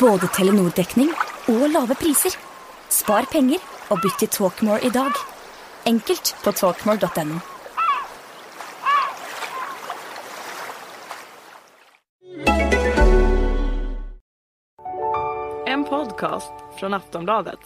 [0.00, 1.08] Både Telenor-dekning
[1.48, 2.34] og lave priser.
[2.92, 5.12] Spar penger og bytt til Talkmore i dag.
[5.88, 7.38] Enkelt på talkmore.no.
[15.66, 17.58] En podcast från Aftonbladet.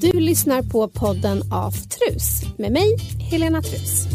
[0.00, 2.96] Du lyssnar på podden Aftrus med mig,
[3.30, 4.06] Helena Trus.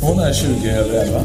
[0.00, 1.20] Hon är 20 över 11.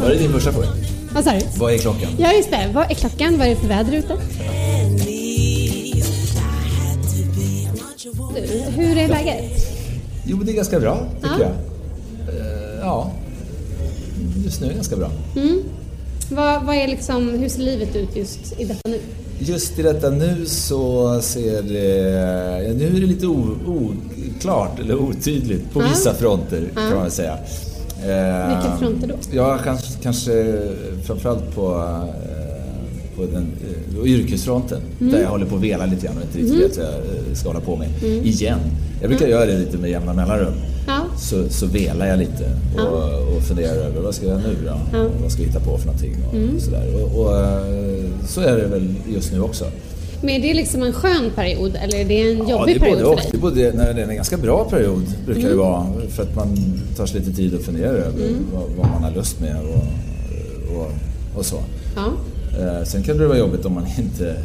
[0.00, 0.68] Var det din första fråga?
[1.12, 1.40] Vad sa du?
[1.58, 2.08] Vad är klockan?
[2.18, 2.70] Ja, just det.
[2.74, 3.38] Vad är klockan?
[3.38, 4.18] Vad är det för väder ute?
[8.34, 8.40] Du,
[8.76, 9.41] hur är läget?
[10.32, 11.48] Jo, det är ganska bra, tycker Ja.
[12.26, 12.34] jag.
[12.34, 13.10] Eh, ja,
[14.44, 15.10] just nu är det ganska bra.
[16.30, 18.98] Vad, vad är liksom, hur ser livet ut just i detta nu?
[19.38, 22.10] Just i detta nu så ser det...
[22.68, 25.86] Ja, nu är det lite oklart, eller otydligt, på Ja.
[25.88, 27.32] vissa fronter kan man väl säga.
[27.32, 29.14] Eh, Vilka fronter då?
[29.32, 30.58] Ja, kanske, kanske
[31.06, 33.46] framförallt på, eh, på den
[34.04, 34.80] yrkesfronten.
[35.00, 35.12] Mm.
[35.12, 36.86] Där jag håller på att vela lite grann och inte riktigt vet vad
[37.30, 37.88] jag ska hålla på med.
[38.04, 38.24] Mm.
[38.24, 38.58] Igen.
[39.02, 40.52] Jag brukar göra det lite med jämna mellanrum.
[40.86, 41.00] Ja.
[41.18, 44.78] Så, så velar jag lite och, och funderar över vad ska jag göra nu då?
[44.92, 44.98] Ja.
[44.98, 45.12] Mm.
[45.22, 46.16] Vad ska jag hitta på för någonting?
[46.56, 46.86] Och, sådär.
[47.04, 49.64] Och, och, eh, så är det väl just nu också.
[50.20, 52.90] Men är det liksom en skön period eller är det en Ja, jobbig det är
[52.92, 53.38] period både för Det dig?
[53.38, 55.50] är, både, nej, det är en ganska bra period brukar Mm.
[55.52, 55.86] det vara.
[56.08, 56.56] För att man
[56.96, 58.12] tar sig lite tid att fundera över
[58.54, 60.90] vad, vad man har lust med och,
[61.38, 61.56] och, så.
[61.96, 62.06] Ja.
[62.60, 64.36] Eh, sen kan det vara jobbigt om man inte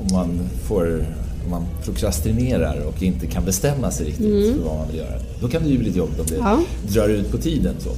[0.00, 1.04] om man får
[1.50, 5.18] man prokrastinerar och inte kan bestämma sig riktigt för vad man vill göra.
[5.40, 6.46] Då kan det ju bli lite jobbigt om det Mm.
[6.46, 6.60] Ja.
[6.92, 7.74] drar ut på tiden.
[7.78, 7.90] Så.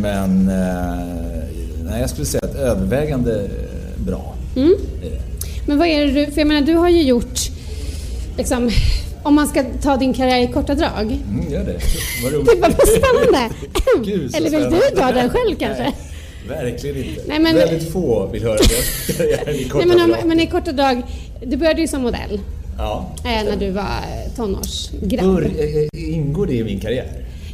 [0.00, 1.44] Men eh,
[1.84, 4.34] nej, jag skulle säga att övervägande eh, bra.
[4.56, 4.74] Mm.
[5.66, 7.38] Men vad är det du, för jag menar du har ju gjort,
[8.38, 8.70] liksom,
[9.22, 11.18] om man ska ta din karriär i korta drag.
[11.30, 11.78] Mm, gör det.
[12.24, 12.48] Vad roligt.
[12.50, 13.54] Typ vad spännande!
[14.12, 14.80] Gud, Eller vill spännande.
[14.90, 15.82] du dra den själv kanske?
[16.48, 17.22] Nej, verkligen inte.
[17.28, 19.52] Nej, men- Väldigt få vill höra det.
[19.60, 20.26] i korta Nej, men, om, drag.
[20.26, 21.02] men i korta drag,
[21.46, 22.40] du började ju som modell
[22.78, 23.10] Ja.
[23.24, 25.34] eh, när du var eh, tonårsgrabb.
[25.34, 27.06] Bör, eh, ingår det i min karriär?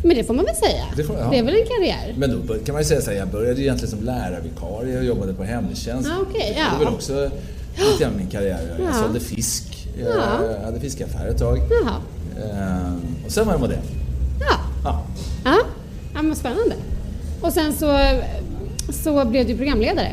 [0.02, 0.84] Men det får man väl säga?
[0.96, 1.28] Det får- ja.
[1.30, 2.14] det är väl en karriär?
[2.18, 5.34] Men då kan man ju säga så här, jag började egentligen som lärarvikarie och jobbade
[5.34, 6.08] på hemtjänst.
[6.10, 6.64] Ah, det ja.
[6.72, 7.30] var väl också
[7.76, 8.76] lite grann min karriär.
[8.78, 8.92] Jag Ja.
[9.02, 10.64] sålde fisk, jag Ja.
[10.64, 11.58] hade fiskaffär ett tag.
[11.70, 11.94] Jaha.
[12.52, 13.78] Ehm, och sen var jag modell.
[14.40, 14.56] Ja.
[14.84, 15.02] Ja.
[15.44, 15.56] Ja,
[16.14, 16.74] ja men spännande.
[17.40, 17.98] Och sen så,
[18.92, 20.12] så blev du programledare.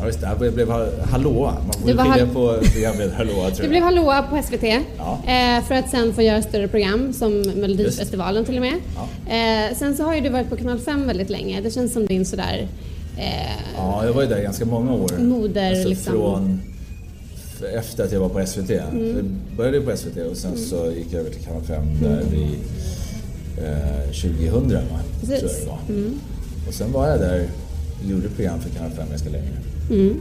[0.00, 0.26] Ja, just det.
[0.40, 1.52] Jag blev ha- hallåa.
[1.52, 3.70] Man får Du skilja hall- på programmet hallåa tror Du jag.
[3.70, 4.62] blev hallåa på SVT
[4.98, 5.18] Ja.
[5.26, 8.74] eh, för att sen få göra större program som Melodifestivalen till och med.
[8.96, 9.32] Ja.
[9.34, 11.60] Eh, sen så har ju du varit på Kanal 5 väldigt länge.
[11.60, 12.68] Det känns som din sådär...
[13.18, 15.10] Eh, Ja, jag var ju där ganska många år.
[15.18, 16.12] Moder, alltså liksom.
[16.14, 16.60] Från
[17.74, 18.70] efter att jag var på SVT.
[18.70, 19.14] Mm.
[19.16, 22.58] Jag började på SVT och sen så gick jag över till Kanal 5 där i
[23.64, 25.00] eh, 2000 va?
[25.26, 25.78] tror jag det var.
[26.68, 27.48] Och sen var jag där
[28.04, 29.48] och gjorde program för Kanal 5 ganska länge.
[29.90, 30.10] Mm.
[30.10, 30.16] Eh,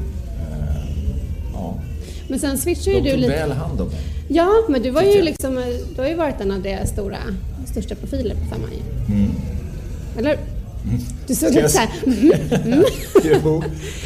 [1.54, 1.80] ja.
[2.28, 3.34] Men sen switchar ju De du tog lite...
[3.34, 3.98] väl hand om mig.
[4.28, 5.64] Ja, men du var ju liksom...
[5.96, 7.18] Du har ju varit en av deras stora,
[7.72, 9.14] största profiler på Femman ju.
[9.16, 9.32] Mm.
[10.18, 10.40] Eller hur?
[11.28, 11.90] Du såg lite såhär...
[13.24, 13.64] Jo.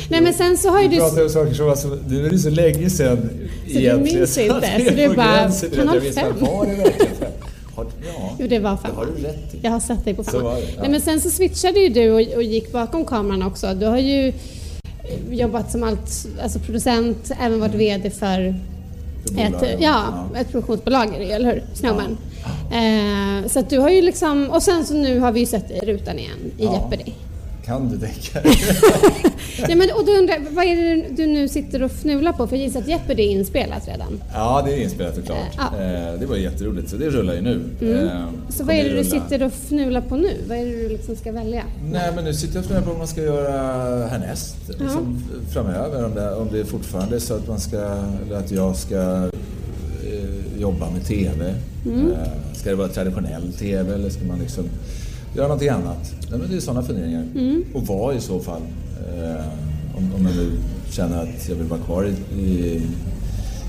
[0.09, 1.01] Nej men sen så har ju Vi du...
[1.01, 3.29] pratar om saker som var så, det är ju så länge sedan
[3.67, 6.15] du minns inte, att det så du på bara, gränsen till att Kanal jag minns,
[6.15, 6.33] fem.
[6.39, 7.31] Var det verkligen fem?
[7.75, 7.85] Ja,
[8.39, 8.95] Jo, det var det Femman.
[8.95, 9.59] har du rätt i.
[9.61, 10.81] Jag har sett dig på Så det, ja.
[10.81, 13.73] Nej, men sen så switchade ju du och, och gick bakom kameran också.
[13.73, 14.33] Du har ju eh,
[15.31, 18.55] jobbat som allt, alltså producent, även varit VD för
[19.25, 19.81] För ett, bolagen.
[19.81, 21.63] ja, ett produktionsbolag, eller hur?
[21.73, 22.17] Snowman.
[22.71, 25.71] Eh, så att du har ju liksom, och sen så nu har vi ju sett
[25.71, 26.73] i rutan igen i Ja.
[26.73, 27.13] Jeopardy.
[27.71, 28.55] Kan du tänka dig?
[29.67, 32.47] Nej, men, och då undrar vad är det du nu sitter och fnular på?
[32.47, 34.21] För jag gissar att Jeopardy är inspelat redan.
[34.33, 35.37] Ja, det är inspelat såklart.
[35.57, 35.77] Ja.
[35.77, 36.13] Mm.
[36.13, 37.61] Eh, Det var jätteroligt, så det rullar ju nu.
[37.81, 39.03] Eh, Så vad är det du rulla.
[39.03, 40.29] sitter och fnular på nu?
[40.47, 41.63] Vad är det du liksom ska välja?
[41.91, 44.55] Nej, men nu sitter jag och funderar på vad man ska göra härnäst.
[44.67, 46.05] Liksom framöver.
[46.05, 47.77] Om det, om det är fortfarande så att man ska,
[48.25, 48.95] eller att jag ska
[50.03, 51.55] eh, jobba med TV.
[51.85, 52.11] Mm.
[52.53, 54.63] Ska det vara traditionell TV eller ska man liksom
[55.35, 56.13] göra någonting annat?
[56.29, 57.23] Nej, men det är sådana funderingar.
[57.35, 57.63] Mm.
[57.73, 58.61] Och vad i så fall?
[59.17, 59.45] Eh,
[59.97, 60.51] om, om jag nu
[60.89, 62.05] känner att jag vill vara kvar
[62.35, 62.75] i, i,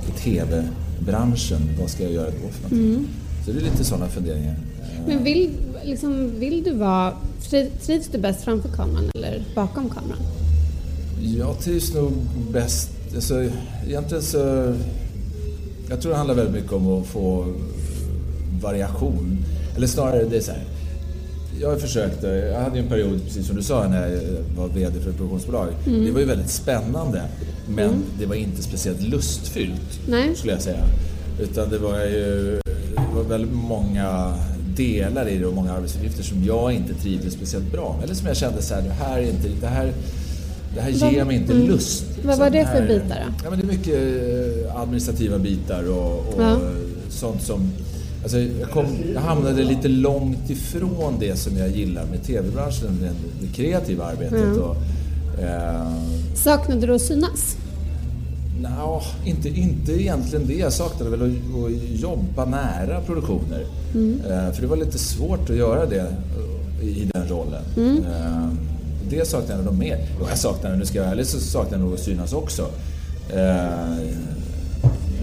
[0.09, 2.91] i TV-branschen, vad ska jag göra då för någonting?
[2.95, 3.07] Mm.
[3.47, 4.55] Så det är lite sådana funderingar.
[4.83, 5.51] Eh, Men vill,
[5.85, 7.13] liksom, vill du vara...
[7.51, 10.19] tri- Trivs du bäst framför kameran eller bakom kameran?
[11.39, 12.13] Jag trivs nog
[12.53, 12.91] bäst...
[13.15, 13.45] Alltså,
[13.87, 14.75] egentligen så...
[15.91, 17.47] Jag tror det handlar väldigt mycket om att få
[18.63, 19.39] variation.
[19.77, 20.63] Eller snarare, det är så här.
[21.63, 24.21] Jag försökte, jag hade ju en period, precis som du sa, när jag
[24.57, 25.69] var VD för ett produktionsbolag.
[25.87, 26.05] Mm.
[26.05, 27.23] Det var ju väldigt spännande,
[27.69, 30.35] men det var inte speciellt lustfyllt, Nej.
[30.37, 30.85] skulle jag säga.
[31.41, 32.61] Utan det var ju
[32.97, 34.35] det var väldigt många
[34.77, 38.05] delar i det och många arbetsuppgifter som jag inte trivdes speciellt bra med.
[38.05, 39.93] Eller som jag kände så här, det här är inte, det här,
[40.75, 41.67] det här ger Vad- mig inte mm.
[41.67, 42.05] lust.
[42.25, 43.35] Vad var det den för här- bitar då?
[43.45, 46.59] Ja, men det är mycket eh, administrativa bitar och, och Ja.
[47.11, 47.71] sånt som...
[48.23, 53.13] Alltså jag, kom, jag hamnade lite långt ifrån det som jag gillar med TV-branschen, det,
[53.41, 54.33] det kreativa arbetet.
[54.33, 54.59] Mm.
[54.59, 54.77] Och,
[55.43, 55.93] eh,
[56.35, 57.57] Saknade du att synas?
[58.61, 60.55] Nja, inte, inte egentligen det.
[60.55, 63.67] Jag saknade väl att, att jobba nära produktioner.
[64.31, 66.15] Eh, för det var lite svårt att göra det
[66.81, 67.63] eh, i den rollen.
[67.77, 68.49] Eh,
[69.11, 69.99] det saknade jag nog mer.
[70.21, 72.63] Och jag saknade, nu ska jag vara ärlig, så saknade jag nog att synas också.
[73.31, 73.99] Eh,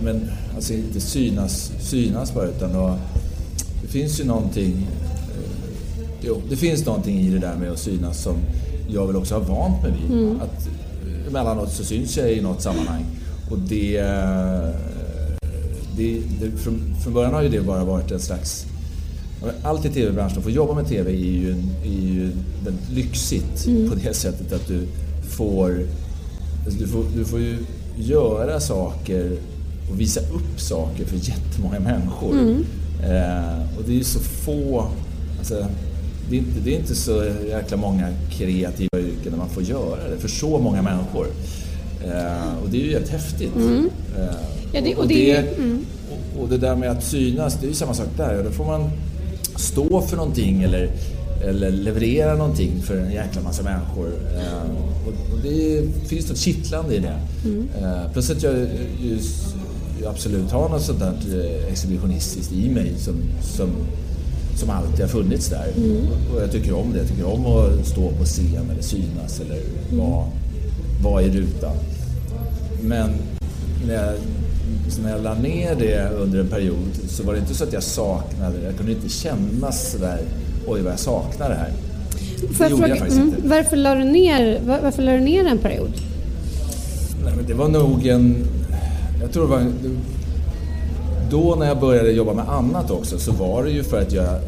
[0.04, 3.00] men alltså inte synas, synas bara utan att,
[3.81, 8.24] det finns ju någonting eh, Jo, det finns någonting i det där med att synas
[8.24, 8.36] som
[8.88, 10.18] jag väl också har vant mig vid.
[10.42, 13.06] Att eh, emellanåt så syns jag i något sammanhang.
[13.51, 13.98] Och det...
[13.98, 14.69] eh,
[16.00, 18.66] det, det från, från början har ju det bara varit en slags...
[19.63, 21.50] Allt i TV-branschen, att få jobba med TV är ju,
[21.84, 22.31] är ju
[22.63, 24.88] väldigt lyxigt på det sättet att du
[25.30, 25.86] får...
[26.66, 27.57] Alltså du, får du får ju
[27.98, 29.38] göra saker
[29.91, 32.36] och visa upp saker för jättemånga människor.
[33.03, 34.88] Eh, och det är ju så få...
[35.39, 35.65] Alltså,
[36.30, 40.09] det, är inte, det är inte så jäkla många kreativa yrken där man får göra
[40.09, 41.27] det för så många människor.
[42.06, 43.51] Eh, och det är ju jävligt häftigt.
[44.18, 44.24] Eh,
[44.74, 45.86] Ja, det- och och, det det, är mm.
[46.12, 48.44] och, och det där med att synas, det är ju samma sak där.
[48.44, 48.89] Då får man
[49.56, 50.91] stå för någonting eller,
[51.44, 54.07] eller leverera någonting för en jäkla massa människor.
[54.38, 54.69] Eh,
[55.07, 55.13] och,
[55.44, 57.19] det finns något kittlande i det.
[57.81, 58.53] Eh, plus att jag
[59.03, 59.19] ju
[60.07, 63.69] absolut har något sånt där eh, exhibitionistiskt i mig som, som,
[64.56, 65.68] som alltid har funnits där.
[65.78, 67.00] Och, och jag tycker om det.
[67.00, 69.62] Jag tycker om att stå på scen eller synas eller
[69.92, 70.25] vara,
[71.04, 71.75] vara i rutan.
[72.81, 73.10] Men
[73.88, 74.16] när jag,
[75.04, 77.84] när jag la ner det under en period så var det inte så att jag
[77.84, 78.66] saknade det.
[78.66, 80.19] Jag kunde inte känna sådär,
[80.68, 81.72] oj vad jag saknar det här.
[82.54, 85.46] Får jag jag fråga, faktiskt mm, varför, la du ner, var, varför la du ner
[85.46, 85.92] en period?
[87.24, 88.46] Nej, men det var nog en...
[89.21, 89.71] Jag tror det var...
[91.30, 94.39] Då när jag började jobba med annat också så var det ju för att jag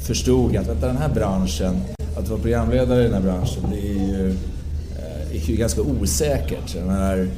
[0.00, 1.80] förstod att vänta, den här branschen,
[2.16, 4.30] att vara programledare i den här branschen, det är ju,
[4.98, 6.74] eh, är ju ganska osäkert.
[6.74, 7.28] Jag menar,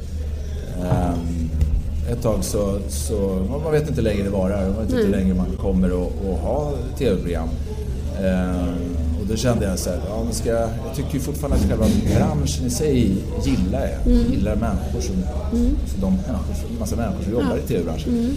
[0.81, 1.51] ehm,
[2.11, 5.17] ett tag så, så man vet inte hur länge det varar, man vet inte hur
[5.17, 7.49] länge man kommer att, ha tv-program.
[8.19, 11.87] Och då kände jag så här, ja, men ska, jag tycker ju fortfarande att själva
[12.15, 14.15] branschen i sig gillar jag.
[14.15, 15.15] Jag gillar människor som,
[15.87, 18.37] så de människor, massa människor som jobbar i tv-branschen.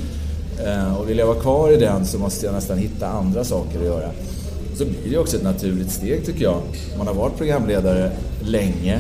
[0.66, 3.80] Ehm, och vill jag vara kvar i den så måste jag nästan hitta andra saker
[3.80, 4.10] att göra.
[4.78, 6.62] Så blir det också ett naturligt steg tycker jag.
[6.98, 8.12] Man har varit programledare
[8.42, 9.00] länge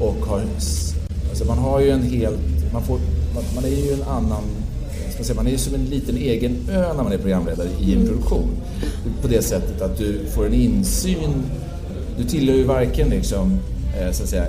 [0.00, 0.42] och har...
[1.28, 2.72] Alltså man har ju en helt...
[2.72, 2.98] Man, får,
[3.34, 4.42] man, man är ju en annan...
[5.36, 8.48] Man, är ju som en liten egen ö när man är programledare i en produktion.
[9.22, 11.44] På det sättet att du får en insyn.
[12.18, 13.58] Du tillhör ju varken liksom,
[14.00, 14.46] eh, så att säga,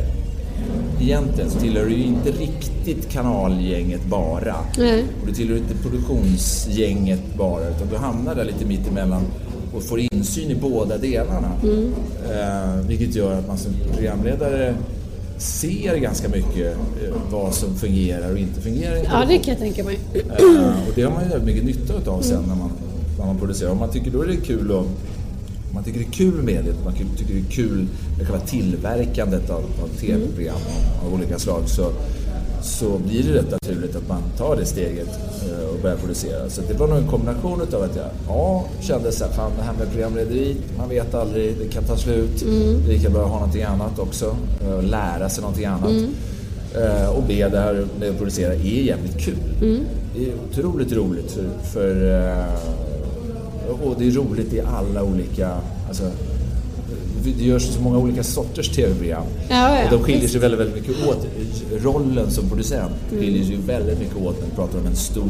[1.02, 4.56] egentligen så tillhör du ju inte riktigt kanalgänget bara.
[4.78, 5.04] Nej.
[5.22, 9.22] Och du tillhör inte produktionsgänget bara utan du hamnar där lite mitt emellan
[9.76, 11.52] och får insyn i båda delarna.
[12.32, 14.76] Eh, vilket gör att man som programledare
[15.38, 18.96] ser ganska mycket eh, vad som fungerar och inte fungerar.
[18.96, 20.00] Ja, det kan jag tänka mig.
[20.14, 22.72] Eh, och det har man ju väldigt mycket nytta utav sen när man,
[23.20, 23.72] när man producerar.
[23.72, 24.86] Om man tycker då är det kul om
[25.74, 28.46] man tycker det är kul med det, om man tycker det är kul med själva
[28.46, 31.92] tillverkandet av, av tv-program av, av olika slag så,
[32.62, 36.50] så blir det rätt naturligt att man tar det steget eh, och börjar producera.
[36.50, 39.64] Så det var nog en kombination utav att jag ja, kände så här, fan det
[39.64, 42.40] här med programlederi, man vet aldrig, det kan ta slut.
[42.88, 45.92] Det är lika bra att ha någonting annat också, eh, och lära sig någonting annat.
[46.76, 49.36] Eh, och B, det här med att producera är jävligt kul.
[50.16, 52.16] Det är otroligt roligt för, för
[53.70, 55.58] och det är roligt i alla olika,
[55.88, 56.04] alltså
[57.24, 59.24] det görs så många olika sorters tv-program.
[59.50, 60.32] Ja, ja, och de skiljer visst.
[60.32, 61.28] sig väldigt, väldigt mycket åt.
[61.84, 65.30] Rollen som producent skiljer sig ju väldigt mycket åt när vi pratar om en stor,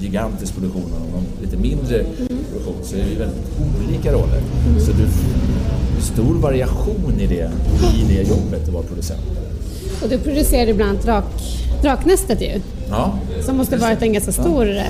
[0.00, 2.04] gigantisk produktion och en lite mindre
[2.50, 2.74] produktion.
[2.82, 3.38] Så är det ju väldigt
[3.88, 4.40] olika roller.
[4.86, 4.98] Så du
[5.98, 7.50] det är stor variation i det,
[7.96, 9.20] i det jobbet att vara producent.
[10.02, 11.24] Och du producerade ibland drak,
[11.82, 14.84] Draknästet ju, Ja, som måste varit en ganska stor eh,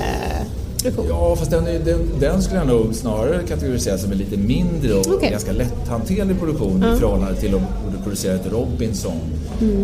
[1.09, 4.93] Ja, fast den, är- den, den skulle jag nog snarare kategorisera som en lite mindre
[4.93, 5.31] och Okej.
[5.31, 7.61] ganska lätthanterlig produktion i förhållande till om
[7.97, 9.17] du producerar ett Robinson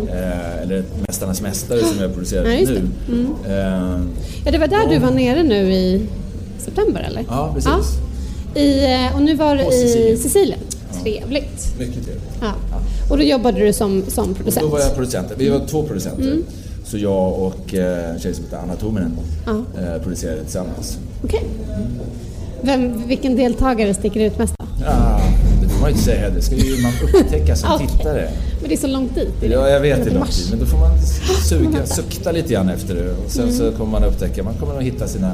[0.08, 2.66] eh, eller ett Mästarnas Mästare som jag producerar Ja,
[3.08, 3.26] nu.
[3.48, 4.00] Eh,
[4.44, 6.06] Ja, det var där du var nere nu i
[6.58, 7.24] september eller?
[7.28, 7.72] Ja, precis.
[8.54, 10.58] I, eh, och nu var du i Sicilien.
[11.02, 11.78] Trevligt.
[11.78, 12.24] Mycket trevligt.
[12.40, 12.52] Ja.
[13.10, 14.66] Och då jobbade du som, som Och producent?
[14.66, 15.28] då var jag producent.
[15.36, 16.38] Vi var två producenter.
[16.86, 16.90] Mm.
[16.90, 19.12] Så jag och eh, en tjej som heter Anna Tominen
[19.46, 19.52] Ja.
[19.52, 20.98] eh, producerade tillsammans.
[21.24, 21.42] Okej.
[22.62, 24.66] Vem, vilken deltagare sticker ut mest då?
[24.84, 25.20] Ja,
[25.62, 26.30] det får man ju inte säga.
[26.30, 27.86] Det ska ju man upptäcka som Okej.
[27.88, 28.28] tittare.
[28.60, 29.28] Men det är så långt dit.
[29.42, 29.54] är det?
[29.54, 30.36] Ja, jag vet det till lång mars.
[30.36, 30.46] tid.
[30.50, 30.90] Men då får man
[31.48, 33.10] suga, sukta lite grann efter det.
[33.10, 33.74] Och sen så Mm.
[33.76, 35.32] kommer man upptäcka, man kommer nog hitta sina...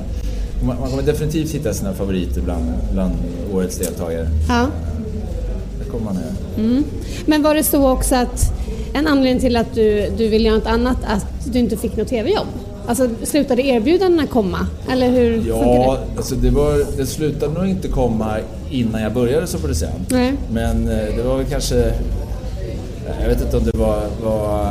[0.66, 3.12] Man man kommer definitivt hitta sina favoriter bland, bland
[3.54, 4.28] årets deltagare.
[4.48, 4.66] Ja.
[5.84, 6.82] Det kommer man göra.
[7.26, 8.52] Men var det så också att
[8.92, 12.08] en anledning till att du, du ville göra något annat, att du inte fick något
[12.08, 12.46] TV-jobb?
[12.86, 14.66] Alltså slutade erbjudandena komma?
[14.92, 16.16] Eller hur Ja, det?
[16.16, 18.36] alltså det, var, det slutade nog inte komma
[18.70, 20.10] innan jag började som producent.
[20.10, 20.32] Nej.
[20.52, 21.92] Men eh, det var väl kanske...
[23.20, 24.64] Jag vet inte om det var, var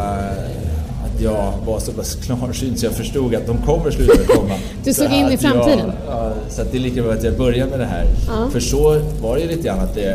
[1.05, 4.53] att jag var så pass klarsynt så jag förstod att de kommer sluta komma.
[4.83, 5.91] Du såg Så in i jag- framtiden.
[6.07, 8.05] Ja, så att det är lika bra att jag börjar med det här.
[8.27, 8.49] Ja.
[8.51, 10.11] För så var det ju lite grann att det,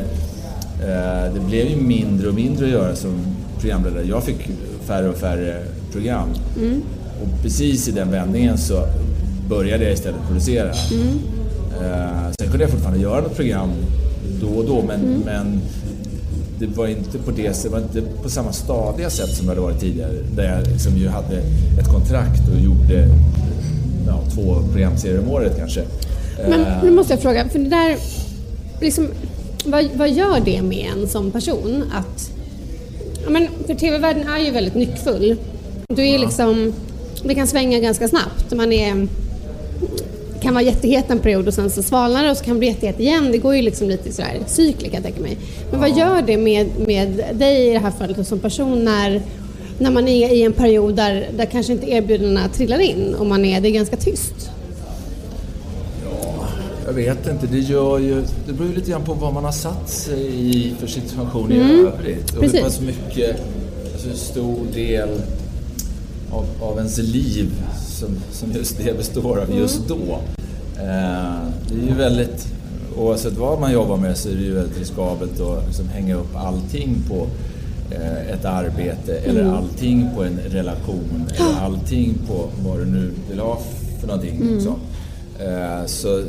[0.83, 4.05] eh, det blev ju mindre och mindre att göra som programledare.
[4.05, 4.49] Jag fick
[4.87, 6.29] färre och färre program.
[6.57, 6.83] Mm.
[7.23, 8.87] Och precis i den vändningen så
[9.49, 10.73] började jag istället producera.
[10.93, 11.19] Mm.
[11.83, 13.71] Eh, sen kunde jag fortfarande göra något program
[14.41, 15.21] då och då men, Mm.
[15.25, 15.61] men
[16.59, 19.61] det var inte på det det var inte på samma stadiga sätt som det hade
[19.61, 20.13] varit tidigare.
[20.37, 21.37] Där jag liksom ju hade
[21.81, 23.09] ett kontrakt och gjorde
[24.07, 25.83] ja, två programserier om året kanske.
[26.49, 27.97] Men Eh, nu måste jag fråga, för det där,
[28.81, 29.09] liksom,
[29.65, 32.31] vad, vad gör det med en som person att...
[33.27, 35.37] Ja, men, för TV-världen är ju väldigt nyckfull.
[35.89, 36.73] Du är liksom,
[37.25, 38.53] det kan svänga ganska snabbt.
[38.55, 39.09] Man är,
[40.43, 42.69] kan vara jättehet en period och sen så svalnar det och så kan det bli
[42.69, 43.33] jättehet igen.
[43.33, 45.37] Det går ju liksom lite sådär cykler kan jag tänka mig.
[45.71, 49.23] Men vad gör det med, med dig i det här fallet och som person när,
[49.79, 53.45] när man är i en period där, där kanske inte erbjudandena trillar in och man
[53.45, 54.51] är, det är ganska tyst?
[56.87, 58.23] Jag vet inte, det gör ju...
[58.47, 60.27] Det beror ju lite grann på vad man har satt sig
[60.57, 62.31] i för situation i Mm, övrigt.
[62.35, 62.59] Och precis.
[62.59, 63.37] hur pass mycket,
[63.93, 65.09] alltså hur stor del
[66.33, 67.51] av, av ens liv
[67.89, 70.19] som, som just det består av just då.
[70.79, 71.39] Eh,
[71.69, 72.47] det är ju väldigt...
[72.99, 76.37] Oavsett vad man jobbar med så är det ju väldigt riskabelt att liksom hänga upp
[76.37, 77.27] allting på
[77.91, 83.39] eh, ett arbete eller allting på en relation eller allting på vad du nu vill
[83.39, 83.59] ha
[84.01, 84.41] för någonting.
[84.53, 84.75] Liksom.
[85.39, 86.23] Eh, så,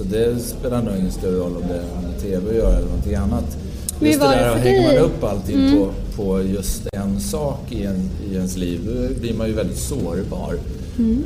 [0.00, 2.86] så det spelar nog ingen större roll om det har med TV att göra eller
[2.86, 3.56] någonting annat.
[3.98, 5.90] Men Just det det där, hänger man upp allting på,
[6.22, 10.54] på just en sak i, en, i ens liv, då blir man ju väldigt sårbar.
[10.54, 10.60] Eh,
[10.98, 11.24] Mm.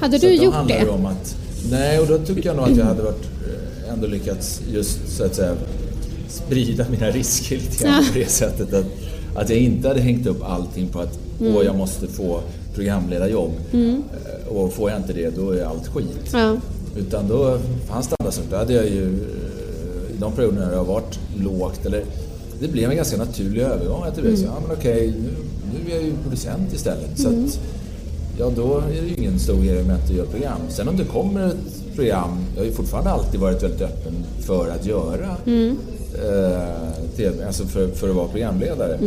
[0.00, 0.88] Hade så du gjort det?
[0.88, 1.36] Om att,
[1.70, 3.24] nej, och då tycker jag nog att jag hade varit,
[3.86, 5.54] eh, ändå lyckats just så att säga
[6.28, 8.12] sprida mina risker lite grann Ja.
[8.12, 8.86] på det sättet att,
[9.36, 11.56] att jag inte hade hängt upp allting på att Mm.
[11.56, 12.40] åh, jag måste få
[12.74, 13.52] programledarjobb.
[13.72, 16.30] Eh, Och får jag inte det, då är allt skit.
[16.32, 16.56] Ja.
[16.96, 18.50] Utan då fanns det andra saker.
[18.50, 22.04] Då hade jag ju eh, i de perioderna det har varit lågt, eller
[22.60, 24.02] det blev en ganska naturlig övergång.
[24.04, 25.30] Att det blev så, ja men okej, nu,
[25.72, 27.18] nu är jag ju producent istället.
[27.18, 27.60] Så att,
[28.38, 30.60] ja då är det ju ingen stor grej om jag inte gör program.
[30.68, 34.68] Sen om det kommer ett program, jag har ju fortfarande alltid varit väldigt öppen för
[34.70, 35.36] att göra
[36.14, 38.98] eh, TV, alltså för, för att vara programledare.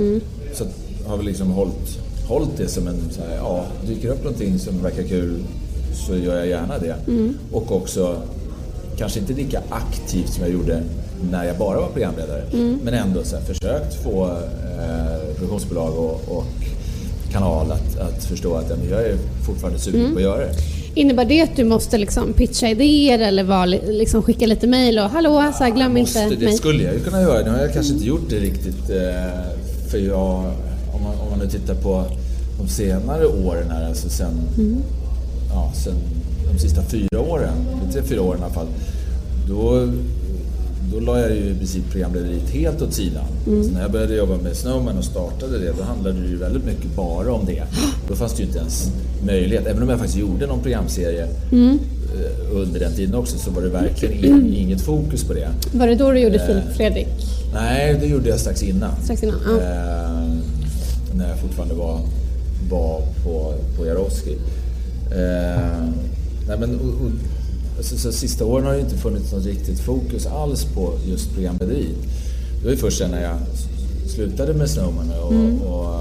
[0.54, 0.70] Så att,
[1.06, 4.84] har vi liksom hållit, hållit det som en, så här, ja, dyker upp någonting som
[4.84, 5.36] verkar kul
[5.94, 6.96] så gör jag gärna det.
[7.52, 8.16] Och också,
[8.98, 10.82] kanske inte lika aktivt som jag gjorde
[11.32, 12.44] när jag bara var programledare,
[12.84, 16.46] men ändå så här, försökt få eh, produktionsbolag och, och
[17.32, 19.16] kanal att, att förstå att ja, men jag är
[19.46, 20.54] fortfarande sugen på att göra det.
[20.96, 25.00] Innebär det att du måste liksom pitcha idéer eller vara, li- liksom skicka lite mejl
[25.00, 26.54] och hallå, så här, glöm Måste, inte det mig?
[26.58, 27.44] skulle jag ju kunna göra.
[27.44, 28.90] Nu har jag kanske inte gjort det riktigt.
[28.90, 29.42] eh,
[29.92, 30.36] För jag,
[30.94, 32.06] om man, om man nu tittar på
[32.60, 34.34] de senare åren här, alltså sen,
[35.60, 35.94] ja, sen
[36.54, 37.54] de sista fyra åren,
[37.94, 38.68] tre, fyra åren i alla fall.
[39.50, 39.88] Då,
[40.94, 43.24] då la jag ju i princip programlederiet helt åt sidan.
[43.46, 46.66] Så när jag började jobba med Snowman och startade det, då handlade det ju väldigt
[46.66, 47.64] mycket bara om det.
[48.08, 48.92] Då fanns det ju inte ens
[49.26, 53.62] möjlighet, även om jag faktiskt gjorde någon programserie eh, under den tiden också, så var
[53.62, 55.48] det verkligen in, inget fokus på det.
[55.74, 56.24] Var det då du Eh.
[56.24, 57.08] gjorde Filip Fredrik?
[57.54, 58.92] Nej, det gjorde jag strax innan.
[59.04, 59.56] Strax innan, ja.
[59.56, 60.36] Eh,
[61.14, 62.00] när jag fortfarande var,
[62.70, 64.36] var på, på Jarowski.
[65.12, 65.84] Eh,
[66.48, 67.12] nej men, och, och,
[67.78, 71.98] alltså, så sista åren har det inte funnits något riktigt fokus alls på just programlederiet.
[72.60, 73.38] Det var ju först sen när jag
[74.08, 75.62] slutade med Snowman och, Mm.
[75.62, 75.96] och,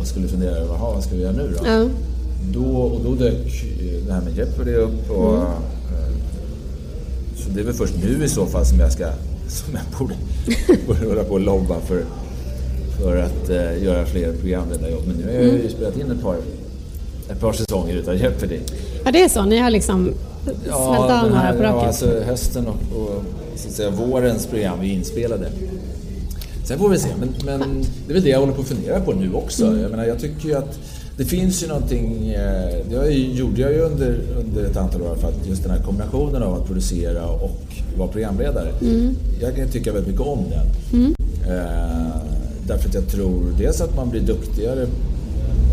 [0.00, 1.66] och skulle fundera över "Jaha, vad ska vi göra nu då?
[1.66, 1.88] Ja.
[2.54, 3.64] Då, och då dök
[4.06, 5.10] det här med Jeopardy upp.
[5.10, 5.46] Och, Mm.
[5.46, 6.16] eh,
[7.36, 9.06] Så det är väl först nu i så fall som jag ska
[9.48, 10.14] som jag borde,
[10.86, 12.02] borde hålla på och lobba för,
[13.00, 15.02] för att eh, göra fler programledarjobb.
[15.06, 15.62] Men nu har jag Mm.
[15.62, 16.36] ju spelat in ett par,
[17.30, 18.58] ett par säsonger utav Jeopardy.
[19.04, 19.44] ja, det är så.
[19.44, 20.14] Ni har liksom
[20.44, 21.86] smält av den några här, på ja, raken.
[21.88, 23.22] alltså hösten och, och
[23.56, 25.48] så att säga, vårens program är inspelade.
[26.64, 29.00] Sen får vi se, men, men det är väl det jag håller på att fundera
[29.00, 29.66] på nu också.
[29.66, 29.80] Mm.
[29.80, 30.78] Jag menar, jag tycker ju att
[31.16, 35.28] det finns ju någonting, eh, det gjorde jag ju under, under ett antal år för
[35.28, 37.60] att just den här kombinationen av att producera och
[37.98, 38.68] vara programledare.
[38.80, 39.16] Mm.
[39.40, 41.14] Jag kan tycka väldigt mycket om den.
[41.48, 42.16] Eh,
[42.66, 44.86] därför att jag tror dels att man blir duktigare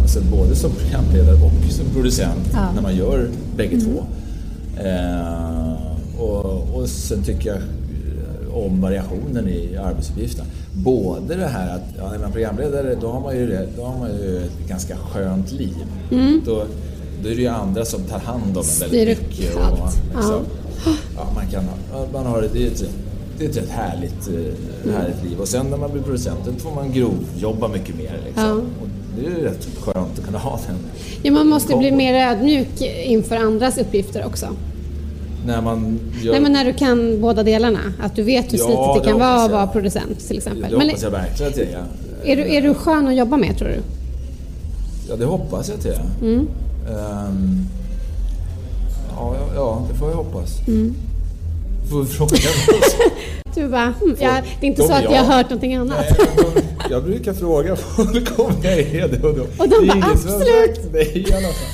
[0.03, 2.71] Alltså både som programledare och som producent Ja.
[2.75, 4.03] när man gör bägge två.
[4.83, 5.73] Eh,
[6.21, 10.45] och, och sen tycker jag eh, om variationen i arbetsuppgifterna.
[10.73, 13.83] Både det här att ja, när man är programledare då har man ju, det, då
[13.85, 15.75] har man ju ett ganska skönt liv.
[16.45, 16.63] Då,
[17.23, 19.55] då är det ju andra som tar hand om en väldigt mycket.
[19.55, 20.41] Och, liksom,
[21.15, 21.63] ja, man kan,
[22.13, 22.83] man har, det är ett,
[23.37, 25.39] det är ett rätt härligt, eh, härligt liv.
[25.39, 28.19] Och sen när man blir producent då får man grovjobba mycket mer.
[28.25, 28.43] Liksom.
[28.43, 28.53] Ja.
[28.53, 28.87] Och
[29.19, 30.75] det är ju rätt skönt att kunna ha den.
[31.23, 34.47] Ja, man måste bli mer ödmjuk inför andras uppgifter också.
[35.45, 36.31] När man gör...
[36.31, 37.79] Nej, men när du kan båda delarna.
[38.01, 40.71] Att du vet hur Ja, slitigt det kan vara att vara producent till exempel.
[40.71, 41.83] det Men hoppas jag verkligen att jag är.
[42.23, 43.79] är, du, är du skön att jobba med tror du?
[45.09, 46.05] Ja, det hoppas jag att jag är.
[46.21, 46.47] Mm.
[49.15, 50.67] Ja, ja, ja, det får jag hoppas.
[50.67, 50.95] Mm.
[51.89, 52.37] Får fråga
[53.55, 55.15] Du bara, hm, ja, det är inte de- så att ja.
[55.15, 55.97] jag har hört någonting annat.
[55.99, 56.61] Nej, de-
[56.93, 61.25] Jag brukar fråga folk om jag är det och, då, Och de bara, "Absolut." nej
[61.29, 61.73] i alla fall.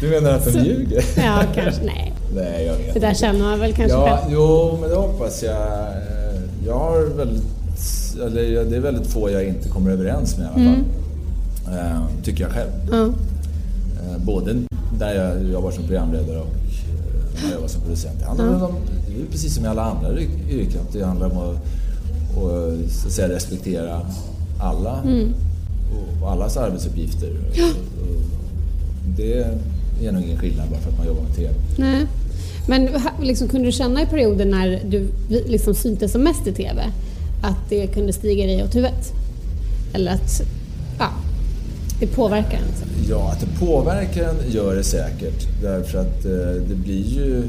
[0.00, 1.04] Du menar att de Så- ljuger?
[1.16, 1.82] Ja, kanske.
[1.84, 4.32] Nej, Nej, jag vet det där känner man väl kanske Ja, själv.
[4.34, 5.52] jo, men det hoppas jag.
[5.56, 7.42] Eh, Jag har väldigt,
[8.26, 10.84] eller det är väldigt få jag inte kommer överens med i alla fall.
[11.78, 12.70] Eh, Tycker jag själv.
[12.90, 13.04] Ja.
[13.04, 14.54] Eh, Både
[14.98, 16.46] där jag jobbar som programledare och
[17.42, 18.18] när jag jobbar som producent.
[18.20, 18.74] Det handlar väl om,
[19.08, 23.06] det är precis som i alla andra yr- yrken, det handlar om att, att, så
[23.06, 24.00] att säga, respektera
[24.60, 25.02] alla
[25.92, 27.30] och, och allas arbetsuppgifter.
[28.00, 28.22] Och
[29.16, 29.32] det
[30.06, 31.54] är nog ingen skillnad bara för att man jobbar med TV.
[31.76, 32.06] Nej.
[32.68, 32.88] Men
[33.22, 36.82] liksom, kunde du känna i perioder när du liksom syntes som mest i TV
[37.42, 39.12] att det kunde stiga dig åt huvudet?
[39.92, 40.46] Eller att ja,
[42.00, 42.64] det påverkar en?
[43.08, 45.46] Ja, att det påverkar en gör det säkert.
[45.62, 47.42] Därför att eh, det blir ju...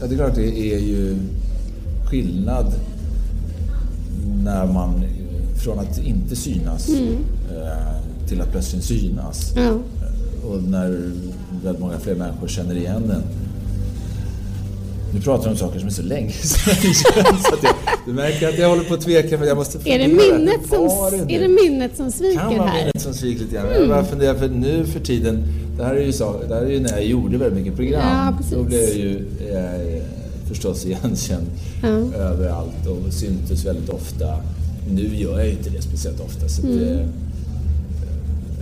[0.00, 1.16] Ja, det är klart det är ju
[2.06, 2.72] skillnad
[4.44, 5.04] när man
[5.64, 9.56] från att inte synas eh, till att plötsligt synas.
[9.56, 9.76] Eh,
[10.50, 11.12] Och när
[11.64, 13.22] väldigt många fler människor känner igen en.
[15.14, 16.74] Nu pratar du om saker som är så länge sedan
[17.48, 17.74] så att jag,
[18.06, 20.38] Du märker att jag håller på att tveka men jag måste Är det, fundera.
[20.38, 22.78] minnet som, det är det minnet som sviker kan vara här?
[22.84, 23.66] minnet som sviker lite grann.
[23.78, 25.42] Jag bara funderar, för nu för tiden,
[25.76, 28.00] det här är ju, så, det här är ju när jag gjorde väldigt mycket program.
[28.02, 28.54] Ja, precis.
[28.54, 29.18] Då blev jag ju
[29.50, 30.02] eh,
[30.48, 31.46] förstås igenkänd
[31.82, 31.88] Ja.
[32.18, 34.36] överallt och syntes väldigt ofta.
[34.90, 36.48] Nu gör jag ju inte det speciellt ofta.
[36.48, 36.78] Så Mm.
[36.78, 36.90] det,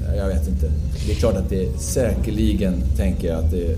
[0.08, 0.70] eh, jag vet inte.
[1.06, 3.74] Det är klart att det säkerligen, tänker jag, att det eh,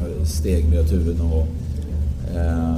[0.00, 1.46] har steg mig åt huvudet någon gång.
[2.34, 2.74] Eh,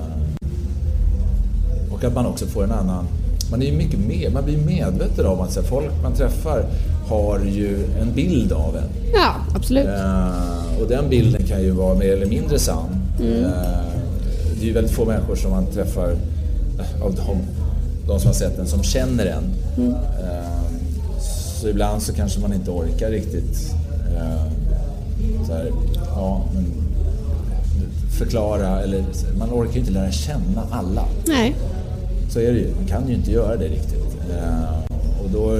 [1.92, 3.06] och att man också får en annan...
[3.50, 6.64] Man är mycket med, man blir medveten om att så folk man träffar
[7.08, 8.88] har ju en bild av en.
[9.14, 9.86] Ja, absolut.
[9.86, 13.02] Eh, och den bilden kan ju vara mer eller mindre sann.
[13.20, 13.44] Mm.
[13.44, 13.50] Eh,
[14.54, 16.16] det är ju väldigt få människor som man träffar
[17.02, 17.38] av de,
[18.06, 19.44] de som har sett den som känner en.
[19.76, 19.94] Mm.
[21.60, 23.74] Så ibland så kanske man inte orkar riktigt
[25.46, 25.72] så här,
[26.14, 26.64] ja, men,
[28.18, 29.04] förklara eller
[29.38, 31.04] man orkar ju inte lära känna alla.
[31.26, 31.54] Nej.
[32.30, 32.74] Så är det ju.
[32.74, 34.16] Man kan ju inte göra det riktigt.
[34.30, 35.56] Eh, och då,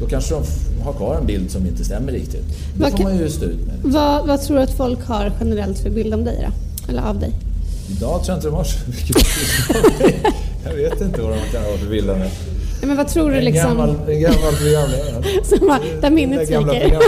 [0.00, 0.42] då kanske de
[0.84, 2.44] har kvar en bild som inte stämmer riktigt.
[2.76, 3.74] Det Vad får man ju stå ut med.
[3.82, 6.52] Vad, vad tror du att folk har generellt för bild om dig då?
[6.92, 7.32] Eller av dig?
[7.90, 10.32] Idag tror jag inte de har så mycket bild av mig.
[10.64, 12.30] Jag vet inte vad de kan ha för bild av mig.
[12.82, 13.68] Men vad tror du En liksom...
[13.68, 15.44] gammal, en gammal programledare.
[15.44, 17.02] Som var, där minnet sviker.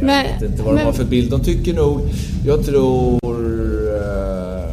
[0.00, 1.30] Jag Men- vet inte vad de men- har för bild.
[1.30, 2.00] De tycker nog...
[2.46, 3.18] Jag tror...
[3.96, 4.70] eh,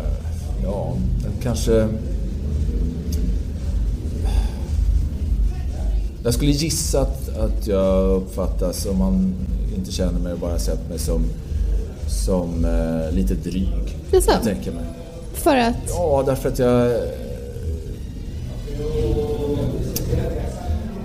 [0.64, 0.94] ja,
[1.44, 1.88] kanske...
[6.24, 9.34] Jag skulle gissa att, att jag uppfattas, om man
[9.78, 11.22] inte känner mig och bara sett mig som,
[12.26, 13.98] som eh, lite dryg.
[14.12, 14.32] Jaså?
[14.32, 14.84] Jag tänker mig.
[15.34, 15.76] För att...
[15.90, 16.92] Ja, därför att jag...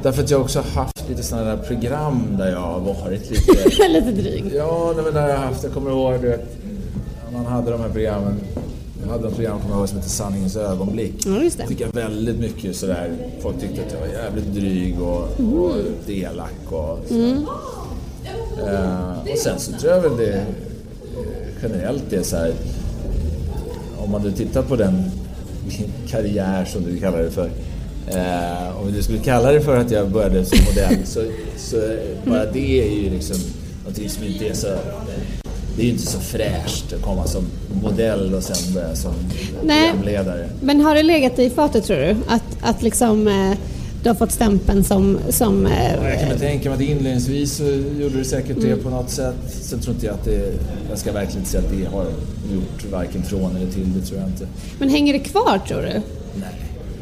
[0.02, 3.88] Därför att jag också har haft lite sådana där program där jag har varit lite...
[3.88, 4.44] lite dryg.
[4.54, 6.56] Ja, nej, men där jag har haft, jag kommer ihåg du vet,
[7.32, 8.34] man hade de här programmen.
[9.02, 11.26] Jag hade ett program kommer jag ihåg, som hette Sanningens ögonblick.
[11.26, 11.66] Ja, just det.
[11.66, 13.10] Fick jag väldigt mycket sådär,
[13.40, 17.44] folk tyckte att jag var jävligt dryg och, och elak och sådär.
[18.66, 20.42] Eh, och sen så tror jag väl det eh,
[21.62, 22.52] generellt är så här.
[23.98, 25.02] Om man nu tittar på den
[26.08, 27.50] karriär som du kallar det för.
[28.06, 31.20] Eh, om du skulle kalla det för att jag började som modell så,
[31.56, 31.76] så
[32.24, 33.36] bara det är ju liksom
[33.84, 34.66] någonting som inte är så
[35.76, 37.44] det är ju inte så fräscht att komma som
[37.82, 39.12] modell och sen börja som
[39.64, 39.90] Nej.
[39.90, 40.48] programledare.
[40.60, 42.16] Men har det legat i fatet tror du?
[42.28, 43.52] Att, att liksom eh,
[44.02, 45.18] du har fått stämpeln som...
[45.30, 47.64] som eh, Ja, Jag kan väl tänka mig att inledningsvis så
[48.00, 48.70] gjorde det säkert Mm.
[48.70, 49.34] det på något sätt.
[49.60, 50.52] Sen tror inte jag att det,
[50.90, 52.04] jag ska verkligen inte säga att det har
[52.54, 54.46] gjort varken från eller till, det tror jag inte.
[54.78, 55.88] men hänger det kvar tror du?
[56.40, 56.54] Nej,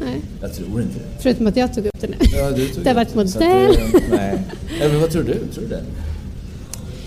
[0.05, 0.21] Nej.
[0.41, 1.21] jag tror inte det.
[1.23, 2.15] Förutom att jag tog upp det nu.
[2.37, 3.31] Ja, du tog Det har varit modell.
[3.39, 4.39] det- Nej.
[4.79, 5.33] Men vad tror du?
[5.33, 5.83] Tror du det?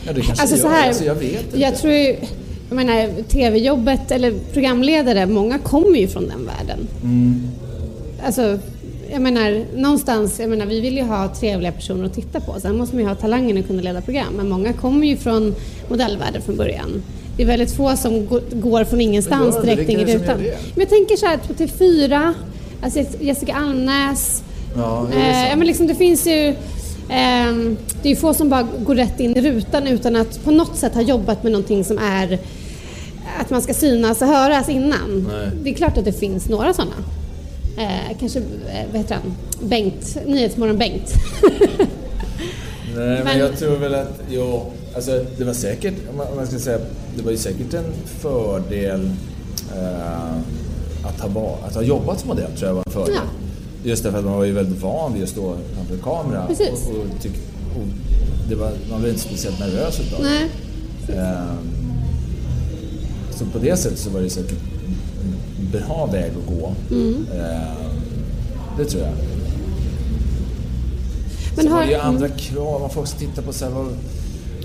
[0.06, 1.60] Ja, det kanske Alltså jag, så här, alltså, jag vet inte.
[1.60, 2.16] jag tror ju,
[2.68, 6.78] jag menar tv-jobbet eller programledare, många kommer ju från den världen.
[7.02, 7.42] Mm.
[8.26, 8.58] Alltså,
[9.12, 12.60] jag menar någonstans, jag menar vi vill ju ha trevliga personer att titta på.
[12.60, 14.34] Sen måste man ju ha talangen att kunna leda program.
[14.36, 15.54] Men många kommer ju från
[15.88, 17.02] modellvärlden från början.
[17.36, 20.38] Det är väldigt få som går- från ingenstans direkt in i rutan.
[20.38, 22.34] Men jag tänker så här på TV4,
[22.84, 24.42] alltså Jessica Almnäs,
[24.76, 26.54] Ja, det Eh, ja, men liksom, det finns ju...
[27.08, 30.50] ehm, det är ju få som bara går rätt in i rutan utan att på
[30.50, 32.38] något sätt ha jobbat med någonting som är
[33.40, 35.28] att man ska synas och höras innan.
[35.32, 35.50] Nej.
[35.62, 36.92] Det är klart att det finns några sådana.
[37.78, 38.44] Eh, kanske, eh,
[38.92, 39.34] vad heter han?
[39.68, 41.14] Bengt, Nyhetsmorgon Bengt.
[42.96, 46.36] Nej, men, Men- jag tror väl att, jo, alltså det var säkert, om man, om
[46.36, 46.78] man ska säga,
[47.16, 49.10] det var ju säkert en fördel
[49.76, 50.38] eh,
[51.08, 53.14] att, ha, att ha jobbat som modell, tror jag var en fördel.
[53.14, 53.20] Ja.
[53.90, 56.46] Just därför att man var ju väldigt van vid att stå framför kamera.
[56.46, 56.68] Precis.
[56.88, 57.32] Och, och, tyck,
[57.76, 57.86] och
[58.48, 60.22] det var, man var inte speciellt nervös utav.
[60.22, 60.50] Nej.
[61.18, 61.92] Ehm,
[63.30, 64.58] så på det sättet så var det säkert
[65.22, 66.74] en bra väg att gå.
[66.90, 67.14] Mm.
[67.32, 67.90] Ehm,
[68.78, 69.12] det tror jag.
[71.56, 72.80] Men Sen var har- det ju andra krav.
[72.80, 73.86] Man får också titta på så här, vad,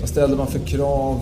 [0.00, 1.20] vad ställde man för krav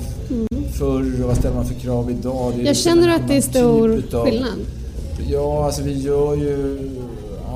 [0.72, 2.48] förr och vad ställer man för krav idag?
[2.48, 2.66] Är Mm.
[2.66, 4.48] Jag känner en att det är stor typ utav- skillnad.
[5.30, 6.78] Ja, alltså vi gör ju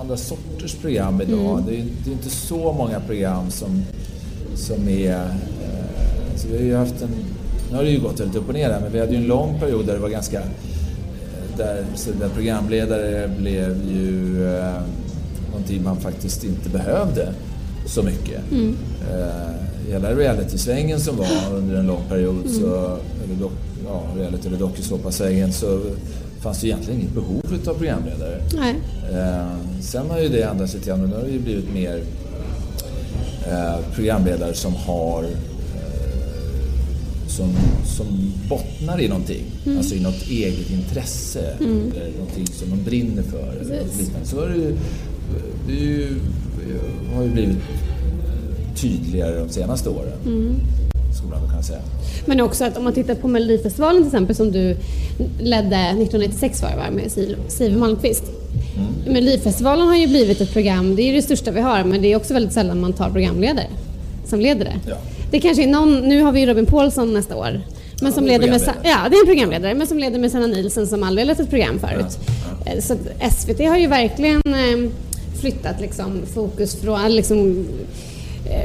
[0.00, 1.58] andra sorters program idag.
[1.58, 1.66] Mm.
[1.66, 3.82] Det, är, det är inte så många program som,
[4.54, 5.14] som är...
[5.14, 7.10] Eh, så vi har ju haft en...
[7.70, 9.26] Nu har det ju gått väldigt upp och ner här, men vi hade ju en
[9.26, 10.42] lång period där det var ganska...
[11.56, 11.84] Där,
[12.20, 14.82] där programledare blev ju eh,
[15.50, 17.32] någonting man faktiskt inte behövde
[17.86, 18.40] så mycket.
[18.52, 18.76] Mm.
[19.10, 23.52] Eh, hela reality-svängen som var under en lång period, så, eller dock,
[23.86, 25.80] ja, reality eller dokusåpa-svängen, så
[26.42, 28.42] fanns det egentligen inget behov av programledare.
[28.54, 28.74] Nej.
[29.12, 32.02] Eh, sen har ju det ändrats lite grann och nu har det ju blivit mer
[33.50, 35.30] eh, programledare som har eh,
[37.28, 37.48] som,
[37.86, 39.78] som bottnar i någonting, Mm.
[39.78, 43.52] alltså i något eget intresse eller någonting som de brinner för.
[43.60, 44.00] Eller något Precis.
[44.00, 44.26] liknande.
[44.28, 44.76] Så har det ju,
[45.66, 46.08] det ju,
[47.14, 47.56] har ju blivit
[48.76, 50.54] tydligare de senaste åren, Mm.
[51.62, 51.80] Man säga.
[52.26, 54.76] Men också att om man tittar på Melodifestivalen till exempel som du
[55.40, 58.24] ledde 1996 var det va, med Siv Malmkvist.
[58.76, 59.14] Mm.
[59.14, 62.16] Melodifestivalen har ju blivit ett program, det är det största vi har, men det är
[62.16, 63.66] också väldigt sällan man tar programledare
[64.26, 64.90] som leder det.
[64.90, 64.96] Ja.
[65.30, 67.60] Det kanske är någon, nu har vi ju Robin Paulsson nästa år.
[68.02, 70.86] Men som leder med, ja, det är en programledare, men som leder med Sanna Nielsen
[70.86, 72.18] som aldrig lett ett program förut.
[72.66, 74.90] Eh, Så att SVT har ju verkligen eh,
[75.40, 77.66] flyttat liksom fokus från, liksom,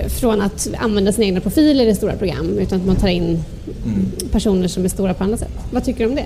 [0.07, 3.43] från att använda sina egna profiler i stora program, utan att man tar in
[4.31, 5.51] personer som är stora på andra sätt.
[5.71, 6.25] Vad tycker du om det?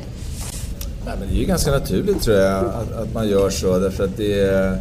[1.06, 4.04] Nej, men det är ju ganska naturligt tror jag att, att man gör så därför
[4.04, 4.80] att det är...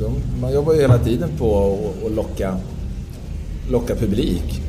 [0.00, 2.56] De, man jobbar ju hela tiden på att locka,
[3.70, 4.62] locka publik.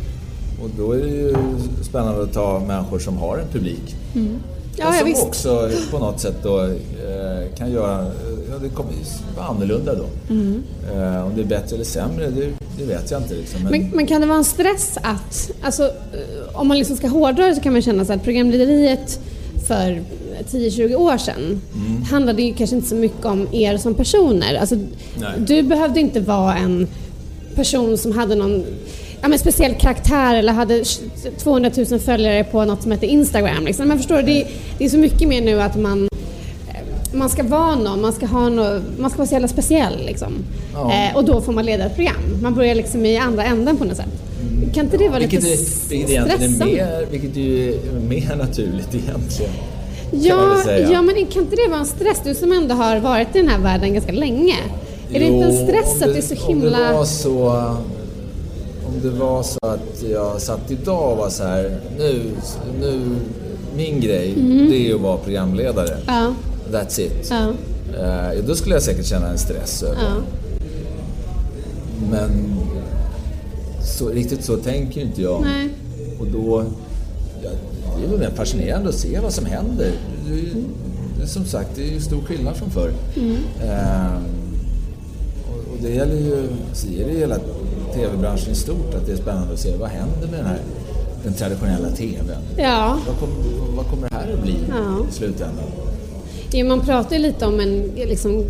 [0.64, 1.36] Och då är det ju
[1.82, 3.96] spännande att ta människor som har en publik.
[4.76, 5.24] Ja, och som visst.
[5.24, 8.06] också på något sätt då eh, kan göra...
[8.52, 8.92] Ja, det kommer
[9.38, 10.06] vara annorlunda då.
[10.34, 10.64] Mm.
[10.94, 13.34] Eh, om det är bättre eller sämre, det, det vet jag inte.
[13.34, 13.64] Liksom.
[13.64, 17.08] Men, Men, men kan det vara en stress att, alltså, eh, om man liksom ska
[17.08, 19.20] hårdra det så kan man känna så att programlederiet
[19.68, 20.02] för
[20.52, 22.02] 10-20 år sedan Mm.
[22.04, 24.56] handlade ju kanske inte så mycket om er som personer.
[24.56, 25.30] Alltså, Nej.
[25.48, 26.88] du behövde inte vara en
[27.56, 28.64] person som hade någon
[29.22, 30.84] ja, men speciell karaktär eller hade
[31.38, 33.66] 200 000 följare på något som heter Instagram.
[33.66, 33.88] Liksom.
[33.88, 36.08] Men förstår du, det, är- det är så mycket mer nu att man
[37.14, 40.34] man ska vara någon, man ska, ha någon, man ska vara så jävla speciell liksom.
[40.74, 40.94] Ja.
[40.94, 42.16] Eh, och då får man leda ett program.
[42.42, 44.06] Man börjar liksom i andra änden på något sätt.
[44.74, 46.66] Kan inte det vara vilket, lite är, vilket stressande?
[46.66, 49.52] mer, vilket ju är mer naturligt egentligen.
[50.12, 50.58] Ja,
[50.92, 52.22] ja, men kan inte det vara en stress?
[52.24, 54.56] Du som ändå har varit i den här världen ganska länge.
[55.14, 56.94] Är det inte en Jo, stress om att det är så Om det himla...
[56.94, 57.76] var så,
[59.04, 62.22] det var så att jag satt idag och var så här, nu,
[62.82, 63.02] nu
[63.76, 64.34] min grej,
[64.70, 65.90] det är att vara programledare.
[65.90, 66.04] Mm.
[66.08, 66.34] Ja,
[66.72, 67.28] That's it.
[67.32, 67.52] ja,
[68.00, 70.16] Eh, då skulle jag säkert känna en stress över ja.
[72.12, 72.56] Men
[73.98, 75.42] så, riktigt så tänker inte jag.
[75.42, 75.70] Nej.
[76.20, 76.64] Och då,
[77.44, 77.50] ja,
[78.00, 79.92] det är väl fascinerande att se vad som händer.
[80.28, 80.64] Det ju-
[81.22, 82.92] det som sagt, det är ju stor skillnad från förr.
[83.64, 84.24] Ehm,
[85.50, 87.36] och, och det gäller ju, så är det ju hela
[87.94, 90.60] tv-branschen i stort, att det är spännande att se vad händer med den här
[91.24, 92.32] den traditionella TVn.
[92.58, 92.98] Ja.
[93.08, 93.30] Vad, kom,
[93.76, 95.06] vad kommer det här att bli Ja.
[95.10, 95.66] i slutändan?
[96.52, 98.44] Ja, man pratar ju lite om en liksom,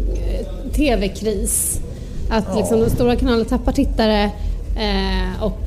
[0.73, 1.79] TV-kris.
[2.29, 2.57] Att Ja.
[2.57, 4.23] liksom, de stora kanalerna tappar tittare
[4.77, 5.59] eh, och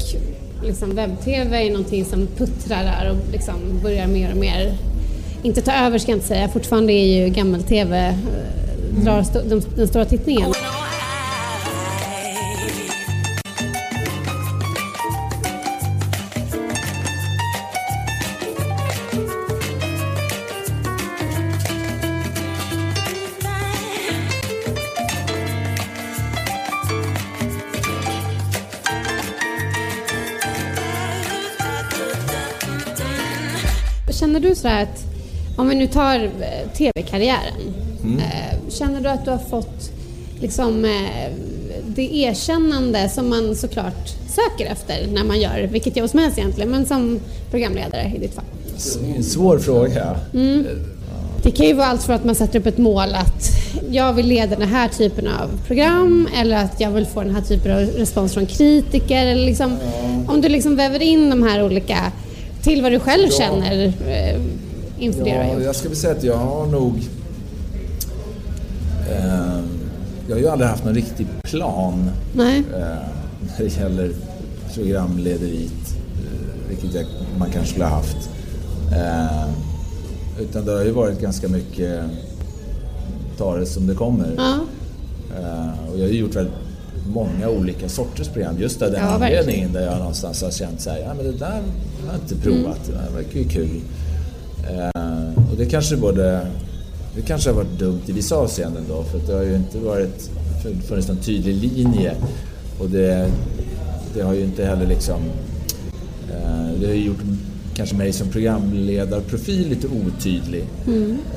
[0.65, 4.77] liksom, webb-TV är någonting som puttrar där och liksom, börjar mer och mer,
[5.43, 8.15] inte ta över ska jag inte säga, fortfarande är ju gammel-TV eh,
[9.05, 10.53] drar sto- de, den stora tittningen.
[34.63, 35.05] Sådär att,
[35.57, 37.75] om vi nu tar eh, TV-karriären,
[38.19, 39.91] eh, känner du att du har fått
[40.41, 41.33] liksom eh,
[41.87, 46.71] det erkännande som man såklart söker efter när man gör vilket jobb som helst egentligen,
[46.71, 47.21] men som
[47.51, 48.45] programledare i ditt fall?
[49.17, 50.17] En svår fråga.
[51.43, 53.51] Det kan ju vara allt för att man sätter upp ett mål att
[53.91, 57.43] jag vill leda den här typen av program eller att jag vill få den här
[57.43, 59.27] typen av respons från kritiker.
[59.27, 59.79] Eller liksom,
[60.29, 62.13] Om du liksom väver in de här olika
[62.63, 63.39] till vad du själv Ja.
[63.39, 64.41] känner eh,
[64.99, 66.97] inför det du Ja, jag skulle säga att jag har nog...
[69.11, 69.61] Eh,
[70.29, 72.45] jag har ju aldrig haft någon riktig plan eh,
[73.59, 74.13] när det gäller
[74.75, 77.05] programlederiet, eh, vilket jag,
[77.39, 78.31] man kanske skulle ha haft.
[78.93, 79.49] Eh,
[80.41, 82.01] utan det har ju varit ganska mycket
[83.39, 84.35] ta det som det kommer.
[84.37, 84.55] Ja.
[85.41, 86.55] Eh, och jag har ju gjort väldigt
[87.09, 90.91] många olika sorters program just av den Ja, anledningen där jag någonstans har känt så
[90.91, 91.47] här, ja men det där
[92.07, 93.01] har jag inte provat, Mm.
[93.09, 93.81] det verkar ju kul.
[94.71, 96.47] Eh, och det kanske både,
[97.17, 100.31] det kanske har varit dumt i vissa avseenden då för det har ju inte varit,
[100.89, 102.15] funnits någon tydlig linje
[102.81, 103.31] och det,
[104.15, 105.21] det har ju inte heller liksom,
[106.31, 107.21] eh, det har ju gjort
[107.75, 110.65] kanske mig som programledarprofil lite otydlig.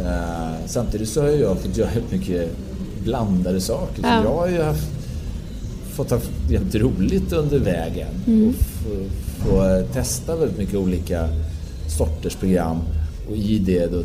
[0.01, 2.49] Eh, samtidigt så har jag fått göra helt mycket
[3.03, 4.03] blandade saker.
[4.03, 4.23] Ja.
[4.23, 4.87] jag har ju haft,
[5.95, 8.07] fått ha jävligt roligt under vägen
[8.49, 11.29] och få, testa väldigt mycket olika
[11.97, 12.77] sorters program
[13.29, 14.03] och i det då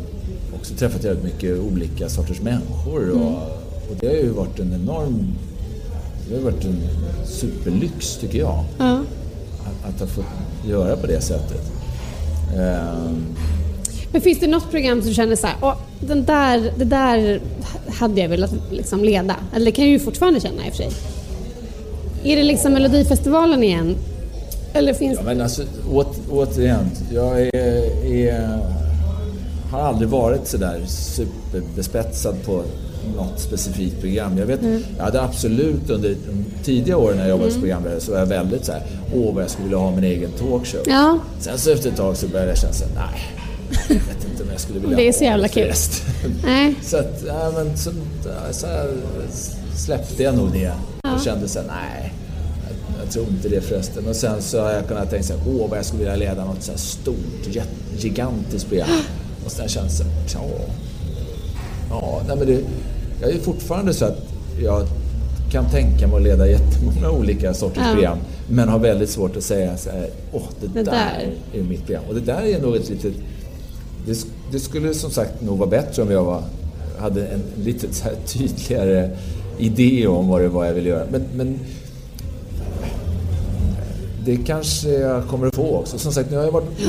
[0.55, 3.31] också träffat jävligt mycket olika sorters människor och,
[3.89, 5.27] och det har ju varit en enorm
[6.29, 6.77] det har varit en
[7.25, 8.99] superlyx tycker jag Ja.
[9.63, 10.25] att, att ha fått
[10.67, 11.71] göra på det sättet.
[12.57, 13.25] Ehm,
[14.11, 17.41] Men finns det något program som du känner så här, Åh, den där, det där
[17.99, 19.35] hade jag velat liksom leda?
[19.55, 20.89] Eller det kan jag ju fortfarande känna i och för sig.
[22.23, 23.95] Är det liksom Melodifestivalen igen?
[24.73, 28.59] Eller finns Ja, men alltså, åt, återigen, jag är, är,
[29.71, 32.63] har aldrig varit sådär superbespetsad på
[33.17, 34.37] något specifikt program.
[34.37, 34.59] Jag, vet,
[34.97, 38.25] jag hade absolut under de tidiga åren när jag jobbade som programledare så var jag
[38.25, 38.81] väldigt såhär,
[39.15, 40.81] åh vad jag skulle vilja ha min egen talkshow.
[40.87, 41.19] Ja.
[41.39, 43.21] Sen så efter ett tag så började jag känna såhär, nej,
[43.87, 45.63] jag vet inte om jag skulle vilja Det är så ha jävla kul.
[45.63, 46.75] förresten." Nej.
[46.83, 47.91] Så att, ja, men så,
[48.51, 48.87] så här,
[49.75, 50.71] släppte jag nog det
[51.15, 52.13] och kände så här, nej,
[52.67, 54.07] jag, jag tror inte det förresten.
[54.07, 56.45] Och sen så har jag kunnat tänka så här, åh vad jag skulle vilja leda
[56.45, 57.55] något så här stort,
[57.97, 58.87] gigantiskt program.
[59.45, 60.47] Och sen känns det så här,
[61.89, 62.61] ja, nej men det,
[63.21, 64.17] jag är fortfarande så att
[64.63, 64.87] jag
[65.51, 67.93] kan tänka mig att leda jättemånga olika sorters Ja.
[67.93, 68.17] program.
[68.49, 71.59] Men har väldigt svårt att säga så här, åh det, Det där, där.
[71.59, 72.03] är mitt program.
[72.09, 73.13] Och det där är nog ett litet
[74.05, 76.43] det, det skulle som sagt nog vara bättre om jag var,
[76.99, 77.87] hade en lite
[78.25, 79.09] tydligare
[79.61, 81.05] idé om vad det var jag ville göra.
[81.11, 81.59] Men, men
[84.25, 85.97] det kanske jag kommer att få också.
[85.97, 86.79] Som sagt, nu har jag varit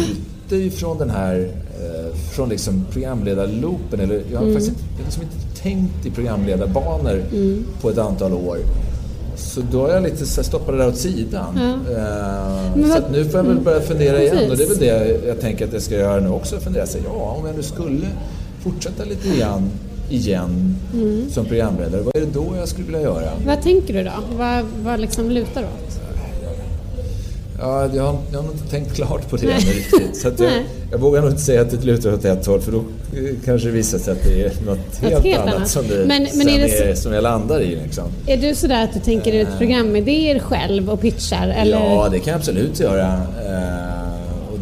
[0.46, 4.00] ute ifrån den här eh, från liksom programledarloopen.
[4.00, 7.22] Eller jag har faktiskt inte, jag har liksom inte tänkt i programledarbanor
[7.80, 8.58] på ett antal år.
[9.36, 11.58] Så då har jag lite stoppat det där åt sidan.
[11.58, 14.36] Eh, Men så nu får jag väl börja fundera igen.
[14.48, 14.50] Precis.
[14.50, 16.60] Och det är väl det jag tänker att jag ska göra nu också.
[16.60, 18.06] Fundera sig, ja om jag nu skulle
[18.62, 19.70] fortsätta lite grann
[20.12, 20.76] igen
[21.30, 22.02] som programledare.
[22.02, 23.30] Vad är det då jag skulle vilja göra?
[23.46, 24.10] Vad tänker du då?
[24.36, 25.98] Vad, vad liksom lutar du åt?
[27.60, 30.16] Ja, jag har, jag har nog inte tänkt klart på det ännu riktigt.
[30.16, 30.50] Så jag,
[30.90, 33.68] jag vågar nog inte säga att det lutar åt ett håll för då eh, kanske
[33.68, 35.68] det visar sig att det är något helt, helt annat annat.
[35.68, 37.76] som, det, Men- men är det är, som jag landar i.
[37.76, 38.04] Liksom.
[38.26, 41.48] Är du sådär att du tänker ut programidéer själv och pitchar?
[41.48, 41.72] Eller?
[41.78, 43.12] Ja, det kan jag absolut göra.
[43.46, 44.58] Eh, och,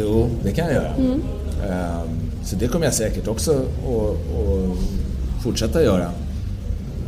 [0.00, 0.94] jo, det kan jag göra.
[0.98, 1.22] Mm.
[1.68, 2.00] Eh,
[2.44, 6.10] så det kommer jag säkert också att fortsätta göra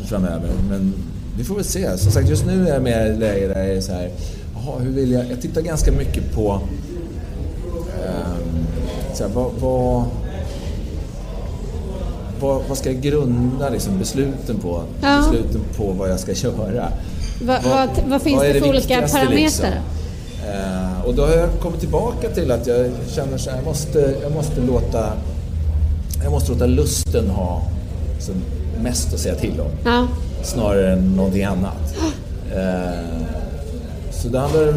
[0.04, 0.48] framöver.
[0.70, 0.94] Men
[1.38, 1.98] vi får väl se.
[1.98, 4.10] Som sagt, just nu är jag mer i ett läge där jag är så här,
[4.54, 5.30] jaha, hur vill jag...
[5.30, 6.60] Jag tittar ganska mycket på
[8.04, 8.66] ehm,
[9.14, 10.04] så här, vad, vad,
[12.40, 14.82] vad, vad ska jag grunda liksom, besluten på?
[15.02, 15.18] Ja.
[15.18, 16.88] Besluten på vad jag ska göra.
[17.42, 19.40] Vad, vad, vad finns är det för olika viktigaste, parametrar?
[19.40, 19.68] liksom?
[21.06, 24.32] Och då har jag kommit tillbaka till att jag känner så här, jag måste, jag
[24.32, 25.12] måste låta
[26.22, 27.62] jag måste låta lusten ha
[28.20, 28.32] så
[28.82, 29.70] mest att säga till om.
[29.84, 30.08] Ja.
[30.42, 31.96] Snarare än någonting annat.
[32.54, 33.26] Eh,
[34.10, 34.74] så det handlar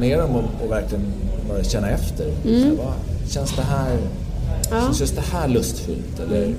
[0.00, 1.04] mer om att, att verkligen
[1.48, 2.24] bara känna efter.
[2.42, 3.98] Så här, vad, känns det här
[4.70, 4.92] Ja.
[4.92, 6.20] Känns det här lustfyllt?
[6.26, 6.54] Eller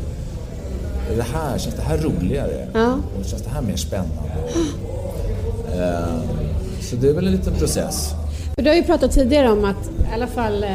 [1.11, 2.67] är det här, känns det här roligare?
[2.73, 2.99] Ja.
[3.19, 4.33] Och känns det här mer spännande?
[5.75, 6.19] Eh,
[6.81, 8.13] så det är väl en liten process.
[8.57, 10.69] Du har ju pratat tidigare om att i alla fall eh,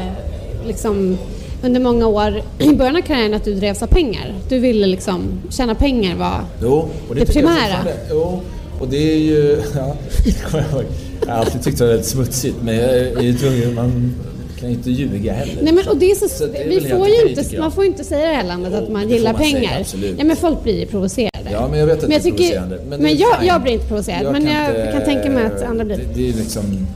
[0.67, 1.19] liksom
[1.65, 4.35] under många år i början av karriären att du drevs av pengar.
[4.49, 6.41] Du ville liksom tjäna pengar var...
[6.63, 7.77] Jo, och det, Det jag primära.
[8.11, 8.41] Jo,
[8.81, 9.63] och det är ju...
[9.75, 10.85] Ja, det jag.
[11.27, 13.75] Jag har alltid tyckt det var väldigt smutsigt, men jag är ju tvungen...
[13.75, 14.15] Man
[14.61, 15.63] kan ju inte ljuga heller.
[15.63, 17.61] Nej men och det är så, Så det är vi får ju inte, jag.
[17.61, 19.43] man får ju inte säga i det här landet att Jo, man det gillar man
[19.43, 19.81] säga, pengar.
[19.81, 20.15] absolut.
[20.19, 21.51] ja men folk blir ju provocerade.
[21.53, 22.81] Ja, men jag vet att Men det jag är tycker- provocerande.
[22.89, 25.85] men det är jag- jag blir inte provocerad, men jag kan tänka mig att andra
[25.85, 26.03] blir det.
[26.03, 26.87] Det, det är liksom...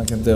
[0.00, 0.34] Man kan inte...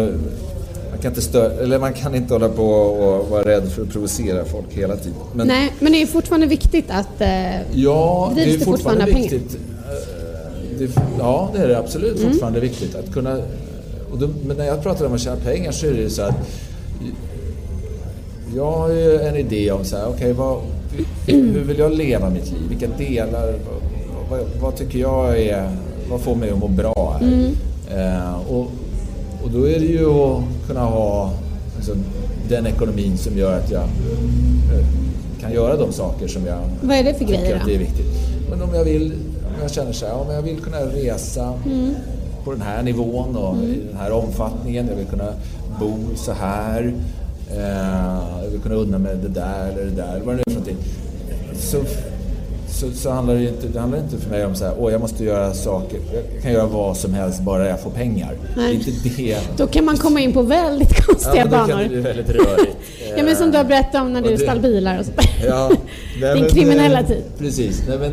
[0.90, 3.88] Man kan inte stö- eller man kan inte hålla på och vara rädd för att
[3.90, 5.18] provocera folk hela tiden.
[5.35, 7.20] Men, Nej, men det är fortfarande viktigt att...
[7.20, 9.55] Eh, Ja, det är fortfarande viktigt.
[9.55, 12.31] Eh, Det, ja, det är det absolut Mm.
[12.31, 12.94] fortfarande viktigt.
[12.94, 13.37] Att kunna,
[14.12, 16.22] och då, men när jag pratar om att tjäna pengar så är det ju så
[16.22, 16.35] att
[18.57, 20.61] jag har ju en idé om så här, okej, vad,
[21.27, 22.61] hur vill jag leva mitt liv?
[22.68, 23.46] Vilka delar,
[24.31, 25.70] vad, vad, vad tycker jag är,
[26.11, 27.27] vad får mig att må bra här?
[27.27, 27.53] Mm.
[27.90, 28.70] Eh, och,
[29.45, 31.33] och då är det ju att kunna ha
[31.77, 31.97] liksom,
[32.49, 34.87] den ekonomin som gör att jag eh,
[35.41, 37.69] kan göra de saker som jag vad är det för tycker grejer att då?
[37.69, 38.07] det är viktigt.
[38.51, 39.13] Men om jag vill,
[39.47, 41.55] om jag känner så här, om jag vill kunna resa
[42.45, 45.33] på den här nivån och i den här omfattningen, jag vill kunna
[45.81, 46.95] bo så här,
[47.51, 50.51] eh, jag vill kunna unna mig det där eller det där, vad det nu är
[50.55, 50.77] för någonting.
[51.55, 51.79] Så,
[52.75, 55.01] så, så handlar det inte, det handlar inte för mig om så här, åh jag
[55.01, 55.99] måste göra saker,
[56.33, 58.35] jag kan göra vad som helst bara jag får pengar.
[58.55, 58.75] Det är Nej.
[58.75, 59.37] inte det.
[59.57, 61.83] Då kan man komma in på väldigt Ja, konstiga men då kan banor.
[61.83, 62.77] det bli väldigt rörigt.
[63.17, 65.71] Ja men som du har berättat om när du det- stal bilar och sånt Ja,
[66.21, 67.23] nej, Din kriminella eh, tid.
[67.39, 67.83] Precis.
[67.89, 68.13] Nej, men,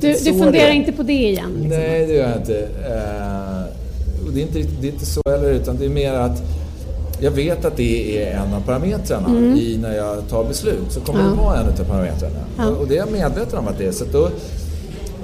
[0.00, 1.50] Du, så du funderar det- inte på det igen?
[1.60, 1.68] Liksom.
[1.80, 2.58] Nej, det gör jag inte.
[2.58, 6.42] Eh, och det, är inte det är inte så heller, utan det är mer att
[7.22, 10.92] jag vet att det är en av parametrarna i när jag tar beslut.
[10.92, 11.32] Så kommer Mm.
[11.32, 11.36] Ja.
[11.36, 12.38] det vara en av parametrarna.
[12.58, 12.68] Ja.
[12.68, 13.92] Och, det är jag medveten om att det är.
[13.92, 14.30] Så då,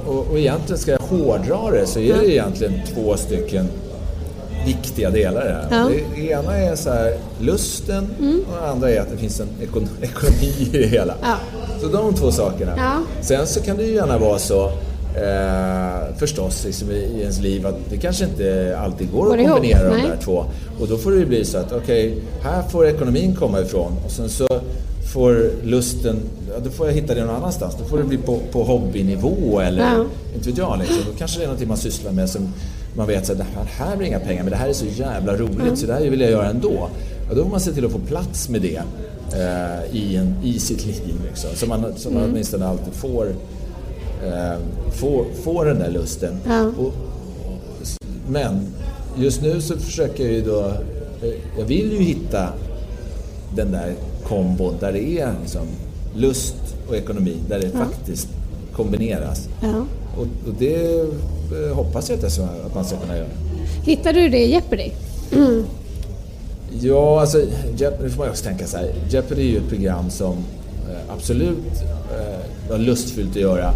[0.06, 3.68] och, och egentligen ska jag hårdra det så är det egentligen två stycken
[4.66, 5.86] viktiga delar i det här.
[5.86, 5.98] Mm.
[6.14, 8.08] Det, ena är så här, lusten
[8.48, 11.14] och det andra är att det finns en ekon, ekonomi i det hela.
[11.80, 13.02] Så de två sakerna.
[13.20, 14.72] Sen så kan det ju gärna vara så
[15.22, 19.40] eh, förstås liksom, i, i ens liv att det kanske inte alltid går, Går att
[19.40, 20.06] ihop, kombinera de nej.
[20.08, 20.44] där två.
[20.80, 24.10] Och då får det ju bli så att okej, här får ekonomin komma ifrån och
[24.10, 24.46] sen så
[25.14, 27.74] får lusten, ja, då får jag hitta det någon annanstans.
[27.78, 30.04] Då får det bli på, på hobbynivå eller Ja.
[30.34, 30.78] inte vet jag.
[30.78, 30.96] Liksom.
[31.12, 32.52] Då kanske det är någonting man sysslar med som
[32.96, 35.36] man vet att det här, här blir inga pengar men det här är så jävla
[35.36, 36.88] roligt så det här vill jag göra ändå.
[37.28, 38.80] Ja, då får man se till att få plats med det
[39.32, 41.14] eh, i, en, i sitt liv.
[41.28, 41.50] Liksom.
[41.54, 42.20] Så man, så Mm.
[42.20, 43.26] man åtminstone alltid får,
[44.26, 44.58] eh,
[44.92, 46.40] får, får den där lusten.
[46.46, 46.62] Ja.
[46.78, 46.92] Och,
[48.28, 48.66] men
[49.16, 50.60] just nu så försöker jag ju då,
[51.22, 52.48] eh, jag vill ju hitta
[53.54, 55.66] den där kombon där det är liksom
[56.14, 56.56] lust
[56.88, 58.28] och ekonomi, där det faktiskt
[58.72, 59.48] kombineras.
[59.62, 59.84] Ja.
[60.16, 63.28] Och, och det eh, hoppas jag att, att man ska kunna göra.
[63.84, 64.90] Hittar du det i Jeopardy?
[66.80, 67.42] Ja, alltså,
[67.76, 68.92] Jeopardy, får man också tänka så här.
[69.08, 70.36] Jeopardy är ju ett program som
[70.90, 71.82] eh, absolut
[72.18, 73.72] eh, har lustfyllt att göra.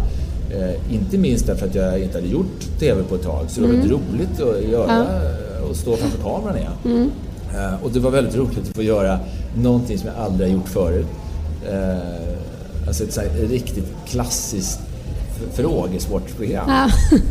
[0.53, 3.45] Eh, inte minst därför att jag inte hade gjort TV på ett tag.
[3.47, 7.11] Så det var väldigt roligt att göra eh, och stå framför kameran igen.
[7.55, 9.19] Eh, och det var väldigt roligt att få göra
[9.57, 11.05] någonting som jag aldrig har gjort förut.
[11.71, 14.79] Eh, alltså ett här, riktigt klassiskt
[15.53, 16.69] frågesportprogram.
[16.69, 16.89] Ja.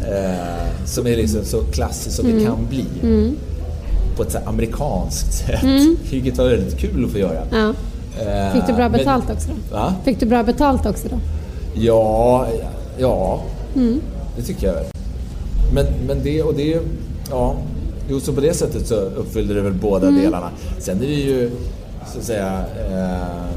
[0.09, 2.85] Eh, som är liksom så klassiskt som det kan bli.
[4.17, 5.65] På ett så amerikanskt sätt.
[6.11, 7.43] Vilket var väldigt kul att få göra.
[7.53, 7.73] ja.
[8.21, 9.77] Eh, Fick du bra men- betalt också då?
[9.77, 9.95] Va?
[10.05, 11.17] Fick du bra betalt också då?
[11.75, 12.47] Ja,
[12.99, 13.43] ja
[14.37, 14.85] det tycker jag väl.
[15.75, 16.81] Men, men det och det,
[17.31, 17.57] ja.
[18.11, 20.51] Jo, så på det sättet så uppfyllde det väl båda delarna.
[20.79, 21.51] Sen är det ju,
[22.13, 23.53] så att säga, eh,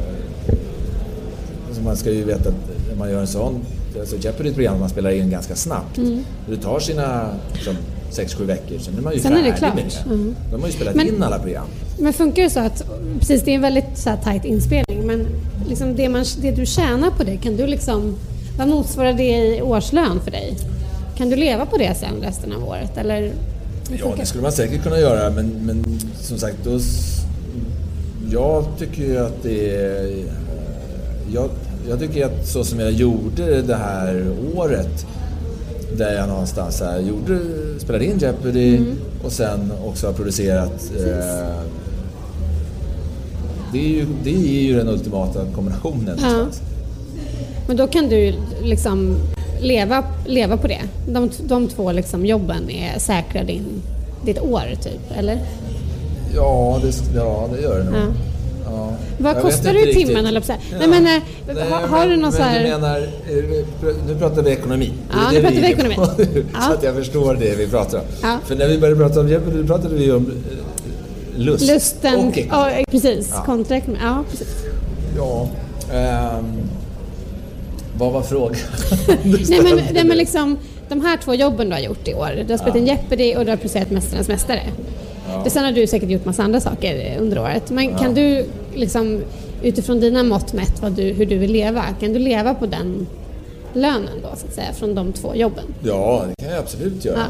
[1.75, 2.55] så man ska ju veta att
[2.89, 3.61] när man gör en sån,
[3.99, 5.99] alltså Jeopardy är ett program man spelar in ganska snabbt.
[6.49, 7.75] Det tar sina liksom,
[8.11, 9.75] sex, sju veckor, sen är man ju Sen är det färdig klart.
[9.75, 10.13] med det.
[10.13, 10.35] Mm.
[10.51, 11.65] De har ju spelat Men- in alla program.
[11.99, 12.83] Men funkar det så att,
[13.19, 15.27] precis det är en väldigt så här tajt inspelning, men
[15.69, 18.15] liksom det, man, det du tjänar på det, kan du liksom,
[18.57, 20.57] vad motsvarar det i årslön för dig?
[21.17, 22.97] Kan du leva på det sen resten av året?
[22.97, 23.31] Eller?
[23.99, 26.79] Ja, det skulle man säkert kunna göra, men, men som sagt, då,
[28.31, 30.25] jag tycker ju att det är...
[31.33, 31.49] Jag,
[31.89, 34.25] jag tycker att så som jag gjorde det här
[34.55, 35.05] året,
[35.97, 37.39] där jag någonstans här gjorde,
[37.79, 38.95] spelade in Jeopardy Mm.
[39.23, 41.61] och sen också har producerat eh,
[43.71, 46.17] det, är ju, det är ju den ultimata kombinationen.
[46.21, 46.31] Ja.
[46.31, 46.61] någonstans.
[47.67, 49.17] Men då kan du liksom
[49.61, 50.81] leva, leva på det.
[51.07, 53.81] De, de två liksom jobben är säkra din,
[54.25, 55.39] ditt år typ, eller?
[56.35, 57.95] Ja, det, ja, det gör det nog.
[57.95, 58.05] Ja.
[58.65, 58.93] Ja.
[59.17, 60.61] Vad Jag kostar det i timmen eller så här?
[60.71, 60.77] Ja.
[60.79, 61.23] Nej, men, eh,
[61.55, 62.63] Nej, har, har du någon så här...
[62.63, 64.93] Menar, eh, nu pratar vi ekonomi.
[65.11, 65.95] Ja, det nu pratar vi ekonomi.
[66.53, 66.61] Ja.
[66.61, 68.03] Så att jag förstår det vi pratar om.
[68.21, 68.37] Ja.
[68.45, 72.47] För när vi började prata om Jeopardy, pratade vi om eh, lust Lusten, och ekonomi.
[72.51, 73.29] ja, precis.
[73.33, 73.43] Ja.
[73.45, 73.99] Kontra ekonomi.
[74.03, 74.47] Ja, precis.
[75.17, 75.47] Ja.
[75.93, 76.45] ehm,
[77.97, 78.55] vad var frågan?
[79.49, 80.57] Nej men, nej men liksom,
[80.89, 82.43] de här två jobben du har gjort i år.
[82.47, 84.61] Du har spelat in Jeopardy och du har producerat Mästarnas Mästare.
[85.43, 87.69] Det sen har du säkert gjort massa andra saker under året.
[87.69, 89.21] Men kan du liksom
[89.63, 93.07] utifrån dina mått mätt vad du, hur du vill leva, kan du leva på den
[93.73, 95.63] lönen då så att säga från de två jobben?
[95.83, 97.17] Ja, det kan jag absolut göra.
[97.17, 97.25] Ja.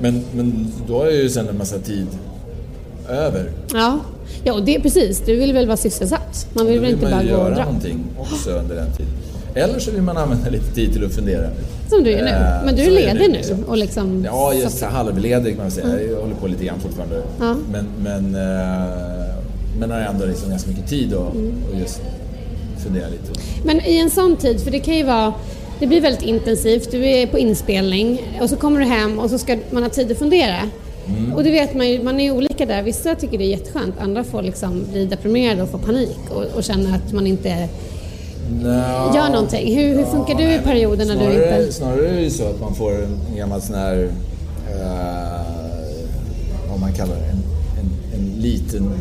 [0.00, 2.06] Men, men då har jag ju sen en massa tid
[3.08, 3.50] över.
[3.72, 3.98] Ja,
[4.44, 5.20] ja och det är precis.
[5.26, 6.46] Du vill väl vara sysselsatt?
[6.52, 7.64] Man vill Då väl vill inte man bara gå och göra dra?
[7.64, 9.12] någonting också under den tiden.
[9.54, 11.48] Eller så vill man använda lite tid till att fundera.
[11.90, 12.30] Som du är nu.
[12.30, 13.64] Eh, Men du är ledig nu, liksom.
[13.64, 14.24] och liksom...
[14.24, 16.02] Ja, just halvledig kan man säga.
[16.10, 17.22] Jag håller på lite grann fortfarande.
[17.40, 17.54] Ja.
[17.72, 19.34] Men, men, eh,
[19.80, 21.54] men har ändå liksom ganska mycket tid att Mm.
[21.72, 22.00] och just
[22.84, 23.40] fundera lite.
[23.64, 25.32] Men i en sån tid, för det kan ju vara
[25.80, 29.38] det blir väldigt intensivt, du är på inspelning och så kommer du hem och så
[29.38, 30.56] ska man ha tid att fundera.
[31.06, 31.32] Mm.
[31.32, 32.82] Och det vet man ju, man är ju olika där.
[32.82, 36.64] Vissa tycker det är jätteskönt, andra får liksom bli deprimerade och få panik och, och
[36.64, 37.68] känna att man inte
[38.52, 39.76] Nja, gör någonting.
[39.78, 41.72] Hur, hur funkar du i nej, perioder när du snarare, inte...
[41.72, 44.08] Snarare är det så att man får en gammal sån här,
[44.74, 45.40] eh,
[46.70, 47.42] vad man kallar det, en,
[47.80, 48.92] en, en liten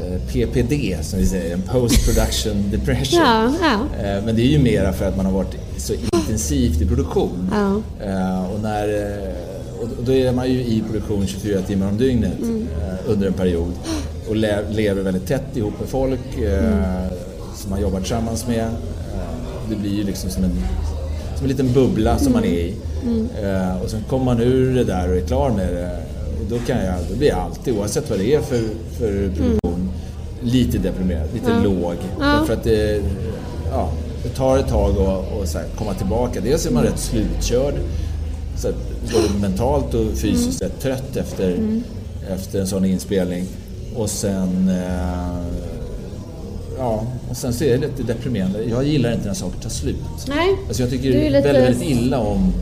[0.00, 3.20] eh, PPD som vi säger, en post production depression.
[3.20, 4.04] Ja, ja.
[4.04, 7.50] Eh, Men det är ju mera för att man har varit så intensivt i produktion.
[7.52, 8.46] Ja.
[8.54, 8.88] Och, när,
[9.80, 12.66] och då är man ju i produktion 24 timmar om dygnet Mm.
[13.06, 13.72] under en period
[14.28, 16.82] och le- lever väldigt tätt ihop med folk Mm.
[17.60, 18.64] Som man jobbar tillsammans med.
[18.64, 18.70] Eh,
[19.70, 20.50] Det blir ju liksom som en,
[21.36, 22.74] som en liten bubbla som man är i.
[23.02, 23.28] Mm.
[23.82, 25.96] Och sen kommer man ur det där och är klar med det.
[26.40, 28.60] Och då, kan jag, då blir jag alltid, oavsett vad det är för,
[28.98, 29.90] för produktion,
[30.42, 31.94] lite deprimerad, lite låg.
[32.20, 32.26] Ja.
[32.26, 33.02] Därför att det,
[33.70, 33.90] ja,
[34.22, 36.40] det tar ett tag att, att så här, komma tillbaka.
[36.40, 37.74] Dels är man rätt slutkörd,
[38.56, 38.74] så att,
[39.12, 41.80] både mentalt och fysiskt rätt trött efter,
[42.30, 43.46] efter en sån inspelning.
[43.96, 45.36] Och sen, eh,
[46.80, 48.62] ja, och sen så är det lite deprimerande.
[48.64, 49.96] Jag gillar inte när saker tar slut.
[50.28, 52.52] Nej, Alltså jag tycker Du är lite- väldigt, väldigt illa om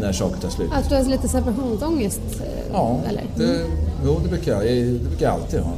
[0.00, 0.68] när saker tar slut.
[0.72, 2.20] att du har lite separationsångest?
[2.40, 3.22] eh, Ja, Eller?
[3.36, 3.60] det,
[4.04, 5.72] jo, det, brukar jag, det brukar jag alltid ha.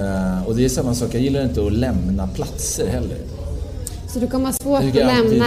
[0.00, 3.16] Eh, och det är samma sak, jag gillar inte att lämna platser heller.
[4.12, 5.46] Så du kommer ha svårt att jag lämna...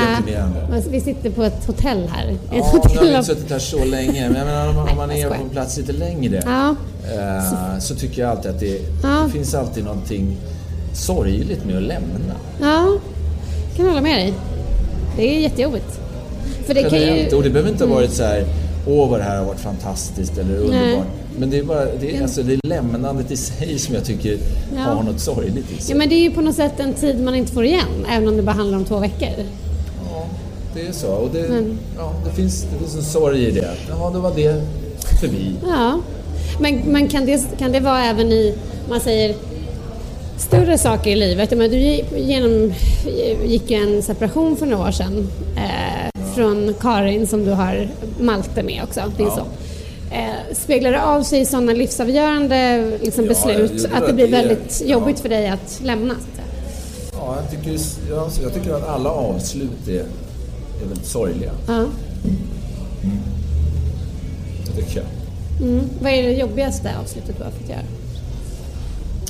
[0.92, 2.28] Vi sitter på ett hotell här.
[2.30, 4.76] Ett Ja, har hotell vi av- inte suttit här så länge, men jag menar, om,
[4.76, 6.76] man- om man jag är på en plats lite längre Ja.
[7.14, 9.24] eh, så tycker jag alltid att det, Ja.
[9.26, 10.38] det finns alltid någonting
[10.94, 12.36] sorgligt med att lämna.
[12.62, 12.98] Ja,
[13.78, 14.34] kan hålla med dig.
[15.18, 16.00] Det är jättejobbigt.
[16.66, 17.08] För det kan ju...
[17.08, 17.38] Mm.
[17.38, 18.46] Och det behöver inte ha varit så här,
[18.88, 21.06] åh vad det här har varit fantastiskt eller underbart.
[21.38, 24.38] Men det är bara det är, alltså, det är lämnandet i sig som jag tycker
[24.76, 24.82] Ja.
[24.82, 25.92] har något sorgligt i sig.
[25.92, 28.28] Ja, men det är ju på något sätt en tid man inte får igen, även
[28.28, 29.30] om det bara handlar om två veckor.
[30.12, 30.26] Ja,
[30.74, 31.08] det är så.
[31.08, 33.72] Och det, Men- ja, det, finns, det finns en sorg i det.
[33.90, 34.62] Ja, då var det
[35.22, 35.56] förbi.
[35.68, 36.00] Ja.
[36.60, 38.54] Men, men kan, det, kan det vara även i,
[38.90, 39.36] man säger,
[40.42, 41.52] större saker i livet?
[41.52, 41.78] Menar, du
[42.20, 42.74] genom,
[43.46, 47.90] gick ju en separation för några år sedan eh, från Karin som du har
[48.20, 49.36] Malte med också, din Ja.
[49.36, 49.48] son.
[50.12, 54.32] Eh, speglar det av sig i sådana livsavgörande liksom, Ja, beslut att det blir Det
[54.32, 54.92] väldigt ja.
[54.92, 56.14] jobbigt för dig att lämna?
[57.14, 57.80] Ja, jag, tycker,
[58.10, 61.52] ja, jag tycker att alla avslut är, är väldigt sorgliga.
[61.68, 61.86] Ja.
[64.68, 65.06] Det tycker jag.
[65.70, 65.90] Mm.
[66.02, 67.80] Vad är det jobbigaste avslutet du har fått göra?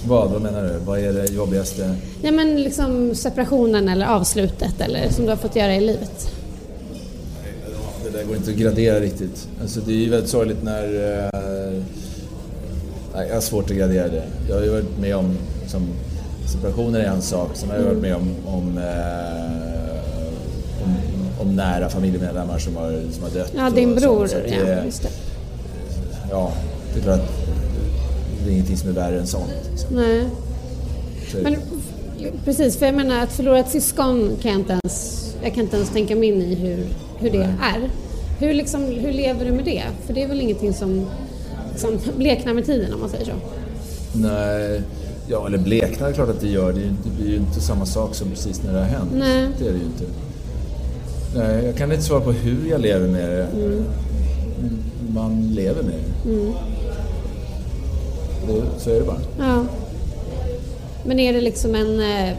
[0.07, 0.79] Vad, vad menar du?
[0.85, 1.95] Vad är det jobbigaste?
[2.21, 6.31] Ja, men liksom separationen eller avslutet eller som du har fått göra i livet.
[8.03, 9.47] Det där går inte att gradera riktigt.
[9.61, 10.83] Alltså, det är ju väldigt sorgligt när...
[10.83, 11.83] Eh,
[13.15, 14.23] nej, jag har svårt att gradera det.
[14.49, 15.37] Jag har ju varit med om...
[15.67, 15.87] Som,
[16.51, 17.49] separationer är en sak.
[17.53, 18.83] Sen har jag varit med om, om, eh,
[20.83, 20.95] om,
[21.41, 23.53] om nära familjemedlemmar som har, som har dött.
[23.55, 24.27] Ja, din bror.
[24.27, 24.31] sånt.
[24.31, 25.09] Så att ja, det, just det.
[26.31, 26.51] ja,
[26.93, 27.21] det är klart
[28.45, 29.51] det är ingenting som är värre än sånt.
[29.71, 29.95] Liksom.
[29.95, 30.23] Nej.
[31.31, 31.55] Så, Men
[32.45, 35.75] precis, för jag menar att förlora ett syskon kan jag inte ens, jag kan inte
[35.75, 36.85] ens tänka mig in i hur,
[37.19, 37.89] hur det är.
[38.39, 39.83] Hur, liksom, hur lever du med det?
[40.05, 41.05] För det är väl ingenting som,
[41.75, 43.31] som bleknar med tiden om man säger så.
[44.13, 44.81] Nej,
[45.27, 46.73] ja eller bleknar är klart att det gör.
[46.73, 48.85] Det, är ju inte- det blir ju inte samma sak som precis när det har
[48.85, 49.11] hänt.
[49.13, 49.47] Nej.
[49.59, 50.03] Det är det ju inte.
[51.35, 53.47] Nej, jag kan inte svara på hur jag lever med det.
[55.13, 56.31] Man lever med det.
[58.47, 58.79] Det.
[58.79, 59.19] Så är det bara.
[59.39, 59.65] Ja.
[61.05, 61.99] Men är det liksom en...
[61.99, 62.33] Eh,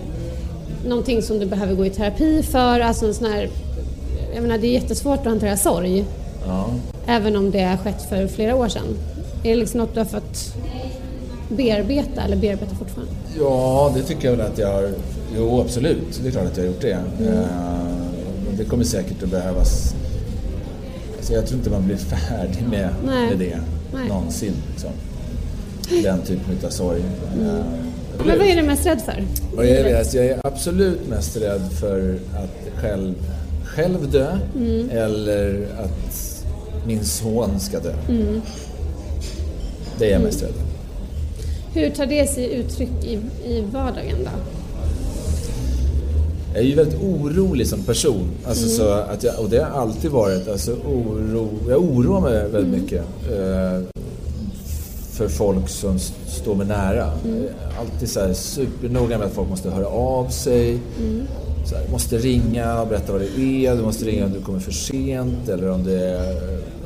[0.87, 2.81] någonting som du behöver gå i terapi för?
[2.81, 3.49] Alltså en sån här...
[4.35, 6.05] Jag menar, det är jättesvårt att hantera sorg.
[6.47, 6.67] Ja.
[7.07, 8.99] Även om det har skett för flera år sedan.
[9.45, 10.55] Är det liksom något du har fått
[11.49, 13.13] bearbeta eller bearbeta fortfarande?
[13.39, 14.91] Ja, det tycker jag väl att jag har.
[15.37, 16.21] Jo, absolut.
[16.23, 16.93] Det är klart att jag har gjort det.
[17.27, 17.45] Eh,
[18.59, 19.95] Det kommer säkert att behövas.
[21.17, 21.97] Alltså jag tror inte man blir
[22.29, 23.59] färdig med, med det
[23.95, 24.09] Nej.
[24.09, 24.53] någonsin.
[24.73, 24.91] Liksom.
[26.03, 27.01] Den typen av sorg.
[27.01, 27.65] Eh,
[28.27, 29.25] Men vad är du mest rädd för?
[29.57, 29.99] Vad är det?
[29.99, 33.15] Alltså jag är absolut mest rädd för att själv,
[33.65, 34.39] själv dö
[34.91, 36.45] eller att
[36.87, 37.93] min son ska dö.
[39.99, 41.81] Det är jag mest rädd för.
[41.81, 43.13] Hur tar det sig uttryck i,
[43.53, 44.31] i vardagen då?
[46.55, 48.29] Jag är ju väldigt orolig som person.
[48.47, 50.49] Alltså så att jag, och det har alltid varit.
[50.49, 53.01] Alltså oro, jag oroar mig väldigt mycket.
[53.33, 53.81] Eh,
[55.13, 57.05] för folk som står mig nära.
[57.07, 60.79] Eh, Alltid så här supernoga med att folk måste höra av sig.
[61.65, 63.77] Så här, måste ringa och berätta vad det är.
[63.77, 66.35] Du måste ringa om du kommer för sent eller om det,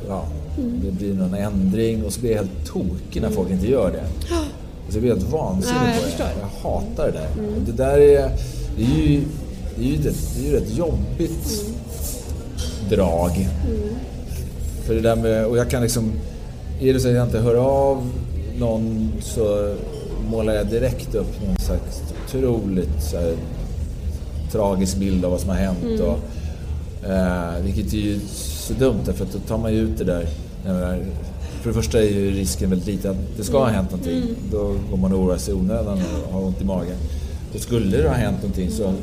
[0.07, 0.25] ja,
[0.57, 2.03] om det blir någon ändring.
[2.05, 4.03] Och så blir jag helt tokig när folk inte gör det.
[4.89, 6.07] Så blir jag helt vansinnig jag på det.
[6.11, 6.27] förstår.
[6.41, 7.27] Jag hatar det där.
[7.55, 8.31] Och det där är,
[8.77, 9.21] det är ju,
[9.77, 11.65] det är ju, rätt, det är ju rätt jobbigt
[12.89, 13.47] drag.
[14.85, 16.11] För det där med, och jag kan liksom,
[16.81, 18.09] är det så att jag inte hör av
[18.59, 19.75] någon så
[20.31, 23.33] målar jag direkt upp någon slags otroligt så här,
[24.51, 25.99] tragisk bild av vad som har hänt.
[25.99, 26.19] Och,
[27.09, 30.25] eh, vilket är ju så dumt därför att då tar man ju ut det där.
[30.65, 30.99] Menar,
[31.61, 34.23] för det första är ju risken väldigt liten att det ska ha hänt någonting.
[34.51, 36.95] Då går man och oroar sig i onödan och har ont i magen.
[37.53, 38.93] Och skulle det ha hänt någonting så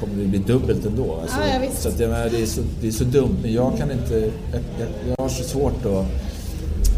[0.00, 1.18] kommer det bli dubbelt ändå.
[1.22, 3.78] Alltså, Ja, så att jag menar, det, är så, det är så dumt, men jag
[3.78, 4.14] kan inte...
[4.52, 6.06] Jag, jag, jag har så svårt att,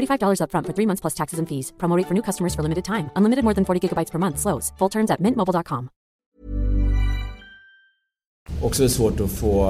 [0.00, 1.72] $45 upfront for three months plus taxes and fees.
[1.78, 3.10] Promo rate for new customers for limited time.
[3.16, 4.38] Unlimited more than 40 gigabytes per month.
[4.38, 4.72] Slows.
[4.78, 5.88] Full terms at mintmobile.com.
[8.62, 9.68] Också är svårt att få...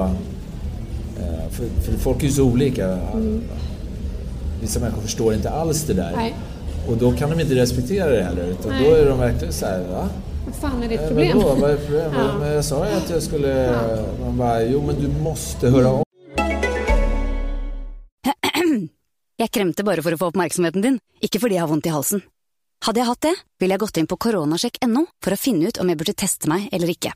[1.19, 2.99] eh, För, för folk är ju så olika.
[4.61, 6.11] Vissa människor förstår inte alls det där.
[6.15, 6.35] Nej.
[6.89, 8.43] Och då kan de inte respektera det heller.
[8.47, 10.09] Utan då är de verkligen så här, va?
[10.45, 11.37] Vad fan är ditt Eh, problem?
[11.37, 12.13] Vadå, vad är problemet?
[12.17, 12.37] Ja.
[12.39, 13.75] Men jag sa ju att jag skulle...
[14.25, 16.03] Man bara, jo men du måste höra av
[19.47, 22.19] Jeg kremte bare for å få oppmerksomheten din, ikke fordi jeg har vondt i halsen.
[22.83, 23.31] Hadde jeg hatt det,
[23.61, 26.65] ville jeg gått inn på koronasjekk.no for å finne ut om jeg burde teste meg
[26.75, 27.13] eller ikke.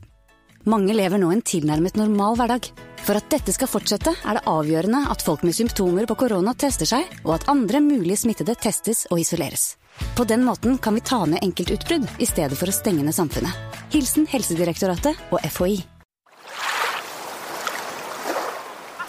[0.64, 2.70] Mange lever nå en tilnærmet normal hverdag.
[3.04, 6.88] For at dette skal fortsette, er det avgjørende at folk med symptomer på korona tester
[6.88, 9.74] seg, og at andre mulige smittede testes og isoleres.
[10.16, 13.52] På den måten kan vi ta ned enkeltutbrudd i stedet for å stenge ned samfunnet.
[13.92, 15.82] Hilsen Helsedirektoratet og FHI.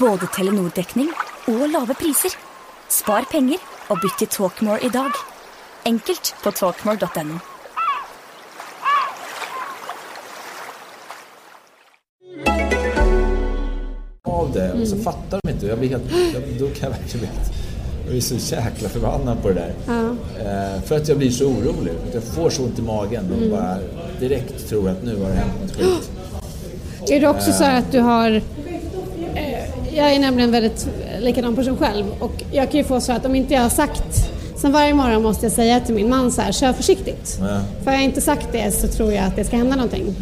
[0.02, 1.14] Både Telenor-dekning
[1.54, 2.36] og lave priser.
[2.94, 3.58] Spar penger
[3.90, 5.16] og bytt til Talkmore i dag.
[5.90, 7.40] Enkelt på talkmore.no.
[14.24, 15.66] av det och så fattar de inte.
[15.68, 17.30] Jag blir helt, jag, då kan jag verkligen bli
[18.04, 19.74] jag blir så jäkla förbannad på det där.
[20.40, 21.94] Eh, för att jag blir så orolig.
[22.14, 23.78] Jag får så ont i magen och bara
[24.20, 26.12] direkt tror att nu har det hänt något skit.
[27.10, 28.42] Är det också så att du har...
[29.96, 30.88] Jag är nämligen väldigt
[31.20, 34.30] likadan person själv och jag kan ju få så att om inte jag har sagt...
[34.58, 37.38] Sen varje morgon måste jag säga till min man så här, kör försiktigt.
[37.40, 37.62] Ja.
[37.84, 40.16] För har jag inte sagt det så tror jag att det ska hända någonting.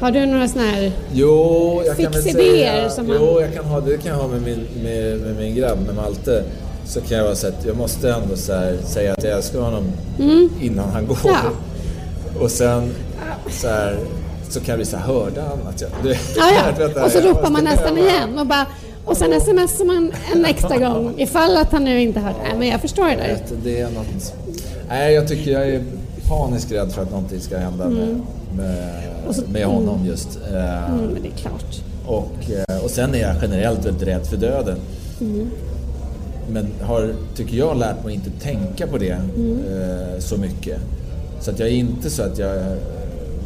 [0.00, 0.92] Har du några sådana här...
[1.12, 2.90] Jo, jag kan säga...
[2.90, 5.54] som man- Jo, jag kan ha, det kan jag ha med min, med, med min
[5.54, 6.44] grabb, med Malte.
[6.86, 9.84] Så kan jag vara så att jag måste ändå här, säga att jag älskar honom
[10.60, 11.18] innan han går.
[11.24, 11.38] Ja.
[12.40, 12.90] Och sen
[13.50, 13.96] så här,
[14.50, 15.90] så kan jag bli så här, hörde han att jag...
[16.02, 17.04] Du, Ja, ja.
[17.04, 18.66] Och så ropar man nästan igen och bara...
[19.08, 22.36] Och sen smsar man en extra gång ifall att han nu inte hört.
[22.44, 23.38] Nej, men jag förstår det där.
[23.64, 24.34] Det är något...
[24.88, 25.82] Nej, jag tycker jag är
[26.28, 28.20] paniskt rädd för att någonting ska hända med,
[28.56, 29.02] med,
[29.48, 30.38] med honom just.
[30.52, 31.82] Eh, Mm, men det är klart.
[32.06, 34.78] och, eh, och sen är jag generellt väldigt rädd för döden.
[36.50, 40.80] Men har, tycker jag, lärt mig att inte tänka på det eh, så mycket.
[41.40, 42.72] Så att jag är inte så att jag eh,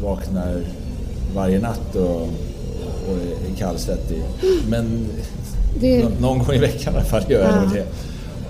[0.03, 0.61] vaknar
[1.35, 2.29] varje natt och
[3.09, 3.17] och
[3.53, 4.23] är kallsvettig.
[4.69, 5.07] Men
[5.81, 7.61] Det, nå- någon gång i veckan i alla fall gör jag Ja.
[7.63, 7.85] nog det.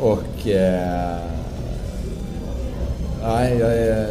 [0.00, 0.48] Och...
[0.48, 1.16] Eh,
[3.22, 4.07] nej, jag är...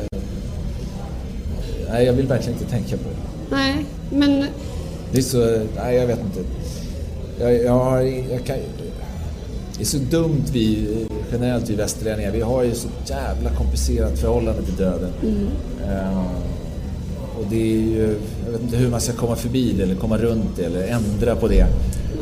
[1.89, 3.55] Nej, jag vill verkligen inte tänka på det.
[3.55, 4.45] nej, men
[5.11, 5.61] Det är så...
[5.75, 6.39] Nej, jag vet inte.
[7.39, 8.01] Jag, jag har...
[8.31, 8.55] Jag kan,
[9.77, 10.87] det är så dumt vi,
[11.31, 12.31] generellt vi västerlänningar.
[12.31, 15.09] Vi har ju så jävla komplicerat förhållande till döden.
[15.89, 16.23] Eh,
[17.41, 18.17] och det är ju...
[18.45, 21.35] Jag vet inte hur man ska komma förbi det eller komma runt det eller ändra
[21.35, 21.65] på det.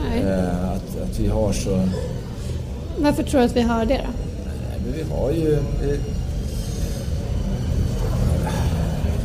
[0.10, 0.22] nej.
[0.24, 1.88] Eh, att, att vi har så...
[3.00, 4.12] varför tror du att vi har det då?
[4.46, 5.58] Nej, men vi har ju...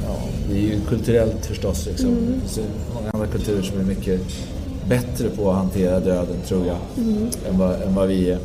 [0.07, 0.17] Ja,
[0.51, 1.87] det är ju kulturellt förstås.
[1.87, 2.11] Liksom.
[2.11, 2.61] Det finns
[2.95, 4.21] många andra kulturer som är mycket
[4.89, 6.77] bättre på att hantera döden, tror jag,
[7.51, 8.35] än, vad, än vad vi är.
[8.35, 8.39] Eh,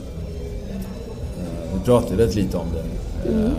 [1.74, 3.30] Vi pratar väldigt lite om det.
[3.32, 3.52] Eh,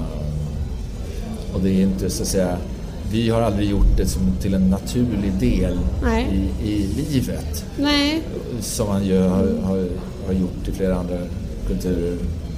[1.54, 2.56] Och det är inte så att säga...
[3.12, 6.50] Vi har aldrig gjort det som till en naturlig del Nej.
[6.62, 8.22] i, i livet Nej,
[8.60, 9.86] som man ju har, har,
[10.26, 11.16] har gjort i flera andra
[11.66, 12.16] kulturer.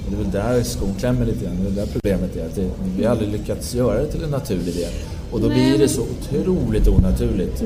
[0.09, 1.57] Det är väl där skon klämmer lite grann.
[1.63, 2.45] Det är där problemet är.
[2.45, 4.91] Att det, vi har aldrig lyckats göra det till en naturlig del.
[5.31, 7.63] Och då blir det så otroligt onaturligt.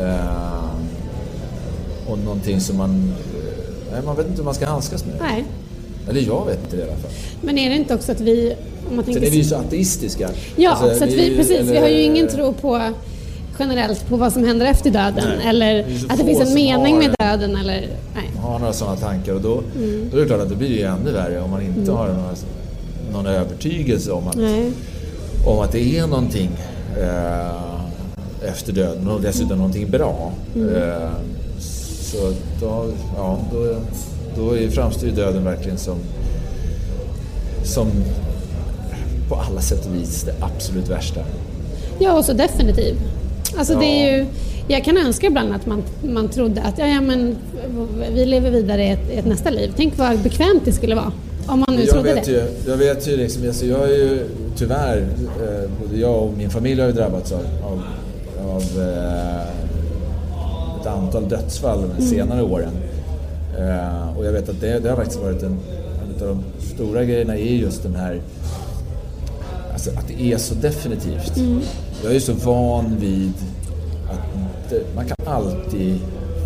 [0.00, 0.70] Eh,
[2.06, 3.12] och någonting som man...
[3.92, 5.14] Nej, man vet inte hur man ska handskas med.
[5.20, 5.44] nej.
[6.10, 7.10] Eller jag vet inte i alla fall.
[7.42, 8.54] Men är det inte också att vi...
[8.90, 10.30] Om man Sen tänker är vi ju så ateistiska.
[10.56, 12.80] Ja, Alltså, så att vi, precis, vi eller- har ju ingen tro på
[13.58, 16.94] generellt på vad som händer efter döden Nej, eller det att det finns en mening
[16.94, 17.88] har med döden eller...
[18.14, 18.30] Nej.
[18.42, 20.08] har några sådana tankar och då, Mm.
[20.10, 22.34] då är det klart att det blir ju ännu värre om man inte har några,
[23.12, 24.72] någon övertygelse om att, Nej.
[25.46, 26.50] om att det är någonting
[27.00, 30.32] eh, efter döden och dessutom någonting bra.
[30.54, 30.74] Mm.
[30.76, 31.10] Eh,
[32.02, 32.86] så då,
[33.16, 33.76] ja, då,
[34.38, 35.96] då framstår ju döden verkligen som,
[37.64, 37.86] som
[39.28, 41.20] på alla sätt och vis det absolut värsta.
[41.98, 42.94] Ja, och så definitiv.
[43.58, 44.16] Alltså det är Ja.
[44.18, 44.26] ju...
[44.70, 47.36] Jag kan önska ibland att man, man trodde att ja, ja, men
[48.14, 49.72] vi lever vidare i ett, ett nästa liv.
[49.76, 51.12] Tänk vad bekvämt det skulle vara.
[51.46, 52.30] Om man nu Jag trodde vet, det.
[52.30, 54.24] ju, jag vet ju liksom, alltså jag är ju
[54.56, 57.82] tyvärr, eh, både jag och min familj har ju drabbats av, av,
[58.54, 59.42] av eh,
[60.80, 62.70] ett antal dödsfall de senare åren.
[63.58, 65.58] Eh, och jag vet att det, det har faktiskt varit en,
[66.02, 66.42] en av de
[66.74, 68.20] stora grejerna är just den här,
[69.72, 71.32] alltså att det är så definitivt.
[72.02, 73.32] Jag är ju så van vid
[74.10, 75.98] att det, man kan alltid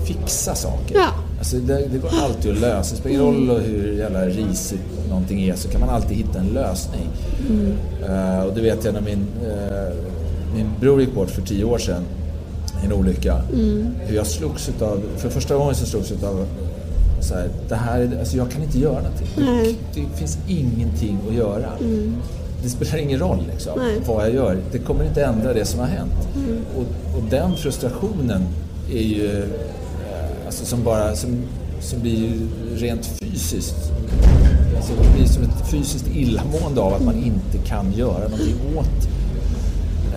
[0.07, 0.95] fixa saker.
[0.95, 1.09] Ja.
[1.39, 2.95] Alltså det, det går alltid att lösa.
[2.95, 6.47] Det spelar ingen roll hur jävla risigt någonting är så kan man alltid hitta en
[6.47, 7.09] lösning.
[8.09, 9.95] Eh, och det vet jag när min, eh,
[10.55, 12.03] min bror gick bort för tio år sedan
[12.83, 13.43] i en olycka.
[14.07, 16.47] Hur jag slogs utav, för första gången så slogs jag utav
[17.23, 19.29] så här, det här är, alltså jag kan inte göra någonting.
[19.37, 19.79] Nej.
[19.95, 21.69] Det finns ingenting att göra.
[22.63, 24.01] Det spelar ingen roll liksom, Nej.
[24.07, 24.59] vad jag gör.
[24.73, 26.29] Det kommer inte ändra det som har hänt.
[26.77, 28.43] Och, och den frustrationen
[28.93, 31.43] är ju eh, alltså som bara som,
[31.81, 32.33] som blir
[32.77, 33.93] rent fysiskt.
[34.77, 39.09] Alltså det blir som ett fysiskt illamående av att man inte kan göra någonting åt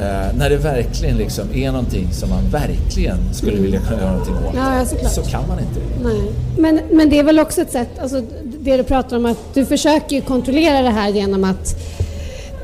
[0.01, 4.35] Eh, när det verkligen liksom är någonting som man verkligen skulle vilja kunna göra någonting
[4.35, 4.55] åt.
[4.55, 6.03] Ja, ja, så kan man inte det.
[6.09, 6.31] Nej.
[6.57, 9.65] Men, men det är väl också ett sätt, alltså det du pratar om att du
[9.65, 11.75] försöker kontrollera det här genom att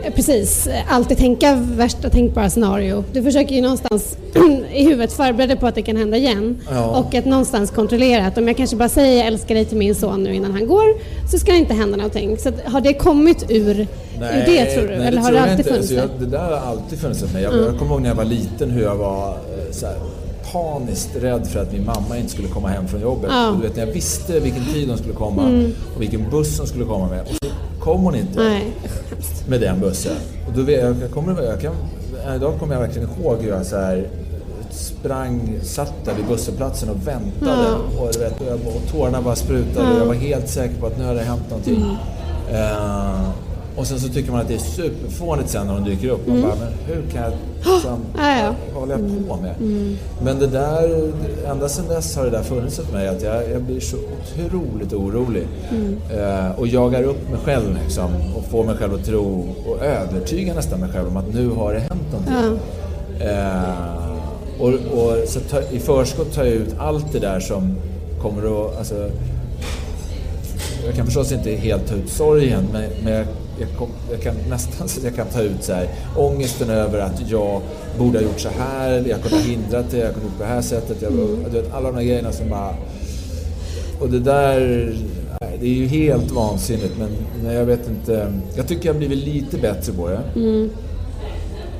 [0.03, 3.03] eh, precis alltid tänka värsta tänkbara scenario.
[3.13, 4.17] Du försöker ju någonstans
[4.73, 6.85] i huvudet förbereda på att det kan hända igen Ja.
[6.85, 9.95] och att någonstans kontrollera att om jag kanske bara säger jag älskar dig till min
[9.95, 10.85] son nu innan han går
[11.31, 12.37] så ska det inte hända någonting.
[12.37, 13.87] Så att, har det kommit ur,
[14.29, 14.97] ur det tror du?
[14.97, 15.69] nej, Eller har det alltid inte.
[15.69, 17.43] funnits Alltså, jag, det där har alltid funnits hos mig.
[17.43, 19.95] Jag, jag kommer ihåg när jag var liten hur jag var eh, så här,
[20.51, 23.29] paniskt rädd för att min mamma inte skulle komma hem från jobbet.
[23.33, 23.43] Ja.
[23.43, 23.55] Mm.
[23.55, 26.67] Och du vet, när jag visste vilken tid hon skulle komma och vilken buss hon
[26.67, 27.21] skulle komma med.
[27.21, 28.63] Och så kom hon inte Nej.
[29.49, 30.15] med den bussen.
[30.47, 31.75] Och då, jag, jag kommer, jag kan,
[32.35, 34.07] idag kommer jag verkligen ihåg hur jag så här
[34.71, 37.67] sprang, satt där vid busshållplatsen och väntade.
[37.69, 38.01] Ja.
[38.01, 40.97] Och, vet, och, jag, och tårarna bara sprutade och jag var helt säker på att
[40.97, 41.75] nu hade det hänt någonting.
[41.75, 41.95] Mm.
[42.61, 43.29] Eh,
[43.75, 46.27] och sen så tycker man att det är superfånigt sen när de dyker upp.
[46.27, 47.31] Man bara, men hur kan jag...
[47.73, 48.05] Liksom, Mm.
[48.17, 48.87] Ja, ja.
[48.89, 49.55] Jag på med?
[49.59, 49.97] Mm.
[50.23, 51.11] Men det där,
[51.47, 54.93] ända sedan dess har det där funnits hos mig att jag, jag blir så otroligt
[54.93, 55.47] orolig.
[55.71, 55.97] Mm.
[56.11, 60.53] Eh, och jagar upp mig själv liksom, och får mig själv att tro och övertyga
[60.53, 62.59] nästan mig själv om att nu har det hänt någonting.
[63.19, 64.01] Eh,
[64.59, 67.75] och, och så ta, i förskott tar jag ut allt det där som
[68.21, 68.77] kommer att...
[68.77, 69.09] Alltså,
[70.85, 73.25] jag kan förstås inte helt ta ut sorgen men, men jag,
[73.61, 75.87] jag, kom, jag kan nästan så jag kan ta ut så här,
[76.17, 77.61] ångesten över att jag
[77.99, 80.43] borde ha gjort så här, jag kunde ha hindrat det, jag kunde ha gjort på
[80.43, 81.01] det här sättet.
[81.01, 81.11] Jag,
[81.51, 82.73] du vet, alla de här grejerna som bara...
[83.99, 84.59] Och det där,
[85.59, 87.09] det är ju helt vansinnigt men,
[87.43, 88.33] men jag vet inte.
[88.55, 90.19] Jag tycker jag har blivit lite bättre på det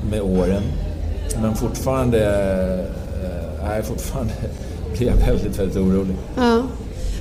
[0.09, 0.63] med åren.
[1.41, 2.19] Men fortfarande,
[3.23, 4.33] eh, nej, fortfarande
[4.97, 6.15] blir jag väldigt, väldigt orolig.
[6.37, 6.63] Ja.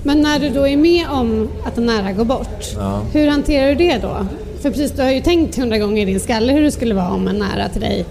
[0.02, 3.02] Men när du då är med om att en nära går bort, Ja.
[3.12, 4.26] hur hanterar du det då?
[4.60, 7.10] För precis, du har ju tänkt hundra gånger i din skalle hur det skulle vara
[7.10, 8.04] om en nära till dig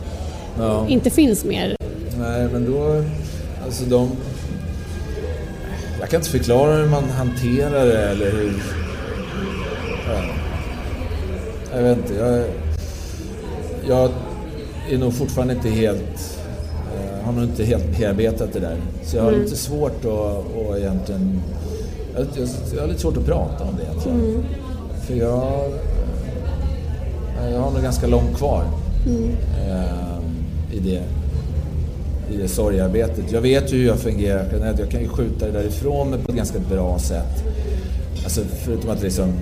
[0.60, 0.86] Ja.
[0.88, 1.76] inte finns mer.
[2.20, 3.04] Nej, men då...
[3.66, 4.10] Alltså de...
[6.00, 8.54] Jag kan inte förklara hur man hanterar det eller hur...
[10.08, 10.24] Ja.
[11.76, 12.14] Jag vet inte.
[12.14, 12.44] Jag,
[13.88, 14.12] jag
[14.90, 16.38] är nog fortfarande inte helt...
[16.96, 18.78] eh, har nog inte helt bearbetat det där.
[19.04, 21.42] Så jag har lite svårt att, att egentligen...
[22.16, 24.44] Jag, jag, jag har lite svårt att prata om det egentligen.
[25.08, 25.72] För jag...
[27.52, 28.64] Jag har nog ganska långt kvar
[29.06, 30.20] eh,
[30.72, 31.04] i det
[32.34, 33.32] i det sorgarbetet.
[33.32, 34.80] Jag vet ju hur jag fungerar generellt.
[34.80, 37.44] Jag kan ju skjuta det därifrån mig på ett ganska bra sätt.
[38.24, 39.34] Alltså förutom att liksom...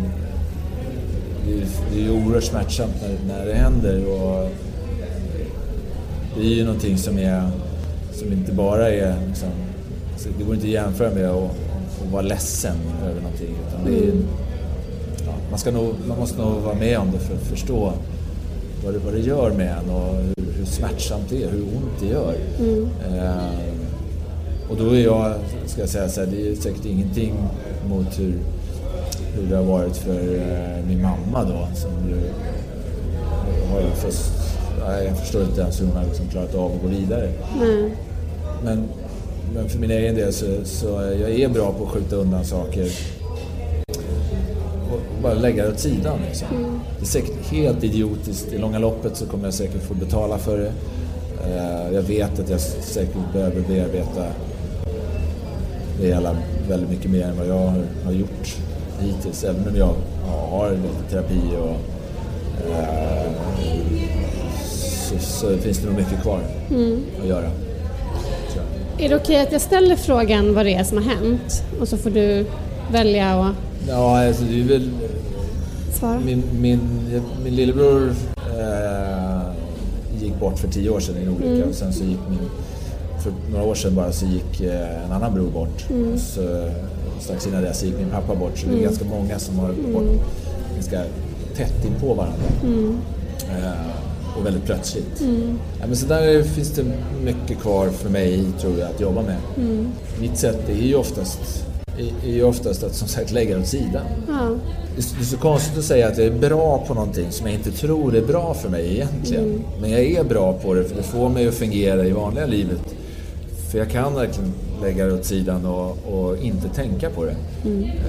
[1.91, 4.49] Det är, ju oerhört smärtsamt när, när det händer och
[6.35, 7.49] det är ju någonting som är...
[8.13, 9.49] Som inte bara är liksom...
[10.13, 11.51] alltså Det går inte att jämföra med att,
[12.01, 13.55] att vara ledsen över någonting.
[13.67, 14.13] Utan det är, ja,
[15.49, 17.93] man, ska nog, man måste nog vara med om det för att förstå
[18.86, 21.99] vad det, vad det gör med en och hur, hur smärtsamt det är, hur ont
[21.99, 22.36] det gör.
[23.07, 23.67] Eh,
[24.69, 25.34] och då är jag,
[25.65, 27.34] ska jag säga så här, det är säkert ingenting
[27.89, 28.34] mot hur,
[29.36, 32.21] hur det har varit för eh, min mamma då som ju
[33.71, 34.32] har ju först,
[35.05, 37.32] jag förstår inte ens hur hon har liksom klarat av att gå vidare.
[38.63, 38.84] Men,
[39.53, 40.88] men för min egen del så, så
[41.21, 42.91] jag är bra på att skjuta undan saker
[45.28, 46.19] bara lägga det åt sidan.
[46.28, 46.47] Liksom.
[46.99, 48.53] Det är säkert helt idiotiskt.
[48.53, 50.71] I långa loppet så kommer jag säkert få betala för det.
[51.43, 54.25] Eh, Jag vet att jag säkert behöver bearbeta
[56.01, 56.38] det hela
[56.69, 57.73] väldigt mycket mer än vad jag
[58.05, 58.55] har, gjort
[58.99, 59.43] hittills.
[59.43, 59.95] Även om jag
[60.28, 61.75] ja, har lite terapi och
[62.71, 63.32] eh,
[64.65, 66.39] så, så finns det nog mycket kvar
[67.21, 67.49] att göra.
[68.99, 71.97] Är det okej att jag ställer frågan vad det är som har hänt och så
[71.97, 72.45] får du
[72.91, 73.53] välja och
[73.89, 74.89] Ja, alltså det är väl...
[75.97, 76.19] svara?
[76.19, 76.79] Min, min,
[77.43, 79.41] min lillebror eh,
[80.21, 82.39] gick bort för tio år sedan i en olycka och sen så gick min...
[83.23, 85.85] För några år sedan bara så gick eh, en annan bror bort.
[86.13, 86.69] Och så,
[87.19, 88.57] strax innan det så gick min pappa bort.
[88.57, 90.25] Så det är ganska många som har gått bort
[90.73, 91.03] ganska
[91.55, 92.45] tätt in på varandra.
[93.49, 95.21] Eh, och väldigt plötsligt.
[95.79, 96.83] Ja, men så där finns det
[97.23, 99.37] mycket kvar för mig tror jag att jobba med.
[100.19, 101.65] Mitt sätt är ju oftast,
[102.23, 104.05] är, ju oftast att som sagt lägga det åt sidan.
[104.27, 104.55] Ja.
[104.95, 107.71] Det är så konstigt att säga att jag är bra på någonting som jag inte
[107.71, 109.63] tror är bra för mig egentligen.
[109.81, 112.81] Men jag är bra på det för det får mig att fungera i vanliga livet.
[113.71, 117.35] För jag kan verkligen lägga det åt sidan och, och inte tänka på det.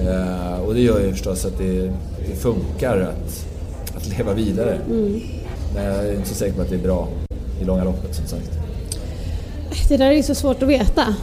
[0.07, 1.93] Eh, och det gör ju förstås att det,
[2.29, 3.45] det funkar att,
[3.95, 4.79] att leva vidare.
[5.73, 7.07] Men jag är inte så säker på att det är bra
[7.61, 8.51] i långa loppet som sagt.
[9.89, 11.15] Det där är ju så svårt att veta.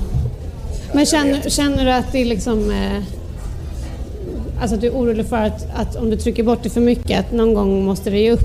[0.92, 2.70] Men känner, känner du att det är liksom...
[2.70, 3.02] Eh,
[4.60, 7.20] alltså att du är orolig för att, att om du trycker bort det för mycket
[7.20, 8.44] att någon gång måste det ge upp?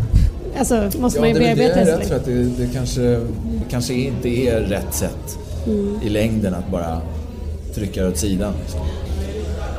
[0.57, 1.91] Alltså måste man ju bearbeta det det.
[1.91, 3.21] jag tror att det, det, kanske, det
[3.69, 5.37] kanske inte är rätt sätt
[6.03, 7.01] i längden att bara
[7.75, 8.53] trycka det åt sidan.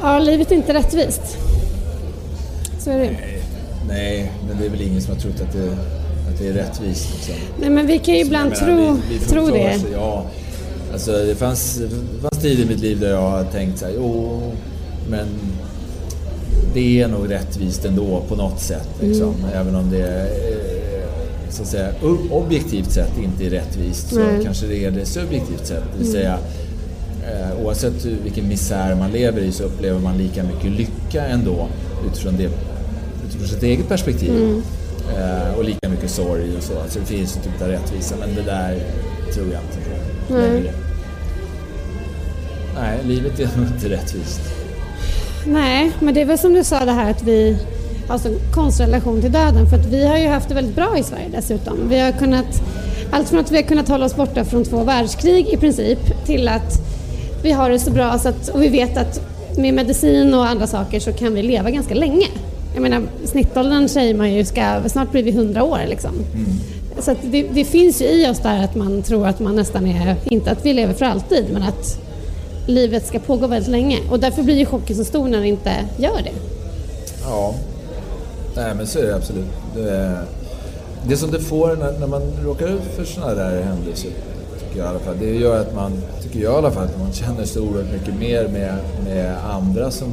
[0.03, 1.37] Ja, livet är inte rättvist.
[2.79, 3.11] Så är det ju.
[3.89, 5.69] Nej, men det är väl ingen som har trott att det,
[6.33, 7.09] att det är rättvist.
[7.15, 7.35] Liksom.
[7.61, 9.75] Nej, men vi kan ju ibland menar, tro, vi- vi tro det.
[9.77, 10.25] oss- Ja,
[10.93, 13.93] alltså det fanns, det fanns tider i mitt liv där jag har tänkt så här,
[13.97, 14.41] jo,
[15.11, 15.27] men
[16.75, 18.89] det är nog rättvist ändå på något sätt.
[19.01, 19.35] Liksom.
[19.35, 19.51] Mm.
[19.55, 20.73] Även om det eh,
[21.51, 21.93] så att säga,
[22.31, 24.45] objektivt sett inte är rättvist så Nej.
[24.45, 25.83] kanske det är det subjektivt sett.
[25.93, 26.39] Det vill säga,
[27.25, 31.69] eh, oavsett vilken misär man lever i så upplever man lika mycket lycka ändå
[32.07, 32.51] utifrån, det,
[33.29, 34.63] utifrån sitt eget perspektiv.
[35.19, 36.79] Eh, och lika mycket sorg och så.
[36.79, 38.79] Alltså det finns en typ av rättvisa men det där
[39.35, 39.79] tror jag inte
[40.29, 40.73] på längre.
[42.75, 44.41] Nej, livet är nog inte rättvist.
[45.47, 47.57] Nej, men det är väl som du sa det här att vi
[48.09, 50.99] har så konstig relation till döden för att vi har ju haft det väldigt bra
[50.99, 51.89] i Sverige dessutom.
[51.89, 52.63] Vi har kunnat,
[53.11, 56.49] allt från att vi har kunnat hålla oss borta från två världskrig i princip till
[56.49, 56.81] att
[57.43, 59.21] vi har det så bra så att, och vi vet att
[59.59, 62.27] med medicin och andra saker så kan vi leva ganska länge.
[62.75, 66.11] Jag menar snittåldern säger man ju ska, snart blir vi 100 år liksom.
[66.99, 69.87] Så att det, det finns ju i oss där att man tror att man nästan
[69.87, 72.02] är, inte att vi lever för alltid, men att
[72.67, 73.99] livet ska pågå väldigt länge.
[74.11, 76.33] Och därför blir ju chocken så stor när det inte gör det.
[77.25, 77.55] Ja,
[78.57, 79.49] nej men så är det absolut.
[79.75, 80.19] Det,
[81.09, 84.11] det som det får när, när man råkar ut för sådana där händelser,
[84.61, 85.93] tycker jag i alla fall, det gör att man,
[86.23, 89.91] tycker jag i alla fall, att man känner så oerhört mycket mer med, med andra
[89.91, 90.09] som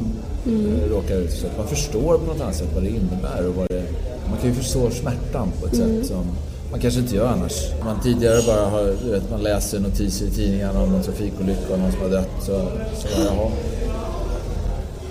[0.46, 3.68] eh, råkar ut att man förstår på något annat sätt vad det innebär och vad
[3.68, 3.82] det,
[4.28, 6.24] man kan ju förstå smärtan på ett sätt som
[6.70, 7.52] man kanske inte gör annars.
[7.84, 11.92] Man tidigare bara har, vet, man läser notiser i tidningarna om någon trafikolycka och någon
[11.92, 12.30] som har dött.
[12.40, 12.52] Så,
[12.94, 13.50] så jaha.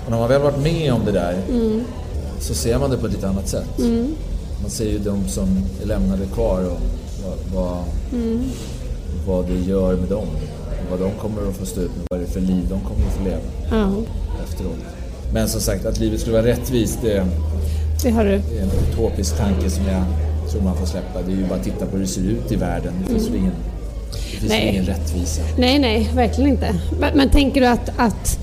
[0.04, 1.36] Och när man väl varit med om det där
[2.40, 3.78] så ser man det på ett lite annat sätt.
[4.60, 5.48] Man ser ju de som
[5.82, 6.80] är lämnade kvar och
[7.24, 7.84] vad, vad,
[9.26, 10.26] vad det gör med dem.
[10.90, 13.06] Vad de kommer att få stå ut med, vad det är för liv de kommer
[13.06, 13.40] att få leva
[13.70, 13.92] Ja,
[14.44, 14.76] efteråt.
[15.32, 17.26] Men som sagt, att livet skulle vara rättvist, det,
[18.02, 18.30] det har du.
[18.30, 20.04] det är en utopisk tanke som jag
[20.50, 21.22] tror man får släppa.
[21.22, 22.92] Det är ju bara att titta på hur det ser ut i världen.
[23.06, 23.52] Det finns väl ingen,
[24.12, 24.68] det finns Nej.
[24.68, 25.42] ingen rättvisa.
[25.58, 26.74] Nej, nej, verkligen inte.
[27.00, 28.38] Men, men tänker du att, att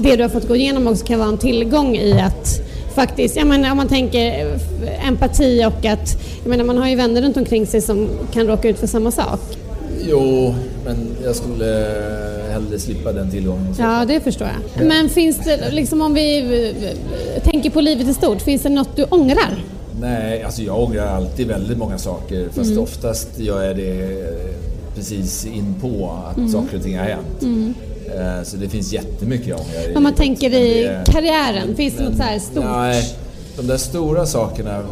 [0.00, 2.60] det du har fått gå igenom också kan vara en tillgång i att
[2.94, 6.96] faktiskt, jag menar om man tänker eh, empati och att, jag menar man har ju
[6.96, 9.40] vänner runt omkring sig som kan råka ut för samma sak.
[10.08, 11.94] Jo, men jag skulle
[12.50, 13.74] hellre slippa den tillgången.
[13.78, 14.86] Ja, det förstår jag.
[14.86, 16.38] Men finns det, liksom om vi
[17.36, 19.64] eh, tänker på livet i stort, finns det något du ångrar?
[20.00, 22.48] Nej, alltså jag ångrar alltid väldigt många saker.
[22.52, 22.82] Fast Mm.
[22.82, 24.34] oftast gör jag det eh,
[24.94, 26.48] precis in på att Mm.
[26.52, 27.42] saker och ting har hänt.
[28.14, 32.04] Eh, Så det finns jättemycket jag ångrar Om man tänker i det- karriären, finns det
[32.04, 32.64] något så här stort?
[32.64, 33.14] Nej,
[33.56, 34.82] de där stora sakerna,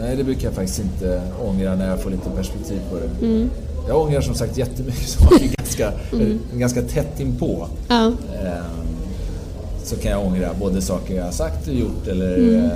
[0.00, 3.26] nej det brukar jag faktiskt inte ångra när jag får lite perspektiv på det.
[3.26, 3.50] Mm.
[3.88, 5.92] Jag ångrar som sagt jättemycket saker ganska,
[6.54, 7.66] ganska tätt inpå.
[7.88, 8.06] Ja.
[8.06, 8.64] Eh,
[9.84, 12.70] så kan jag ångra både saker jag har sagt och gjort eller Mm.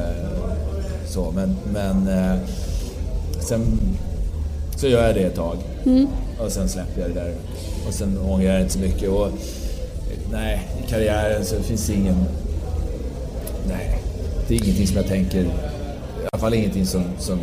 [1.13, 1.31] Så.
[1.35, 2.39] Men, men eh,
[3.41, 3.79] sen
[4.77, 5.57] så gör jag det ett tag
[5.87, 6.07] Mm.
[6.45, 7.35] och sen släpper jag det där.
[7.89, 9.09] Och sen ångrar jag inte så mycket.
[9.11, 9.29] Och,
[10.33, 12.17] nej, i karriären så finns det ingen...
[13.69, 13.99] Nej,
[14.49, 15.41] det är ingenting som jag tänker...
[15.43, 15.49] I
[16.33, 17.39] alla fall ingenting som, som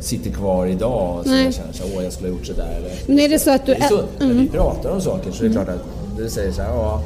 [0.00, 1.44] sitter kvar idag och som Nej.
[1.44, 2.74] jag känner så åh jag skulle ha gjort sådär.
[2.78, 3.74] Eller, Men är det så att du...
[3.74, 4.48] det så, ä- när vi Mm.
[4.48, 5.84] pratar om saker så är det klart att
[6.18, 7.02] du säger så här, ja,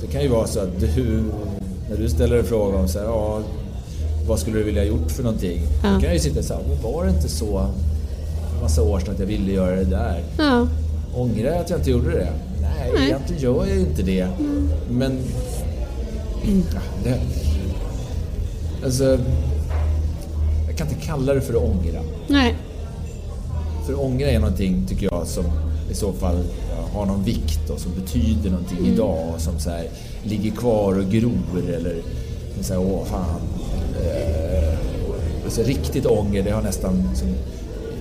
[0.00, 1.22] det kan ju vara så att du,
[1.90, 3.40] när du ställer en fråga om så här, ja,
[4.26, 5.60] vad skulle du vilja ha gjort för någonting?
[5.82, 5.88] Ja.
[5.88, 7.66] Då kan jag ju sitta så här, men var det inte så
[8.54, 10.22] för massa år sedan att jag ville göra det där?
[10.38, 10.66] Ja.
[11.14, 12.32] Ångrar jag att jag inte gjorde det?
[12.62, 13.06] Nej, Nej.
[13.06, 14.28] egentligen gör jag ju inte det.
[14.90, 15.18] Men...
[16.44, 17.20] Ja, det
[18.84, 19.18] alltså,
[20.66, 22.00] jag kan inte kalla det för att ångra.
[22.28, 22.54] Nej.
[23.86, 25.44] För ångra är någonting, tycker jag, som
[25.90, 26.44] i så fall
[26.94, 28.92] har någon vikt och som betyder någonting Mm.
[28.92, 29.88] idag och som så här,
[30.24, 31.96] ligger kvar och gror eller
[32.60, 33.40] så här, åh fan.
[34.04, 34.74] Eh,
[35.44, 37.28] alltså, riktigt ånger, det har nästan, som,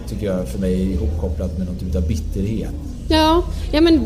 [0.10, 2.74] tycker jag, för mig ihopkopplat med någon typ av bitterhet.
[3.08, 4.00] Ja, ja men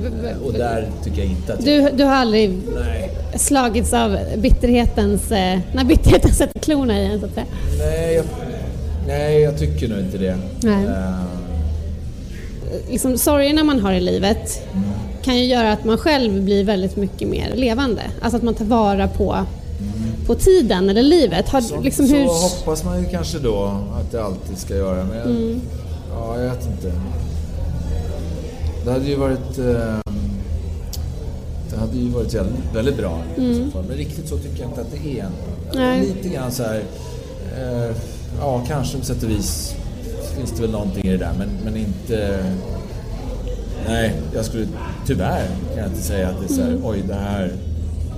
[0.45, 1.83] Och där tycker jag inte att jag...
[1.91, 5.31] du, du har aldrig Nej, slagits av bitterhetens...
[5.31, 7.45] eh, När bitterheten sätter klorna i en så att säga.
[7.79, 8.25] nej, jag,
[9.07, 10.37] nej, jag tycker nog inte det.
[10.63, 10.85] Nej.
[10.85, 11.13] Eh,
[12.89, 14.67] Liksom, sorgerna man har i livet
[15.23, 18.01] kan ju göra att man själv blir väldigt mycket mer levande.
[18.21, 19.37] Alltså att man tar vara på,
[20.25, 21.49] på tiden eller livet.
[21.49, 23.63] Har, så, liksom, så hur, hoppas man ju kanske då
[23.99, 25.03] att det alltid ska göra.
[25.03, 25.61] Men jag, Mm.
[26.11, 26.91] ja, jag vet inte.
[28.85, 29.57] Det hade ju varit...
[29.57, 29.97] Eh,
[31.69, 33.21] det hade ju varit väldigt, väldigt bra
[33.73, 33.83] fall.
[33.87, 35.25] Men riktigt så tycker jag inte att det är.
[35.25, 35.31] Mm.
[35.73, 36.01] Nej.
[36.15, 36.83] Lite grann så här...
[37.57, 37.95] Eh,
[38.39, 39.75] ja, kanske på sätt och vis
[40.37, 41.33] finns det väl någonting i det där.
[41.37, 42.45] Men, men inte...
[43.87, 44.67] Nej, jag skulle
[45.07, 46.85] tyvärr kan jag inte säga att det är så här, Mm.
[46.85, 47.51] oj det här,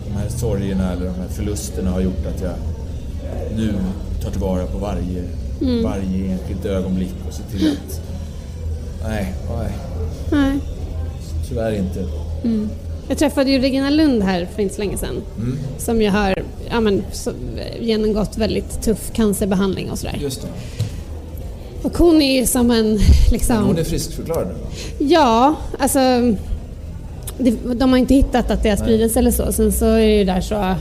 [0.08, 2.54] de här sorgerna eller de här förlusterna har gjort att jag
[3.56, 3.74] nu
[4.24, 5.24] tar tillvara på varje,
[5.62, 5.84] Mm.
[5.84, 8.02] varje enskilt ögonblick och ser till att...
[9.04, 9.72] Nej, nej,
[10.32, 10.60] nej.
[11.50, 12.06] tyvärr inte.
[13.08, 15.22] Jag träffade ju Regina Lund här för inte så länge sedan.
[15.38, 15.58] Mm.
[15.78, 17.32] Som ju har ja, men, så,
[17.80, 20.18] genomgått väldigt tuff cancerbehandling och sådär.
[20.22, 20.48] Just det.
[21.82, 23.00] Och hon är ju som en...
[23.32, 24.68] Liksom, Hon är friskförklarad nu va?
[25.00, 26.00] Ja, alltså...
[27.76, 29.52] De har inte hittat att det har spridits eller så.
[29.52, 30.76] Sen så är det ju där så...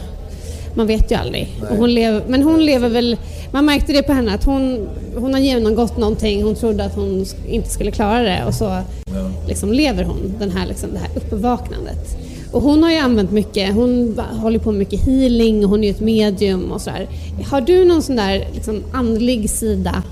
[0.74, 1.48] Man vet ju aldrig.
[1.68, 3.16] Hon lever, men hon lever väl...
[3.52, 6.42] Man märkte det på henne att hon, hon har genomgått någonting.
[6.42, 9.30] Hon trodde att hon inte skulle klara det och så Ja.
[9.48, 12.16] liksom lever hon den här, liksom, det här uppvaknandet.
[12.52, 15.88] Och hon har ju använt mycket, hon håller på med mycket healing och hon är
[15.88, 17.09] ju ett medium och sådär.
[17.50, 20.02] Har du någon sån där liksom, andlig sida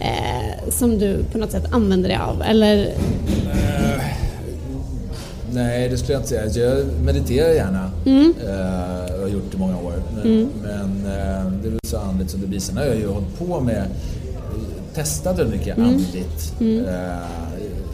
[0.00, 2.42] eh, som du på något sätt använder dig av?
[2.42, 2.88] Eller
[5.54, 6.66] Nej, det skulle jag inte säga.
[6.68, 7.90] Jag mediterar gärna.
[8.06, 8.34] Mm.
[8.48, 9.94] Eh, och har gjort det i många år.
[10.22, 12.60] Men, men eh, det är väl så andligt som det blir.
[12.60, 13.84] Sen har jag ju hållit på med
[14.94, 15.88] testat väldigt mycket Mm.
[15.90, 16.54] andligt.
[16.60, 16.76] Eh,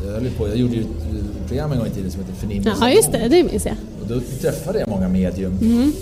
[0.07, 2.77] jag, höll på, jag gjorde ju ett program en gång i tiden som heter Förnimmelse.
[2.81, 3.29] Ja, just det.
[3.29, 3.75] Det minns jag.
[4.03, 5.59] Och då träffade jag många medium.
[5.63, 5.93] Mm.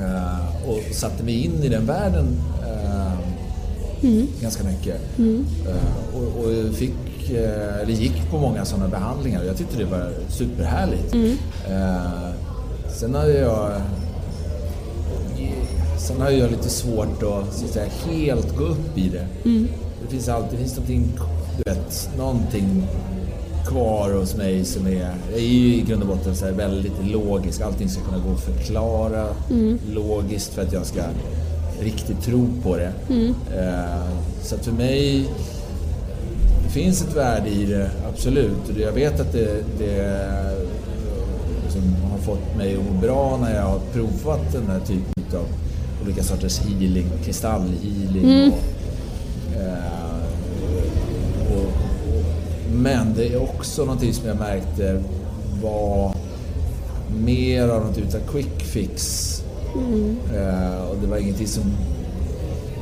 [0.00, 2.26] Eh, och satte mig in i den världen
[2.62, 3.12] eh,
[4.02, 4.26] Mm.
[4.42, 5.00] ganska mycket.
[5.18, 9.78] Eh, och, och jag fick, eh, eller gick på många sådana behandlingar och jag tyckte
[9.78, 11.14] det var superhärligt.
[11.14, 11.36] Mm.
[11.68, 12.30] Eh,
[12.88, 13.72] sen har jag
[15.98, 19.26] Sen har jag lite svårt att, så att säga, helt gå upp i det.
[19.44, 19.68] Mm.
[20.02, 21.12] Det finns alltid finns någonting
[21.56, 22.86] du vet, någonting
[23.66, 25.14] kvar hos mig som är...
[25.30, 27.60] Jag är ju i grund och botten så väldigt logisk.
[27.60, 29.26] Allting ska kunna gå att förklara
[29.92, 31.02] logiskt för att jag ska
[31.80, 32.92] riktigt tro på det.
[33.56, 34.10] Eh,
[34.42, 35.28] så att för mig
[36.76, 38.78] finns ett värde i det, absolut.
[38.80, 40.20] Jag vet att det, det
[41.64, 45.46] liksom har fått mig att må bra när jag har provat den här typen av
[46.04, 48.52] olika sorters healing, kristallhealing.
[48.52, 48.58] Och,
[49.60, 50.22] eh,
[51.50, 51.72] och, och,
[52.72, 55.02] men det är också någonting som jag märkte
[55.62, 56.14] var
[57.24, 59.32] mer av något utav quick fix.
[60.34, 61.64] Eh, och det var ingenting som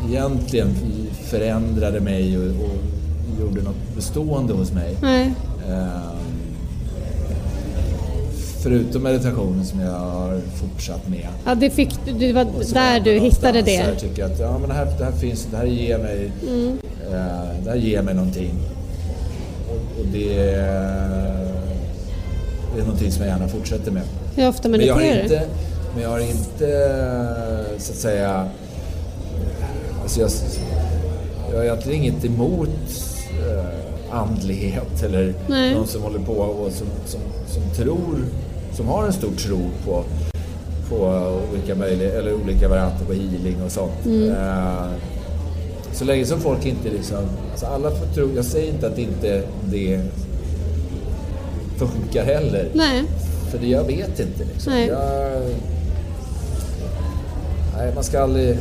[0.08, 0.74] egentligen
[1.30, 3.03] förändrade mig och, och
[3.40, 4.96] gjorde något bestående hos mig.
[5.02, 5.32] Nej.
[5.68, 5.86] Eh,
[8.62, 11.28] förutom meditationen som jag har fortsatt med.
[11.44, 13.76] Ja, det, fick, det var där du hittade det.
[13.76, 16.30] här tycker jag att ja, men det, här, det här finns, det här ger mig,
[16.48, 16.78] Mm.
[17.12, 18.54] eh, det här ger mig någonting.
[19.68, 20.34] Och, och det,
[22.74, 24.02] det är någonting som jag gärna fortsätter med.
[24.36, 25.34] Hur ofta Men jag har mediterar du?
[25.34, 25.46] inte,
[25.94, 26.94] men jag har inte
[27.78, 28.48] så att säga,
[30.02, 30.30] alltså jag,
[31.50, 32.68] jag har egentligen inget emot
[33.50, 35.74] eh, andlighet eller Nej.
[35.74, 38.18] någon som håller på och som, som, som tror,
[38.72, 40.04] som har en stor tro på,
[40.88, 44.04] på olika, möjligheter, eller olika varianter på healing och sånt.
[44.06, 44.30] Mm.
[44.30, 44.86] Eh,
[45.92, 49.42] så länge som folk inte liksom, alltså alla får tro, jag säger inte att inte
[49.70, 50.00] det
[51.76, 52.68] funkar heller.
[52.74, 53.04] Nej.
[53.50, 54.72] För det, jag vet inte liksom.
[54.72, 54.86] Nej.
[54.86, 55.42] Jag,
[57.76, 58.58] nej, man ska aldrig...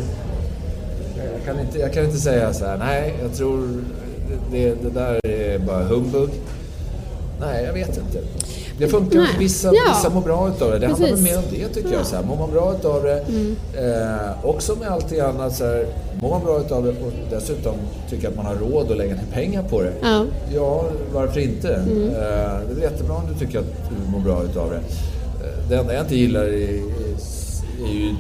[1.15, 3.83] Jag kan, inte, jag kan inte säga så här, nej, jag tror
[4.51, 6.29] det, det där är bara humbug.
[7.39, 8.19] Nej, jag vet inte.
[8.77, 9.29] Det funkar, Nej.
[9.39, 9.81] vissa, Ja.
[9.87, 10.79] vissa mår bra utav det.
[10.79, 11.25] Det handlar Precis.
[11.25, 12.05] mer om det tycker jag.
[12.05, 13.19] Så här, mår man bra utav det,
[13.77, 15.85] eh, också med allting annat så här,
[16.21, 17.73] mår man bra utav det och dessutom
[18.09, 19.93] tycker att man har råd att lägga ner pengar på det.
[20.01, 20.25] Ja.
[20.53, 21.73] Ja, varför inte?
[21.73, 24.75] Eh, det är jättebra om du tycker att du mår bra utav det.
[24.77, 26.81] Eh, det enda jag inte gillar är,
[27.85, 28.15] är ju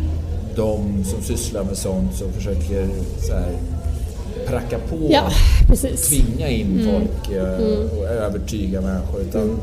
[0.55, 2.87] de som sysslar med sånt som försöker
[3.21, 3.51] så här,
[4.47, 5.29] pracka på, Ja,
[5.67, 6.07] precis.
[6.09, 9.21] tvinga in folk eh, och övertyga människor.
[9.21, 9.59] Utan,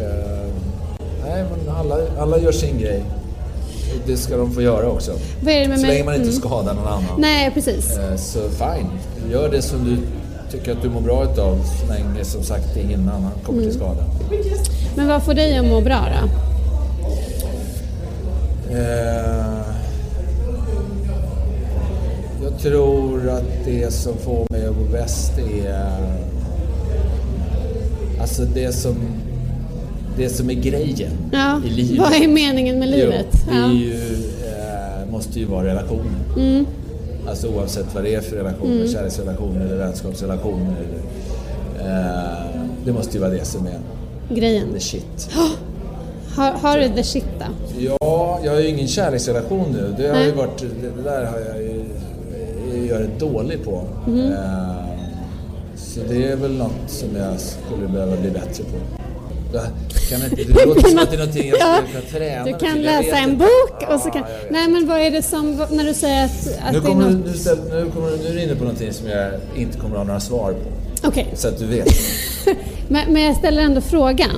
[0.00, 0.46] eh,
[1.26, 3.02] nej, men alla, alla gör sin grej.
[4.06, 5.12] Det ska de få göra också.
[5.42, 5.92] Vad är det med Så mig?
[5.94, 6.40] länge man inte Mm.
[6.40, 7.20] skadar någon annan.
[7.20, 7.96] Nej, precis.
[7.98, 8.90] Eh, Så fine,
[9.32, 9.96] gör det som du
[10.58, 14.04] tycker att du mår bra utav så länge som sagt ingen annan kommer till skada.
[14.96, 16.28] Men vad får dig att må bra då?
[18.76, 19.49] Eh,
[22.62, 25.86] tror att det som får mig att gå bäst är
[28.20, 28.94] alltså det som,
[30.16, 31.60] det som är grejen Ja.
[31.66, 31.98] i livet.
[32.00, 33.26] Vad är meningen med livet?
[33.32, 33.72] Jo, det är Ja.
[33.72, 36.12] ju, eh, måste ju vara relationer.
[36.36, 36.66] Mm.
[37.28, 40.76] Alltså oavsett vad det är för relationer, kärleksrelationer eller vänskapsrelationer.
[41.80, 43.78] Eh, det måste ju vara det som är
[44.34, 44.72] Grejen.
[44.74, 45.30] the shit.
[46.36, 47.44] Har, har du the shit då?
[48.00, 49.94] Ja, jag har ju ingen kärleksrelation nu.
[49.96, 50.32] Det, har ju Nej.
[50.32, 51.69] varit, det, det där har jag ju
[52.98, 53.84] rätt dålig på.
[54.06, 54.90] Eh,
[55.76, 59.00] så det är väl något som jag skulle behöva bli bättre på.
[60.10, 62.66] Kan inte, det låter som att det är någonting jag Ja, skulle kunna träna Du
[62.66, 64.22] kan läsa en bok och så kan...
[64.50, 66.30] Nej men vad är det som, när du säger att,
[66.62, 67.26] att Nu, det är kommer du, något...
[67.26, 69.98] nu, ställ, nu, kommer nu är du inne på någonting som jag inte kommer att
[70.00, 71.08] ha några svar på.
[71.08, 71.88] Okej, Så att du vet.
[72.88, 74.30] men, men jag ställer ändå frågan.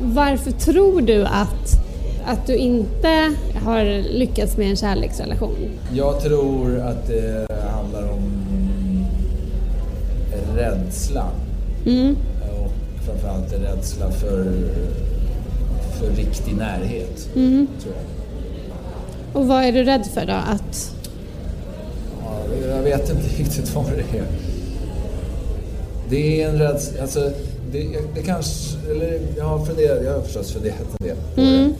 [0.00, 1.80] Varför tror du att,
[2.26, 5.70] att du inte har lyckats med en kärleksrelation?
[5.92, 8.40] Jag tror att det handlar om
[10.56, 11.26] rädsla.
[11.86, 12.16] Mm.
[12.64, 12.70] Och
[13.06, 14.44] framförallt en rädsla för,
[15.98, 17.28] för riktig närhet.
[17.36, 17.66] Mm.
[17.82, 19.40] Tror jag.
[19.42, 20.32] Och vad är du rädd för då?
[20.32, 20.94] Att...
[22.24, 24.24] Ja, jag vet inte riktigt vad det är.
[26.08, 27.32] Det är en rädsla, alltså
[27.72, 31.74] det, det kanske, eller jag har funderat, jag har förstås funderat en del på Mm.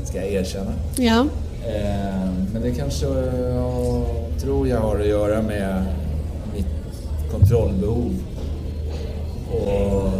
[0.00, 0.06] det.
[0.06, 0.72] Ska jag erkänna.
[0.96, 1.26] Ja.
[1.66, 4.04] Eh, men det kanske jag
[4.40, 5.84] tror jag har att göra med
[6.56, 6.66] mitt
[7.32, 8.14] kontrollbehov.
[9.50, 10.10] Och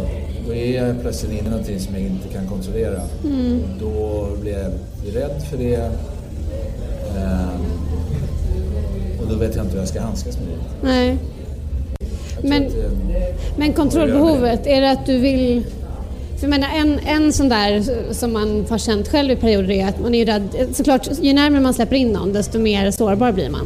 [0.47, 3.01] då är jag plötsligt inne i någonting som jag inte kan kontrollera.
[3.23, 3.59] Mm.
[3.79, 4.71] Då blir jag
[5.15, 5.91] rädd för det.
[7.17, 7.49] Eh,
[9.21, 10.87] och då vet jag inte hur jag ska handskas med det.
[10.87, 11.17] Nej.
[12.43, 12.71] Men-
[13.57, 15.63] Men kontrollbehovet, är det att du vill...
[16.35, 17.83] För jag menar, en, en sån där
[18.13, 20.47] som man har känt själv i perioder är att man är ju rädd.
[20.73, 23.65] Såklart, ju närmare man släpper in någon desto mer sårbar blir man.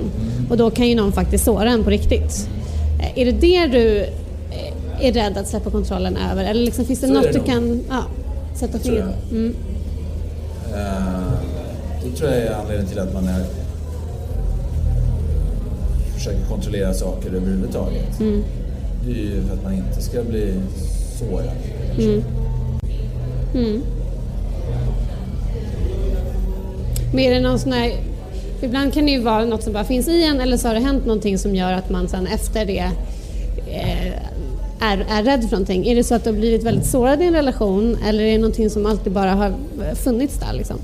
[0.49, 2.47] Och då kan ju någon faktiskt såra en på riktigt.
[2.99, 6.43] Eh, Är det det du eh, är rädd att släppa kontrollen över?
[6.45, 7.47] Eller liksom, finns det Så något det du nog.
[7.47, 8.03] kan ja,
[8.55, 9.35] sätta fingret på?
[9.35, 9.55] Mm.
[10.73, 11.31] Eh,
[12.03, 13.43] det tror jag är anledningen till att man är,
[16.17, 18.19] försöker kontrollera saker överhuvudtaget.
[19.05, 20.53] Det är ju för att man inte ska bli
[21.19, 21.49] sårad.
[27.11, 27.93] Men är det någon sån här,
[28.61, 30.81] ibland kan det ju vara något som bara finns i en eller så har det
[30.81, 32.91] hänt någonting som gör att man sen efter det
[33.67, 34.13] eh,
[34.79, 35.87] är, är rädd för någonting.
[35.87, 38.37] Är det så att du har blivit väldigt sårad i en relation eller är det
[38.37, 39.53] någonting som alltid bara har
[39.95, 40.77] funnits där liksom?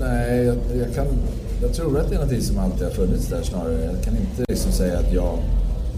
[0.00, 1.06] Nej, jag, jag, kan,
[1.62, 3.84] jag tror att det är någonting som alltid har funnits där snarare.
[3.84, 5.38] Jag kan inte liksom säga att jag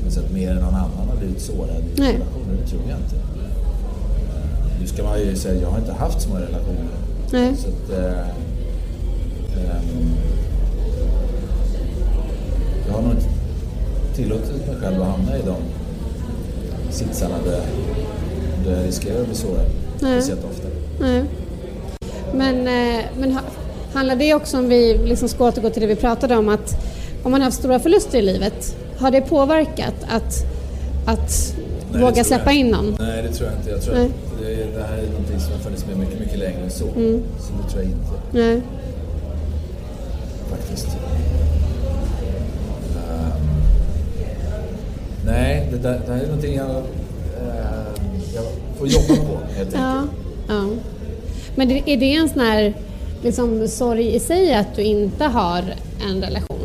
[0.04, 2.12] något sätt, mer än någon annan har blivit sårad i Nej.
[2.12, 2.54] relationer.
[2.64, 3.16] Det tror jag inte.
[3.16, 6.84] Eh, Nu ska man ju säga att jag har inte haft så många relationer.
[7.32, 7.56] Nej.
[7.56, 8.18] Så att, eh,
[9.60, 10.10] ehm,
[12.86, 13.26] jag har nog inte
[14.14, 15.56] tillåtit mig själv att hamna i de
[16.92, 17.60] sitsarna där,
[18.64, 19.66] där jag riskerar att bli sårad.
[19.96, 20.68] Speciellt ofta.
[21.00, 21.24] Nej.
[22.34, 23.40] Men, eh, men ha-
[23.92, 26.74] handlar det också om vi liksom ska återgå till det vi pratade om att
[27.22, 30.44] om man har haft stora förluster i livet, har det påverkat att,
[31.06, 31.54] att
[31.92, 32.96] Nej, våga släppa in någon?
[33.00, 33.70] Nej, det tror jag inte.
[33.70, 34.04] Jag tror Nej.
[34.06, 36.84] att det, det här är någonting som har funnits med mycket, mycket längre än så.
[36.96, 37.22] Mm.
[37.40, 38.60] Så det tror jag inte Nej.
[40.50, 40.86] faktiskt.
[43.10, 43.32] Ehm,
[45.26, 48.44] nej, det, där, det här är någonting jag, ehm, jag
[48.78, 49.96] får jobba på helt Ja.
[49.98, 50.10] enkelt.
[50.48, 50.64] ja.
[51.54, 52.74] Men är det en sån här
[53.22, 55.64] liksom, sorg i sig att du inte har
[56.10, 56.59] en relation?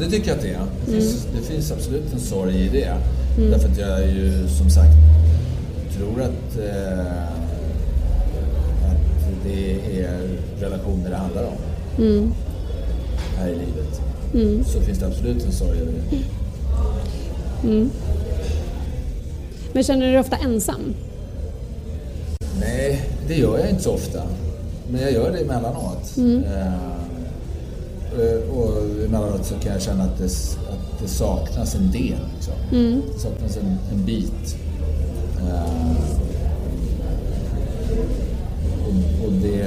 [0.00, 0.52] Det tycker jag att det är.
[0.86, 1.00] Det, Mm.
[1.00, 2.94] finns, det finns absolut en sorg i det.
[3.50, 4.92] Därför att jag ju som sagt
[5.96, 7.22] tror att, eh,
[8.90, 9.72] att det
[10.02, 10.20] är
[10.60, 11.56] relationer det handlar om
[12.04, 12.32] Mm.
[13.38, 14.00] här i livet.
[14.66, 16.16] Så finns det absolut en sorg över det.
[19.72, 20.94] Men känner du dig ofta ensam?
[22.60, 24.22] Nej, det gör jag inte så ofta.
[24.92, 26.14] Men jag gör det emellanåt.
[26.18, 26.72] Eh, eh,
[28.52, 32.18] och emellanåt så kan jag känna att det, att det saknas en del.
[32.34, 32.54] Liksom.
[33.12, 34.56] Det saknas en, en bit.
[35.38, 35.96] Eh,
[38.86, 39.62] och, och, det,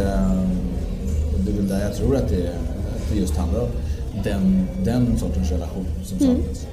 [1.34, 3.70] och det är väl där jag tror att det, att det just handlar om.
[4.24, 6.68] Den, den sortens relation som saknas.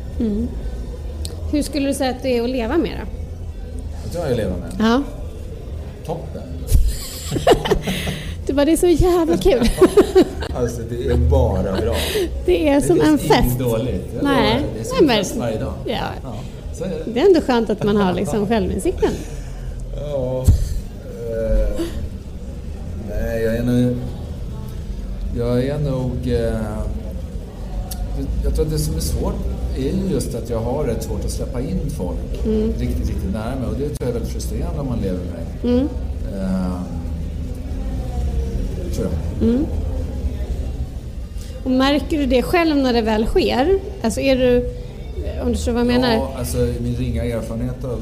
[1.52, 3.00] Hur skulle du säga att det är att leva med
[4.10, 4.72] tror jag jag lever med.
[4.78, 5.02] Ja.
[6.06, 6.42] Toppen!
[8.50, 9.70] Det var det är så jävla kul.
[10.54, 11.94] Alltså det är bara bra.
[12.46, 13.32] Det är som det en fest.
[13.44, 14.10] inget dåligt.
[14.14, 14.60] Jag Nej.
[14.60, 15.72] lovar, Det är som Nej, fest varje dag.
[15.86, 15.98] Ja.
[16.22, 16.34] Ja,
[16.74, 17.12] så är det.
[17.12, 19.10] Det är ändå skönt att man har liksom självinsikten.
[19.96, 20.44] Ja,
[21.04, 21.80] eh,
[23.08, 23.96] nej, jag är nog...
[25.36, 26.12] Jag är nog...
[26.26, 26.78] Eh,
[28.44, 29.34] jag tror att det som är svårt
[29.76, 32.46] är ju just att jag har rätt svårt att släppa in folk
[32.78, 33.68] riktigt, riktigt nära mig.
[33.68, 35.86] Och det tror jag är väldigt frustrerande om man lever med mig.
[36.34, 36.80] Eh,
[39.00, 39.64] tror jag.
[41.64, 43.78] Och märker du det själv när det väl sker?
[44.02, 44.66] Alltså är du,
[45.42, 46.12] om du förstår vad jag menar?
[46.12, 48.00] Ja, alltså min ringa erfarenhet av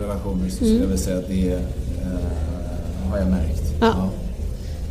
[0.00, 1.58] relationer så skulle jag väl säga att det eh,
[3.10, 3.62] har jag märkt.
[3.80, 4.10] Ja.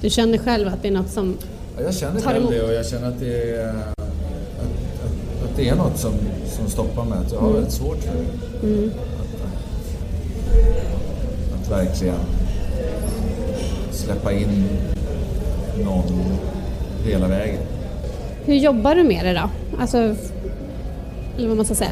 [0.01, 1.37] Du känner själv att det är något som...
[1.77, 2.51] Ja, jag känner Tar emot.
[2.51, 6.13] det och jag känner att det är, att, att, att det är något som,
[6.57, 7.19] som stoppar mig.
[7.25, 8.21] Att jag har väldigt svårt för det.
[8.23, 8.89] Att,
[11.53, 12.19] att, att verkligen
[13.91, 14.63] släppa in
[15.84, 16.23] någon
[17.05, 17.59] hela vägen.
[18.45, 19.49] Hur jobbar du med det då?
[19.82, 19.97] Alltså,
[21.38, 21.91] eller vad man ska säga.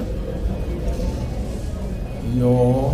[2.40, 2.94] Ja,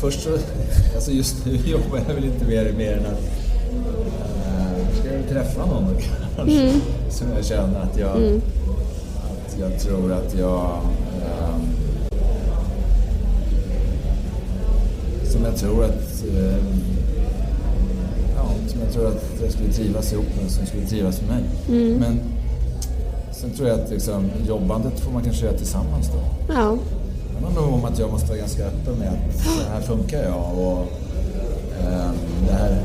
[0.00, 0.30] först så,
[0.94, 3.22] alltså just nu jobbar jag väl inte mer, mer än att
[4.46, 5.96] äh, ska jag träffa någon
[6.36, 6.72] kanske
[7.10, 10.78] som jag känner att jag, att jag tror att jag
[11.22, 11.62] ehm,
[15.24, 16.91] som jag tror att som
[18.94, 21.44] jag tror att jag skulle trivas ihop med, som skulle trivas med mig.
[21.98, 22.20] Men
[23.32, 26.52] sen tror jag att liksom, jobbandet får man kanske göra tillsammans då.
[26.54, 26.76] Ja.
[27.38, 30.22] Det handlar nog om att jag måste vara ganska öppen med att så här funkar
[30.22, 30.78] jag och
[31.82, 32.14] ehm,
[32.46, 32.82] det, här,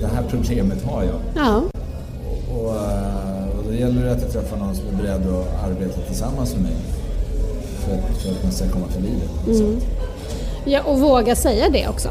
[0.00, 1.44] det här problemet har jag.
[1.44, 1.62] Ja.
[2.54, 6.00] Och, eh, och då gäller det att jag träffar någon som är beredd att arbeta
[6.00, 6.72] tillsammans med mig
[7.78, 9.10] för att, för att man ska komma förbi
[9.46, 9.54] det.
[9.54, 9.88] sätt.
[10.64, 12.08] ja, och våga säga det också.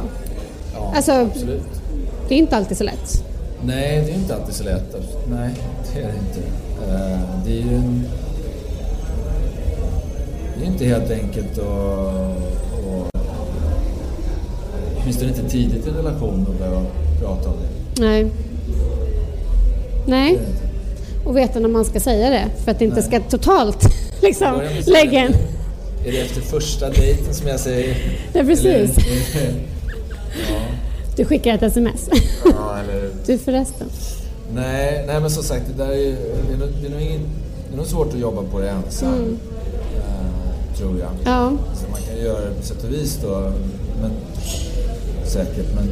[0.74, 1.83] Ja, Alltså- absolut.
[2.28, 3.24] Det är inte alltid så lätt.
[3.66, 4.96] Nej, det är inte alltid så lätt.
[5.30, 5.50] Nej,
[5.94, 6.40] det är det inte.
[6.92, 8.04] Eh, Det är ju en...
[10.58, 11.66] Det är inte helt enkelt att...
[11.66, 13.24] att
[15.02, 16.86] åtminstone inte tidigt i en relation att behöva
[17.20, 18.02] prata om det.
[18.02, 18.32] Nej.
[20.08, 20.40] Nej.
[21.26, 23.86] Och veta när man ska säga det för att det inte ska totalt
[24.22, 25.34] liksom Börja lägga en...
[26.06, 27.98] Är det efter första dejten som jag säger?
[28.34, 28.66] Ja, precis.
[28.66, 29.54] Eller,
[31.16, 32.10] Du skickar ett sms.
[32.46, 33.10] ja, eller...
[33.26, 33.88] Du förresten.
[34.54, 36.16] Nej, nej, men som sagt, det, där är,
[36.48, 37.22] det, är nog, det, är nog ingen,
[37.68, 39.14] det är nog svårt att jobba på det ensam.
[39.14, 39.40] Mm.
[39.96, 41.10] Eh, tror jag.
[41.26, 41.52] Ja.
[41.76, 43.52] Så man kan göra det på sätt och vis då,
[44.02, 44.12] men,
[45.26, 45.76] säkert.
[45.76, 45.88] Men,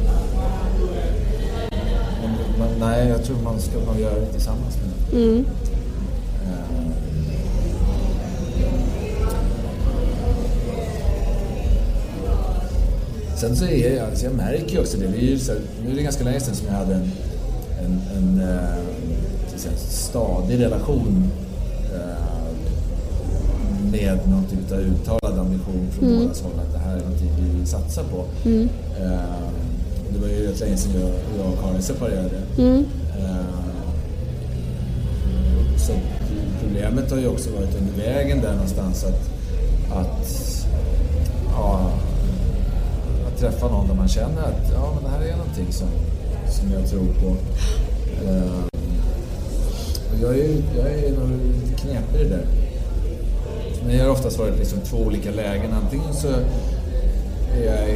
[2.22, 5.22] men, men nej, jag tror man ska nog göra det tillsammans med.
[5.22, 5.44] Mm.
[13.42, 15.52] Sen så är jag, alltså jag märker ju också det, det är ju så
[15.84, 17.10] nu är det ganska länge sedan som jag hade en,
[17.84, 21.30] en, en eh, säga, stadig relation
[21.94, 22.52] eh,
[23.90, 26.22] med någon typ av uttalad ambition från Mm.
[26.22, 28.24] bådas håll att det här är någonting vi vill satsa på.
[28.48, 28.68] Mm.
[29.00, 29.48] Eh,
[30.12, 32.42] det var ju rätt länge sedan jag, jag och Karin separerade.
[32.58, 32.84] Mm.
[35.78, 35.92] Så
[36.62, 39.30] problemet har ju också varit under vägen där någonstans att,
[39.96, 40.28] att,
[41.50, 41.90] ja,
[43.42, 45.88] träffa någon där man känner att ja, men det här är någonting som,
[46.50, 47.36] som jag tror på.
[48.26, 48.64] Eh,
[50.12, 52.46] och jag är, jag är nog lite knepig i det där.
[53.86, 55.72] Men jag har oftast varit liksom två olika lägen.
[55.72, 56.28] Antingen så
[57.56, 57.88] är jag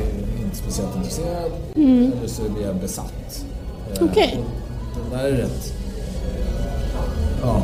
[0.45, 2.13] inte speciellt intresserad Mm.
[2.19, 3.45] eller så blir jag besatt.
[3.95, 4.39] Eh, Okej.
[4.95, 5.73] och Den där är rätt...
[7.43, 7.63] Ja.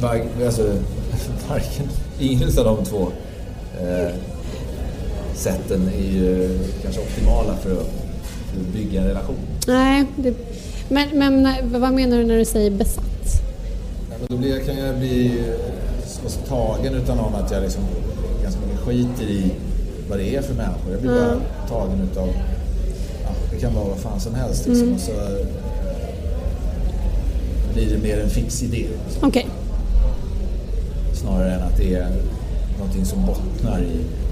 [0.00, 0.62] Var, alltså,
[1.48, 3.08] varken, ingen av de två
[3.80, 4.14] eh,
[5.40, 7.90] sätten är ju kanske optimala för att,
[8.72, 9.36] bygga en relation.
[9.66, 10.34] Nej, det,
[10.88, 11.48] men, men
[11.80, 13.04] vad menar du när du säger besatt?
[14.08, 15.42] Nej, men då blir jag, kan jag bli
[16.06, 17.82] så så tagen utan någon att jag liksom
[18.42, 19.52] ganska mycket skiter i
[20.08, 20.92] vad det är för människor.
[20.92, 21.42] Jag blir bara Mm.
[21.68, 22.28] tagen utav,
[23.22, 24.82] ja, det kan vara vad fan som helst liksom.
[24.86, 24.94] Mm.
[24.94, 25.46] Och så eh,
[27.74, 28.86] blir det mer en fix idé.
[29.22, 29.46] Okej.
[31.14, 32.10] Snarare än att det är
[32.78, 34.29] någonting som bottnar i eh, ja,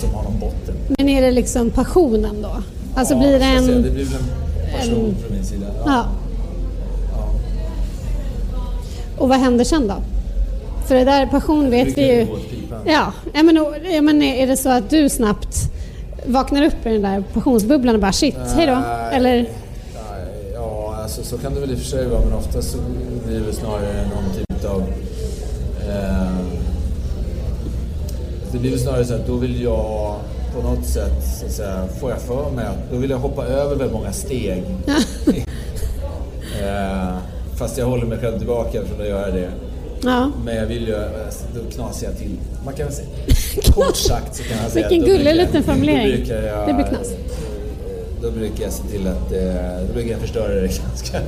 [0.00, 0.74] som har någon botten.
[0.98, 2.62] Men är det liksom passionen då?
[2.94, 3.82] Alltså Ja, blir det att säga, en...
[3.82, 4.08] Det blir en
[4.78, 5.66] passion en- från min sida.
[5.86, 6.04] Ja.
[7.12, 7.28] Ja.
[9.18, 9.94] Och vad händer sen då?
[10.86, 12.26] För det där passion vet vi ju...
[12.86, 15.56] Ja, ja, men, och- ja, men är det så att du snabbt
[16.26, 18.78] vaknar upp i den där passionsbubblan och bara shit, hej då?
[19.12, 19.48] Eller?
[20.54, 22.78] Ja, alltså, så kan det väl i och för sig vara, men oftast så
[23.26, 24.82] blir det snarare någon typ av...
[25.88, 26.28] Eh,
[28.52, 30.16] det blir väl snarare så att då vill jag
[30.54, 33.44] på något sätt, så att säga, får jag för mig att då vill jag hoppa
[33.44, 34.64] över väldigt många steg.
[36.62, 37.16] eh,
[37.56, 39.50] fast jag håller mig själv tillbaka från att göra det.
[40.02, 40.30] Ja.
[40.44, 42.36] Men jag vill ju, alltså, då knasar jag till.
[42.64, 43.08] Man kan väl säga,
[43.74, 46.10] kort sagt så kan man säga Vilken gullig liten formulering.
[46.10, 47.12] Då brukar jag, Det blir knas.
[48.22, 51.20] Då brukar jag se till att, eh, då brukar jag förstöra det ganska,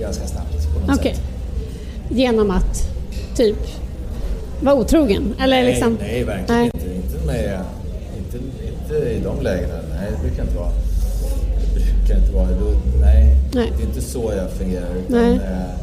[0.00, 1.14] ganska snabbt på något Okej.
[1.14, 1.24] sätt.
[2.10, 2.88] Genom att
[3.36, 3.56] typ
[4.64, 5.34] vara otrogen?
[5.40, 5.98] Eller Nej, liksom...
[6.00, 6.70] nej, verkligen Nej.
[6.74, 6.94] inte.
[6.94, 7.60] Inte, med,
[8.18, 8.38] inte,
[8.72, 9.74] inte i de lägena.
[10.00, 10.72] Nej, det brukar inte vara.
[11.74, 12.46] Det brukar inte vara.
[12.46, 12.70] Då,
[13.00, 13.72] nej, Nej.
[13.76, 14.94] det är inte så jag fungerar.
[14.96, 15.34] Utan, Nej.
[15.34, 15.74] eh,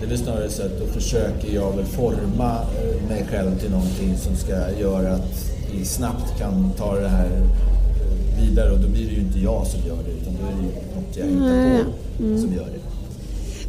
[0.00, 3.70] det är väl snarare så att då försöker jag väl forma eh, mig själv till
[3.70, 8.70] någonting som ska göra att vi snabbt kan ta det här eh, vidare.
[8.70, 10.72] Och då blir det ju inte jag som gör det, utan då är det ju
[10.94, 11.84] något jag hittar
[12.16, 12.40] på mm.
[12.40, 12.81] som gör det.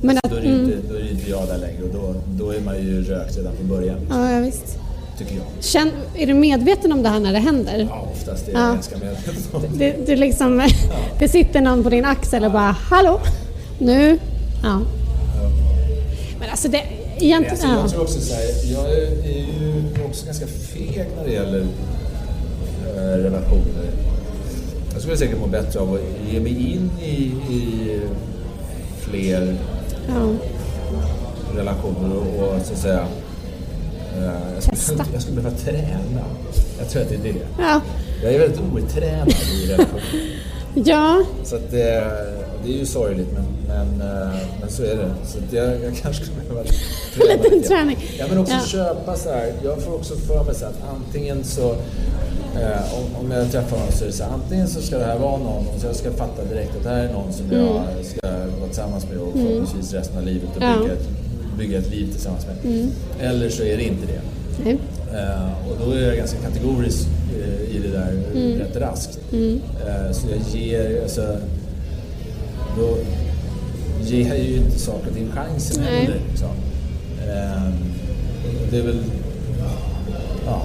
[0.06, 1.90] Men att, Då är det mm, inte, då är det inte jag där längre och
[1.94, 4.78] då, då är man ju rökt redan från början, ja, ja, visst.
[5.18, 5.44] tycker jag.
[5.64, 7.88] Känn, är du medveten om det här när det händer?
[7.90, 8.74] Ja, oftast är jag Ja.
[8.74, 9.68] ganska medveten om det.
[9.92, 10.70] Det, det, liksom,
[11.20, 13.20] det sitter någon på din axel och bara Hallå?
[13.80, 14.18] Nu?
[14.64, 14.82] Ja.
[16.40, 16.82] Men alltså det...
[17.20, 17.52] Egentligen...
[17.52, 17.80] Alltså, Ja.
[17.82, 18.44] jag tror också så här,
[18.74, 21.66] jag är är ju också ganska feg när det gäller
[22.96, 23.86] eh, relationer.
[24.94, 26.00] Jag skulle säkert må bättre av att
[26.34, 27.14] ge mig in i,
[27.54, 28.00] i
[29.00, 29.56] fler
[30.08, 30.30] Ja.
[31.56, 33.08] relationer och, och så att säga
[34.18, 34.24] eh,
[34.54, 35.06] jag skulle, Testa.
[35.14, 36.24] jag skulle behöva träna.
[36.80, 37.36] Jag tror att det är det.
[37.60, 37.82] Ja.
[38.24, 40.40] Jag är väldigt otränad i relationer.
[40.74, 41.24] ja.
[41.44, 42.12] Så att det,
[42.66, 45.12] det är ju sorgligt men, men, eh, men så är det.
[45.26, 46.64] Så att jag, jag kanske skulle behöva
[47.16, 47.98] träna Lite träning.
[48.20, 48.66] Ja men också Ja.
[48.68, 49.54] köpa så här.
[49.64, 51.76] Jag får också för mig så att antingen så
[52.62, 55.20] eh, om, om jag träffar någon så är det så antingen så ska det här
[55.20, 57.66] vara någon och så jag ska fatta direkt att det här är någon som Mm.
[57.66, 58.28] jag ska
[58.60, 60.78] vara tillsammans med och förhoppningsvis resten av livet och Ja.
[60.80, 61.08] bygga, ett,
[61.58, 62.74] bygga ett liv tillsammans med.
[62.74, 62.90] Mm.
[63.22, 64.22] Eller så är det inte det.
[64.64, 64.78] Nej.
[65.14, 67.08] Eh, och då är jag ganska kategorisk
[67.40, 68.60] eh, i det där Mm.
[68.60, 69.20] rätt raskt.
[69.32, 69.62] Mm.
[69.88, 71.38] Eh, så jag ger, alltså,
[72.78, 72.98] då
[74.06, 76.20] ger jag ju inte saker och ting chansen heller.
[76.30, 76.50] Liksom.
[77.28, 77.70] Eh,
[78.72, 79.00] det är väl,
[80.46, 80.62] ja,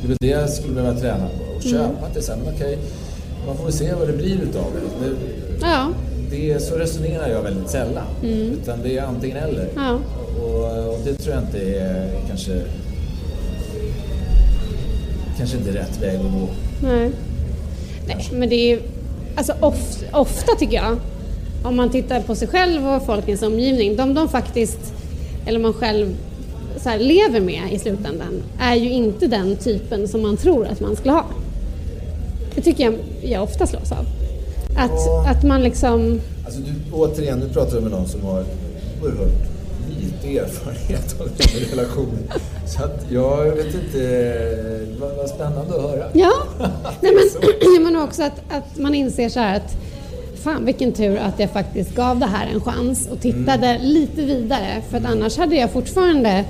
[0.00, 1.44] det är väl det jag skulle behöva träna på.
[1.56, 1.72] Och Mm.
[1.78, 2.78] köpa till sen, men okej,
[3.46, 5.06] man får väl se vad det blir utav det.
[5.06, 5.14] det
[5.66, 5.88] Ja.
[6.30, 8.04] det, så resonerar jag väldigt sällan.
[8.22, 8.52] Mm.
[8.62, 9.68] Utan det är antingen eller.
[9.76, 9.98] Ja.
[10.42, 12.60] Och, och det tror jag inte är kanske,
[15.38, 16.48] kanske inte rätt väg att gå.
[16.82, 17.10] Nej.
[18.06, 18.82] Nej, men det är ju...
[19.36, 20.96] Alltså of, ofta tycker jag,
[21.64, 24.92] om man tittar på sig själv och folk i sin omgivning, de, de faktiskt
[25.46, 26.16] eller man själv
[26.88, 30.96] här, lever med i slutändan är ju inte den typen som man tror att man
[30.96, 31.24] skulle ha.
[32.54, 34.06] Det tycker jag jag ofta slås av.
[34.76, 35.26] Att, Ja.
[35.30, 36.20] att man liksom...
[36.44, 38.44] Alltså du, återigen, nu pratar du med någon som har
[39.02, 39.32] oerhört
[40.00, 42.18] lite erfarenhet av en relation.
[42.66, 46.04] Så att jag vet inte, vad, vad spännande att höra.
[46.12, 46.32] Ja,
[47.00, 49.76] Nej, men, men också att, att man inser så här att
[50.44, 53.82] fan vilken tur att jag faktiskt gav det här en chans och tittade Mm.
[53.86, 56.44] lite vidare för att annars hade jag fortfarande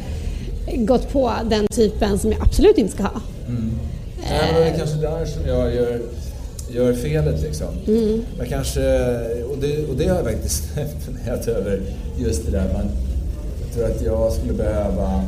[0.77, 3.21] gått på den typen som jag absolut inte ska ha.
[3.49, 6.01] Nej, men det är kanske där som jag gör,
[6.71, 7.69] gör felet liksom.
[8.39, 8.81] Jag kanske,
[9.43, 10.63] och det, och det har jag faktiskt
[11.07, 11.81] funderat över,
[12.19, 12.73] just det där.
[12.73, 12.87] Man,
[13.63, 15.23] jag tror att jag skulle behöva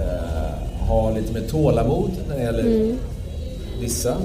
[0.00, 2.94] eh, ha lite mer tålamod när det gäller
[3.80, 4.16] vissa.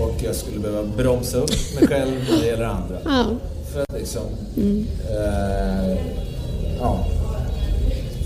[0.00, 1.50] Och jag skulle behöva bromsa upp
[1.80, 2.98] mig själv när det gäller andra.
[3.04, 3.24] Ja,
[3.72, 4.22] För att liksom...
[5.10, 5.98] Eh,
[6.80, 7.06] ja.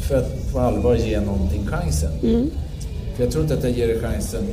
[0.09, 2.11] För att på allvar ge någonting chansen.
[3.17, 4.45] För jag tror inte att jag ger det chansen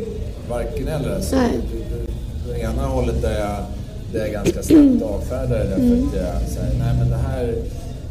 [0.50, 1.16] varken eller.
[1.16, 1.36] Alltså,
[2.48, 3.58] det, ena hållet där jag,
[4.14, 7.56] där jag ganska snabbt avfärdar det därför att jag säger nej men det här,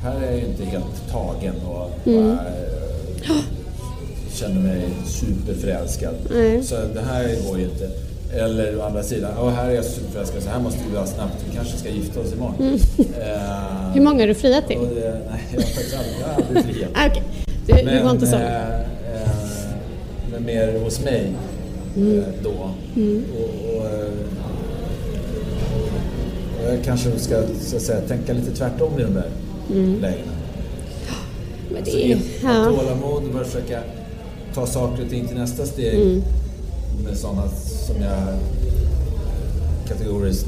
[0.03, 3.43] här är jag ju inte helt tagen och bara, eh,
[4.33, 6.15] känner mig superförälskad.
[6.31, 6.65] Nej.
[6.65, 7.91] Så det här går ju inte.
[8.35, 11.45] Eller å andra sidan, oh, här är jag superförälskad så här måste vi vara snabbt,
[11.51, 12.79] vi kanske ska gifta oss imorgon.
[12.99, 14.79] Eh, hur många har du friat till?
[14.79, 16.91] det, nej, jag har faktiskt aldrig, jag har aldrig friat.
[16.95, 18.37] Ah, Du, du var inte så.
[18.37, 19.29] eh, eh,
[20.33, 21.33] men mer hos mig
[21.97, 22.19] Mm.
[22.19, 22.51] eh, då.
[22.51, 24.09] Och, och, eh,
[26.59, 29.29] och jag kanske ska så säga, tänka lite tvärtom i de där
[30.01, 30.33] lägena.
[31.73, 32.65] Men det är, ha Mm.
[32.65, 32.65] ja.
[32.77, 33.81] tålamod och försöka
[34.55, 36.23] ta saker och ting till nästa steg Mm.
[37.05, 37.49] med sådana
[37.87, 38.35] som jag
[39.89, 40.47] kategoriskt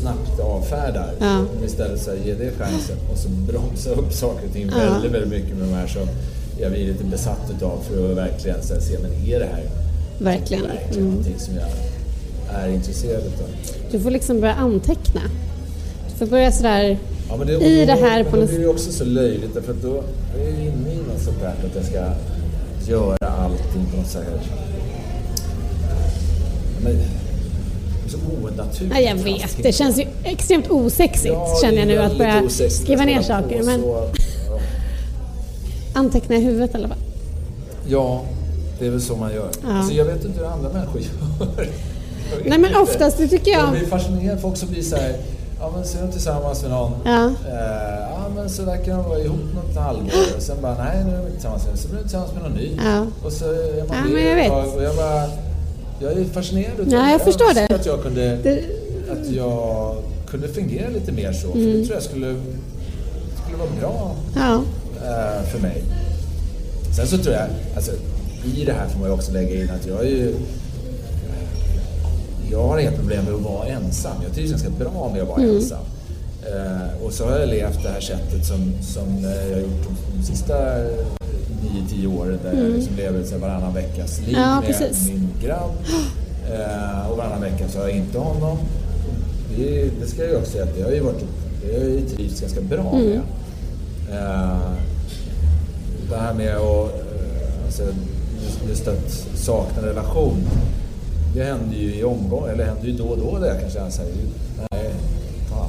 [0.00, 1.10] snabbt avfärdar.
[1.20, 1.44] Ja.
[1.66, 4.76] Istället så här, ge det chansen och så bromsa upp saker och ting Ja.
[4.92, 6.06] väldigt, väldigt mycket med de här som
[6.60, 9.62] jag blir lite besatt utav för att verkligen här, se, men är det här
[10.18, 10.62] Verkligen.
[10.66, 11.08] verkligen Mm.
[11.08, 11.68] någonting som jag
[12.62, 13.46] är intresserad utav?
[13.90, 15.20] Du får liksom börja anteckna.
[16.12, 16.98] Du får börja sådär
[17.28, 19.54] Ja, men det, i då- det här men på då blir det också så löjligt
[19.54, 20.02] därför att då
[20.38, 22.04] är jag inne i något sånt där att jag ska
[22.92, 24.16] göra allting på något.
[26.84, 26.96] Men,
[28.10, 28.94] så onaturligt.
[28.94, 29.62] Ja, jag vet.
[29.62, 33.62] Det känns ju extremt osexigt Ja, känner jag nu att börja skriva ner saker.
[33.62, 33.88] Men så.
[33.88, 34.58] Ja.
[36.00, 36.98] anteckna i huvudet i alla fall.
[37.88, 38.22] Ja,
[38.78, 39.48] det är väl så man gör.
[39.62, 39.72] Ja.
[39.78, 41.00] Alltså, jag vet inte hur andra människor
[41.56, 41.68] gör.
[42.46, 43.70] Nej men oftast, det tycker Jag jag.
[43.70, 44.40] blir fascinerad.
[44.40, 45.16] Folk som blir så här,
[45.60, 46.92] ja men så är de tillsammans med någon.
[47.04, 47.26] Ja.
[47.26, 50.10] Eh, ja men så verkar de vara ihop något halvår.
[50.36, 52.42] Och sen bara, nej nu är de inte tillsammans med Så blir de tillsammans med
[52.42, 52.70] någon ny.
[52.84, 53.06] Ja.
[53.24, 54.76] Och så är man Ja, det men jag vet.
[54.76, 55.22] Och jag bara,
[56.00, 57.74] jag är fascinerad utav Ja, jag förstår det.
[57.74, 58.64] att jag kunde, Det-
[59.12, 59.96] att jag
[60.30, 61.52] kunde fungera lite mer så.
[61.52, 61.72] För Mm.
[61.80, 62.36] det tror jag skulle,
[63.44, 64.62] skulle vara bra Ja.
[64.96, 65.82] eh, för mig.
[66.96, 67.46] Sen så tror jag,
[67.76, 67.92] alltså
[68.56, 70.34] i det här får man ju också lägga in att jag är ju...
[72.50, 74.12] Jag har inga problem med att vara ensam.
[74.24, 75.78] Jag trivs ganska bra med att vara ensam.
[76.46, 79.84] Eh, och så har jag levt det här sättet som, som eh, jag har gjort
[79.86, 80.54] de, de sista
[81.74, 85.08] 9-10 åren där jag liksom lever så här varannan veckas liv Ja, med precis.
[85.08, 85.70] min grabb.
[86.52, 88.58] Eh, och varannan vecka så har jag inte honom.
[89.56, 91.24] Det, det ska jag ju också säga att det har ju varit,
[91.66, 93.20] det har ju trivts ganska bra med.
[94.12, 94.58] Eh,
[96.10, 97.82] det här med att eh, alltså,
[98.68, 100.36] just, att sakna relation.
[101.34, 103.90] Det händer ju i omgång, eller händer ju då och då där jag kan känna
[103.90, 104.10] såhär,
[104.70, 104.90] nej,
[105.50, 105.68] fan.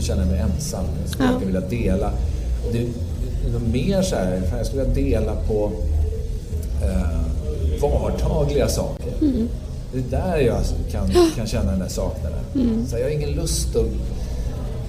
[0.00, 0.84] Känner jag mig ensam.
[1.02, 1.38] Jag skulle Ja.
[1.46, 2.10] vilja dela.
[2.72, 2.86] Det,
[3.52, 5.70] nog mer så här, jag skulle vilja dela på
[6.82, 7.20] eh,
[7.82, 9.12] vardagliga saker.
[9.92, 10.58] Det är där jag
[10.92, 12.86] kan, kan känna den där saknaden.
[12.88, 13.86] Så jag har ingen lust att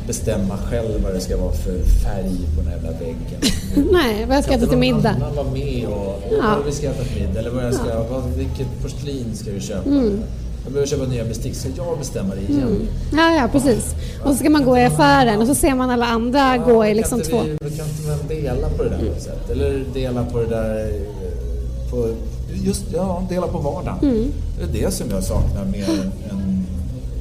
[0.08, 3.42] bestämma själv vad det ska vara för färg på den här jävla väggen.
[3.92, 5.10] Nej, vad jag ska Kan äta till middag.
[5.10, 6.56] annan vara med och Ja.
[6.58, 9.60] vad vi ska äta till middag eller vad jag ska, vad, vilket porslin ska vi
[9.60, 9.90] köpa?
[9.90, 10.20] Mm.
[10.64, 12.88] Jag behöver köpa nya bestick, ska jag bestämma det igen?
[13.12, 13.96] Ja, ja, precis.
[14.24, 16.94] Och så ska man gå i affären och så ser man alla andra gå i
[16.94, 17.42] liksom två...
[17.42, 19.50] Vi, kan inte man dela på det där på något sätt?
[19.50, 22.10] Eller dela på det där eh, på,
[22.54, 24.00] just, ja, dela på vardagen.
[24.02, 24.32] Mm.
[24.58, 26.12] Det är det som jag saknar mer än,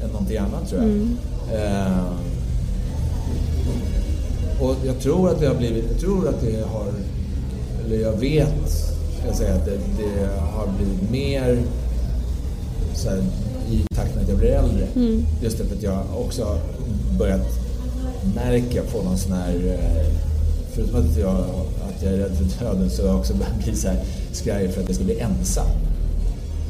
[0.03, 0.91] än någonting annat tror jag.
[0.91, 1.17] Mm.
[1.53, 2.21] Eh,
[4.61, 6.87] och jag tror att det har blivit, jag tror att det har,
[7.85, 8.71] eller jag vet,
[9.19, 11.59] ska jag säga, att det, det har blivit mer
[11.90, 11.90] så
[13.09, 13.23] här,
[13.71, 14.87] i takt med att jag blir äldre.
[15.43, 16.59] Just därför att jag också har
[17.19, 17.47] börjat
[18.35, 20.13] märka på någon sån här, eh,
[20.75, 21.37] förutom att jag,
[21.89, 24.01] att jag är rädd för döden så har jag också börjat bli så här
[24.33, 25.67] skraj för att jag ska bli ensam.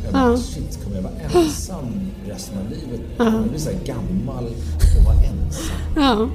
[0.04, 0.36] Jag bara, Ja.
[0.36, 1.86] shit, kommer jag vara ensam
[2.28, 3.00] resten av livet?
[3.16, 4.44] Kommer jag bli så här gammal
[4.98, 5.76] och vara ensam?
[5.96, 6.28] Ja.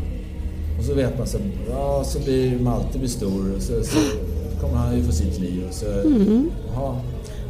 [0.80, 1.38] Och så vet man så,
[1.70, 3.98] ja, så blir Malte blir stor och så, så
[4.62, 5.64] kommer han ju få sitt liv.
[5.70, 6.50] Och så, Mm.
[6.74, 6.96] jaha,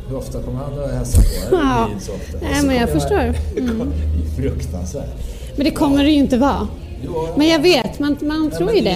[0.09, 1.55] hur ofta kommer han att hälsa på?
[1.55, 1.85] Ja.
[1.85, 3.33] Och Nej, men jag förstår.
[3.57, 3.91] Mm.
[4.37, 5.09] Det är fruktansvärt.
[5.55, 6.67] Men det kommer det ju inte vara.
[7.05, 8.95] Jo, Men jag vet, man, man Ja, tror ju det.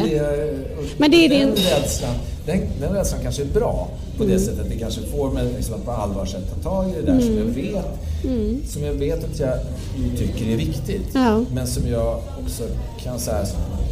[0.77, 2.14] och Men det är den, din- rädslan,
[2.45, 3.88] den, den rädslan kanske är bra
[4.18, 4.36] på Mm.
[4.36, 4.65] det sättet.
[4.69, 7.22] Det kanske får mig liksom att på allvar ta tag i det där Mm.
[7.23, 7.86] som jag vet
[8.69, 9.53] som jag vet att jag
[10.18, 11.07] tycker är viktigt.
[11.14, 11.44] Ja.
[11.53, 12.64] Men som jag också
[13.03, 13.45] kan så här,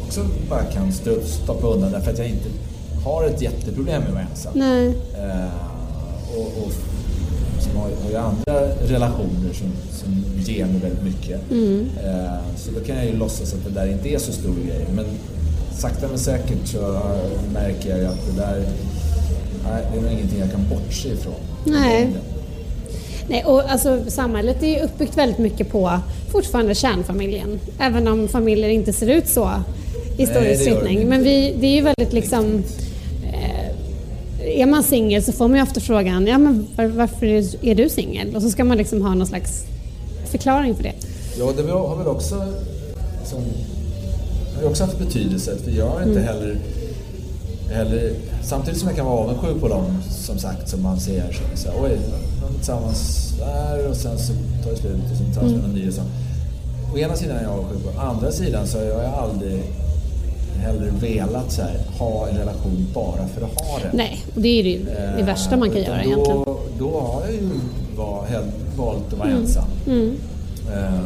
[0.07, 0.91] också bara kan
[1.23, 2.49] stoppa undan därför att jag inte
[3.05, 4.51] har ett jätteproblem med att vara ensam.
[4.55, 4.87] Nej.
[4.87, 6.71] Eh, och, och
[7.67, 11.41] som har, har ju andra relationer som, som ger mig väldigt mycket.
[11.51, 14.85] Eh, så då kan jag ju låtsas att det där inte är så stor grej.
[14.95, 15.05] Men
[15.77, 17.01] sakta men säkert så
[17.53, 18.65] märker jag ju att det där
[19.63, 21.33] nej, det är nog ingenting jag kan bortse ifrån.
[21.63, 22.09] Nej.
[23.29, 25.99] Nej, och alltså, samhället är ju uppbyggt väldigt mycket på
[26.31, 27.59] fortfarande kärnfamiljen.
[27.79, 29.49] Även om familjer inte ser ut så
[30.17, 31.09] i stor utsträckning.
[31.09, 32.63] Men vi, det är ju väldigt liksom...
[34.57, 37.25] Är man singel så får man ju ofta frågan ja, men var, varför
[37.65, 38.35] är, du singel?
[38.35, 39.65] Och så ska man liksom ha någon slags
[40.25, 40.93] förklaring för det.
[41.39, 42.45] Ja, det har väl också,
[43.25, 43.39] som,
[44.55, 45.57] har också haft betydelse.
[45.63, 46.57] För jag har inte heller,
[47.71, 48.13] heller...
[48.43, 51.31] Samtidigt som jag kan vara avundsjuk på dem, som sagt, som man ser.
[51.33, 51.97] Så, så, oj,
[52.41, 55.75] de är tillsammans där och sen så tar det slut och sen tillsammans med någon
[55.75, 56.01] ny och så.
[56.93, 59.63] Å ena sidan är jag avundsjuk på Å andra sidan så har jag aldrig
[60.57, 63.89] heller velat så här, ha en relation bara för att ha det.
[63.97, 64.85] Nej, och det är ju
[65.17, 66.43] det värsta man kan Utan göra då, egentligen.
[66.79, 67.49] Då har jag ju
[67.95, 68.25] var,
[68.77, 69.41] valt att vara Mm.
[69.41, 69.65] ensam.
[70.73, 70.99] Eh,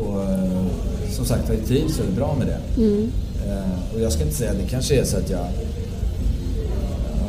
[0.00, 0.66] och eh,
[1.10, 2.82] som sagt, jag trivs väldigt bra med det.
[2.82, 3.12] Mm.
[3.48, 5.46] Eh, och jag ska inte säga, det kanske är så att jag...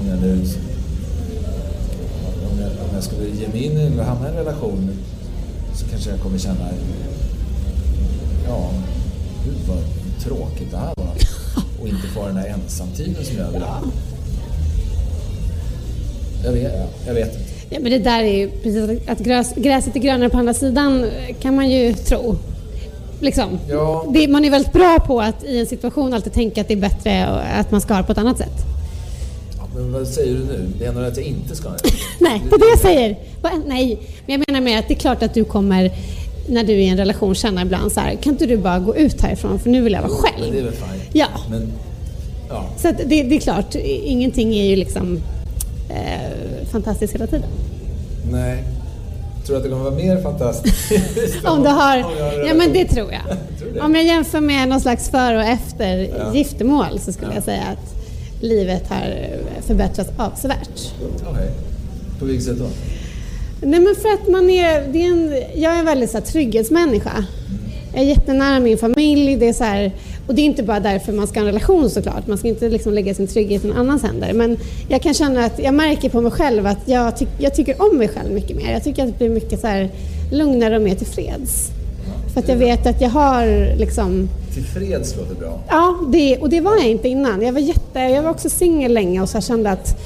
[0.01, 0.33] Om jag nu...
[2.51, 4.89] Om jag, om jag skulle ge mig in i eller hamna i en relation
[5.75, 6.67] så kanske jag kommer känna...
[8.47, 8.69] Ja,
[9.45, 9.77] gud vad
[10.23, 11.13] tråkigt det här var.
[11.81, 13.81] Och inte få den här ensamtiden som jag vill ha.
[16.43, 16.73] Jag vet,
[17.07, 17.57] jag vet inte.
[17.69, 21.05] Ja, men det där är ju precis att gräs, gräset är grönare på andra sidan
[21.39, 22.37] kan man ju tro.
[23.19, 23.59] Liksom.
[23.69, 24.05] Ja.
[24.13, 26.77] Det, man är väldigt bra på att i en situation alltid tänka att det är
[26.77, 28.65] bättre och att man ska ha det på ett annat sätt.
[29.57, 30.69] Ja, men vad säger du nu?
[30.79, 31.77] Det är nog att jag inte ska det.
[32.19, 33.17] Nej, det är det jag säger.
[33.41, 33.51] Va?
[33.67, 35.91] Nej, men jag menar med att det är klart att du kommer
[36.47, 39.21] när du i en relation känna ibland så här, kan inte du bara gå ut
[39.21, 40.65] härifrån för nu vill jag vara Men det är själv.
[40.65, 41.09] väl fine.
[41.13, 41.71] Ja, Men,
[42.49, 42.65] ja.
[42.77, 45.19] så det, det är klart, ingenting är ju liksom
[45.89, 47.49] eh, fantastiskt hela tiden.
[48.31, 48.63] Nej.
[49.45, 50.91] Tror du att det kommer vara mer fantastiskt?
[51.45, 52.11] Om du har, Om
[52.47, 53.37] ja men det tror jag.
[53.59, 53.79] Tror det.
[53.79, 56.33] Om jag jämför med någon slags före och efter Ja.
[56.35, 57.35] giftermål så skulle Ja.
[57.35, 57.95] jag säga att
[58.43, 59.15] livet har
[59.67, 60.91] förbättrats avsevärt.
[61.31, 61.51] Okej.
[62.19, 62.65] På vilket sätt då?
[63.61, 66.25] Nej men för att man är, det är en, jag är en väldigt så här,
[66.25, 67.25] trygghetsmänniska.
[67.93, 69.35] Jag är jättenära min familj.
[69.35, 69.91] Det är så här,
[70.27, 72.27] och det är inte bara därför man ska ha en relation såklart.
[72.27, 74.33] Man ska inte liksom lägga sin trygghet i någon annans händer.
[74.33, 74.57] Men
[74.89, 77.97] jag kan känna att jag märker på mig själv att jag, tyck, jag tycker om
[77.97, 78.71] mig själv mycket mer.
[78.71, 79.89] Jag tycker att det blir mycket så här,
[80.31, 81.71] lugnare och mer tillfreds.
[82.33, 85.59] För att jag vet att jag har liksom Tillfreds låter bra.
[85.69, 87.41] Ja, det, och det var jag inte innan.
[87.41, 89.97] Jag var, jätte, jag var också singel länge och så kände att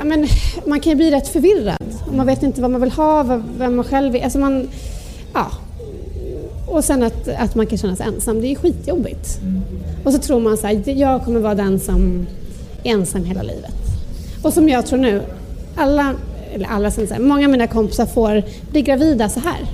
[0.00, 0.26] ja, men,
[0.66, 1.94] man kan ju bli rätt förvirrad.
[2.16, 4.24] Man vet inte vad man vill ha, vad, vem man själv är.
[4.24, 4.68] Alltså man,
[5.34, 5.46] ja.
[6.66, 9.40] Och sen att, att man kan känna sig ensam, det är skitjobbigt.
[10.04, 12.26] Och så tror man så här, jag kommer vara den som
[12.82, 13.74] är ensam hela livet.
[14.42, 15.22] Och som jag tror nu,
[15.76, 16.14] alla,
[16.54, 19.66] eller alla som säger, många av mina kompisar får bli gravida så här.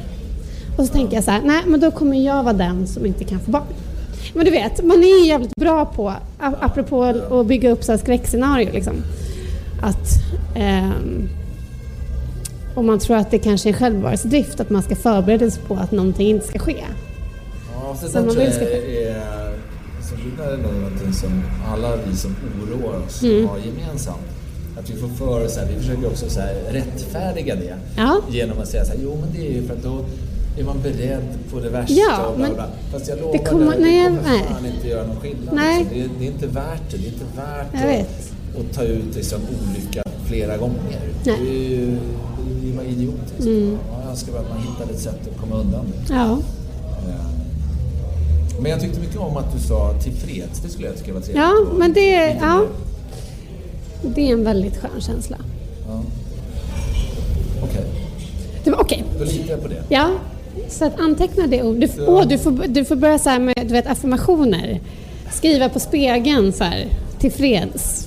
[0.78, 3.24] Och så tänker jag så här, nej men då kommer jag vara den som inte
[3.24, 3.62] kan få barn.
[4.34, 7.98] Men du vet, man är ju jävligt bra på, apropå att bygga upp så här
[7.98, 8.94] skräckscenario liksom.
[9.86, 10.08] Att
[10.54, 11.28] ehm,
[12.74, 15.92] om man tror att det kanske är självbevarelsedrift, att man ska förbereda sig på att
[15.92, 16.84] någonting inte ska ske.
[17.74, 21.42] Ja, så det Som man vill ska är, det där är nog någonting som
[21.72, 23.48] alla vi som oroar oss Mm.
[23.48, 24.18] har gemensamt.
[24.78, 28.20] Att vi får för oss, så vi försöker också så här, rättfärdiga det Ja.
[28.30, 30.04] genom att säga så här, jo men det är ju för att då
[30.58, 31.22] är man beredd
[31.52, 32.66] på det värsta Ja, och bla, bla.
[32.92, 34.44] Fast jag det lovar kommer- dig, nej, det kommer nej.
[34.50, 35.54] fan inte göra någon skillnad.
[35.54, 35.78] Nej.
[35.78, 35.98] Liksom.
[35.98, 36.96] Det, är, det är inte värt det.
[36.96, 38.32] Det är inte värt Jag att, vet.
[38.60, 41.00] Att ta ut liksom, olycka flera gånger.
[41.24, 41.36] Nej.
[41.42, 41.98] Det är ju
[42.62, 43.40] det är idiotiskt.
[43.40, 43.78] Mm.
[44.02, 46.14] Jag önskar bara att man hittade ett sätt att komma undan det.
[46.14, 46.38] Ja,
[48.60, 50.60] Men jag tyckte mycket om att du sa tillfreds.
[50.60, 51.42] Det skulle jag tycka var trevligt.
[51.42, 52.62] ja Och men det, lite ja,
[54.02, 55.36] det är en väldigt skön känsla.
[55.88, 56.02] ja.
[57.62, 57.84] Okej,
[58.70, 59.04] var okej.
[59.18, 59.82] då litar jag på det.
[59.88, 60.10] Ja,
[60.68, 61.76] så att anteckna det ord.
[61.76, 64.80] Du, åh, du, får, du får börja så med du vet, affirmationer.
[65.32, 66.86] Skriva på spegeln så här,
[67.18, 68.05] tillfreds.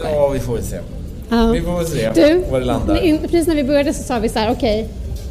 [0.00, 0.14] Jag skojar.
[0.22, 0.80] Ja, vi får väl se.
[1.30, 1.46] Ja.
[1.52, 3.02] Vi får väl se Du, var det landar.
[3.02, 4.88] in- precis när vi började så sa vi så här, okej,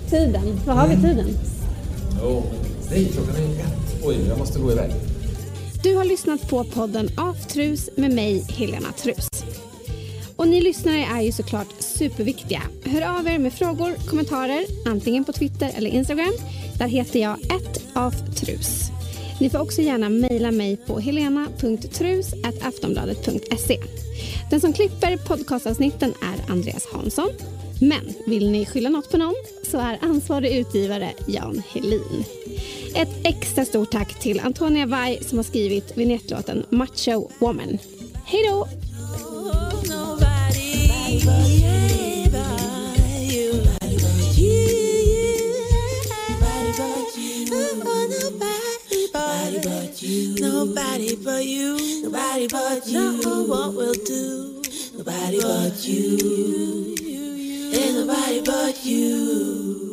[0.09, 1.38] tiden, vad har vi tiden?
[2.21, 2.43] Jo,
[2.91, 4.03] Nej, klockan är ett.
[4.03, 4.91] Oj, jag måste gå iväg.
[5.83, 9.27] Du har lyssnat på podden Aftrus med mig, Helena Trus.
[10.35, 12.61] Och ni lyssnare är ju såklart superviktiga.
[12.85, 16.33] Hör av er med frågor, kommentarer, antingen på Twitter eller Instagram.
[16.77, 17.35] Där heter jag
[17.93, 18.90] aftrus.
[19.40, 23.80] Ni får också gärna mejla mig på helena.trus.aftonbladet.se.
[24.49, 27.30] Den som klipper podcastavsnitten är Andreas Hansson.
[27.82, 29.36] Men vill ni skylla något på någon
[29.72, 32.24] så är ansvarig utgivare Jan Helin.
[32.95, 37.78] Ett extra stort tack till Antonia Vai som har skrivit vinjettlåten Macho Woman.
[38.26, 38.68] Hej då!
[49.32, 52.03] Nobody but you, nobody but you.
[52.03, 53.22] Nobody but you.
[53.22, 54.62] Know what we'll do.
[54.98, 56.95] Nobody but you,
[57.74, 59.90] and nobody but you.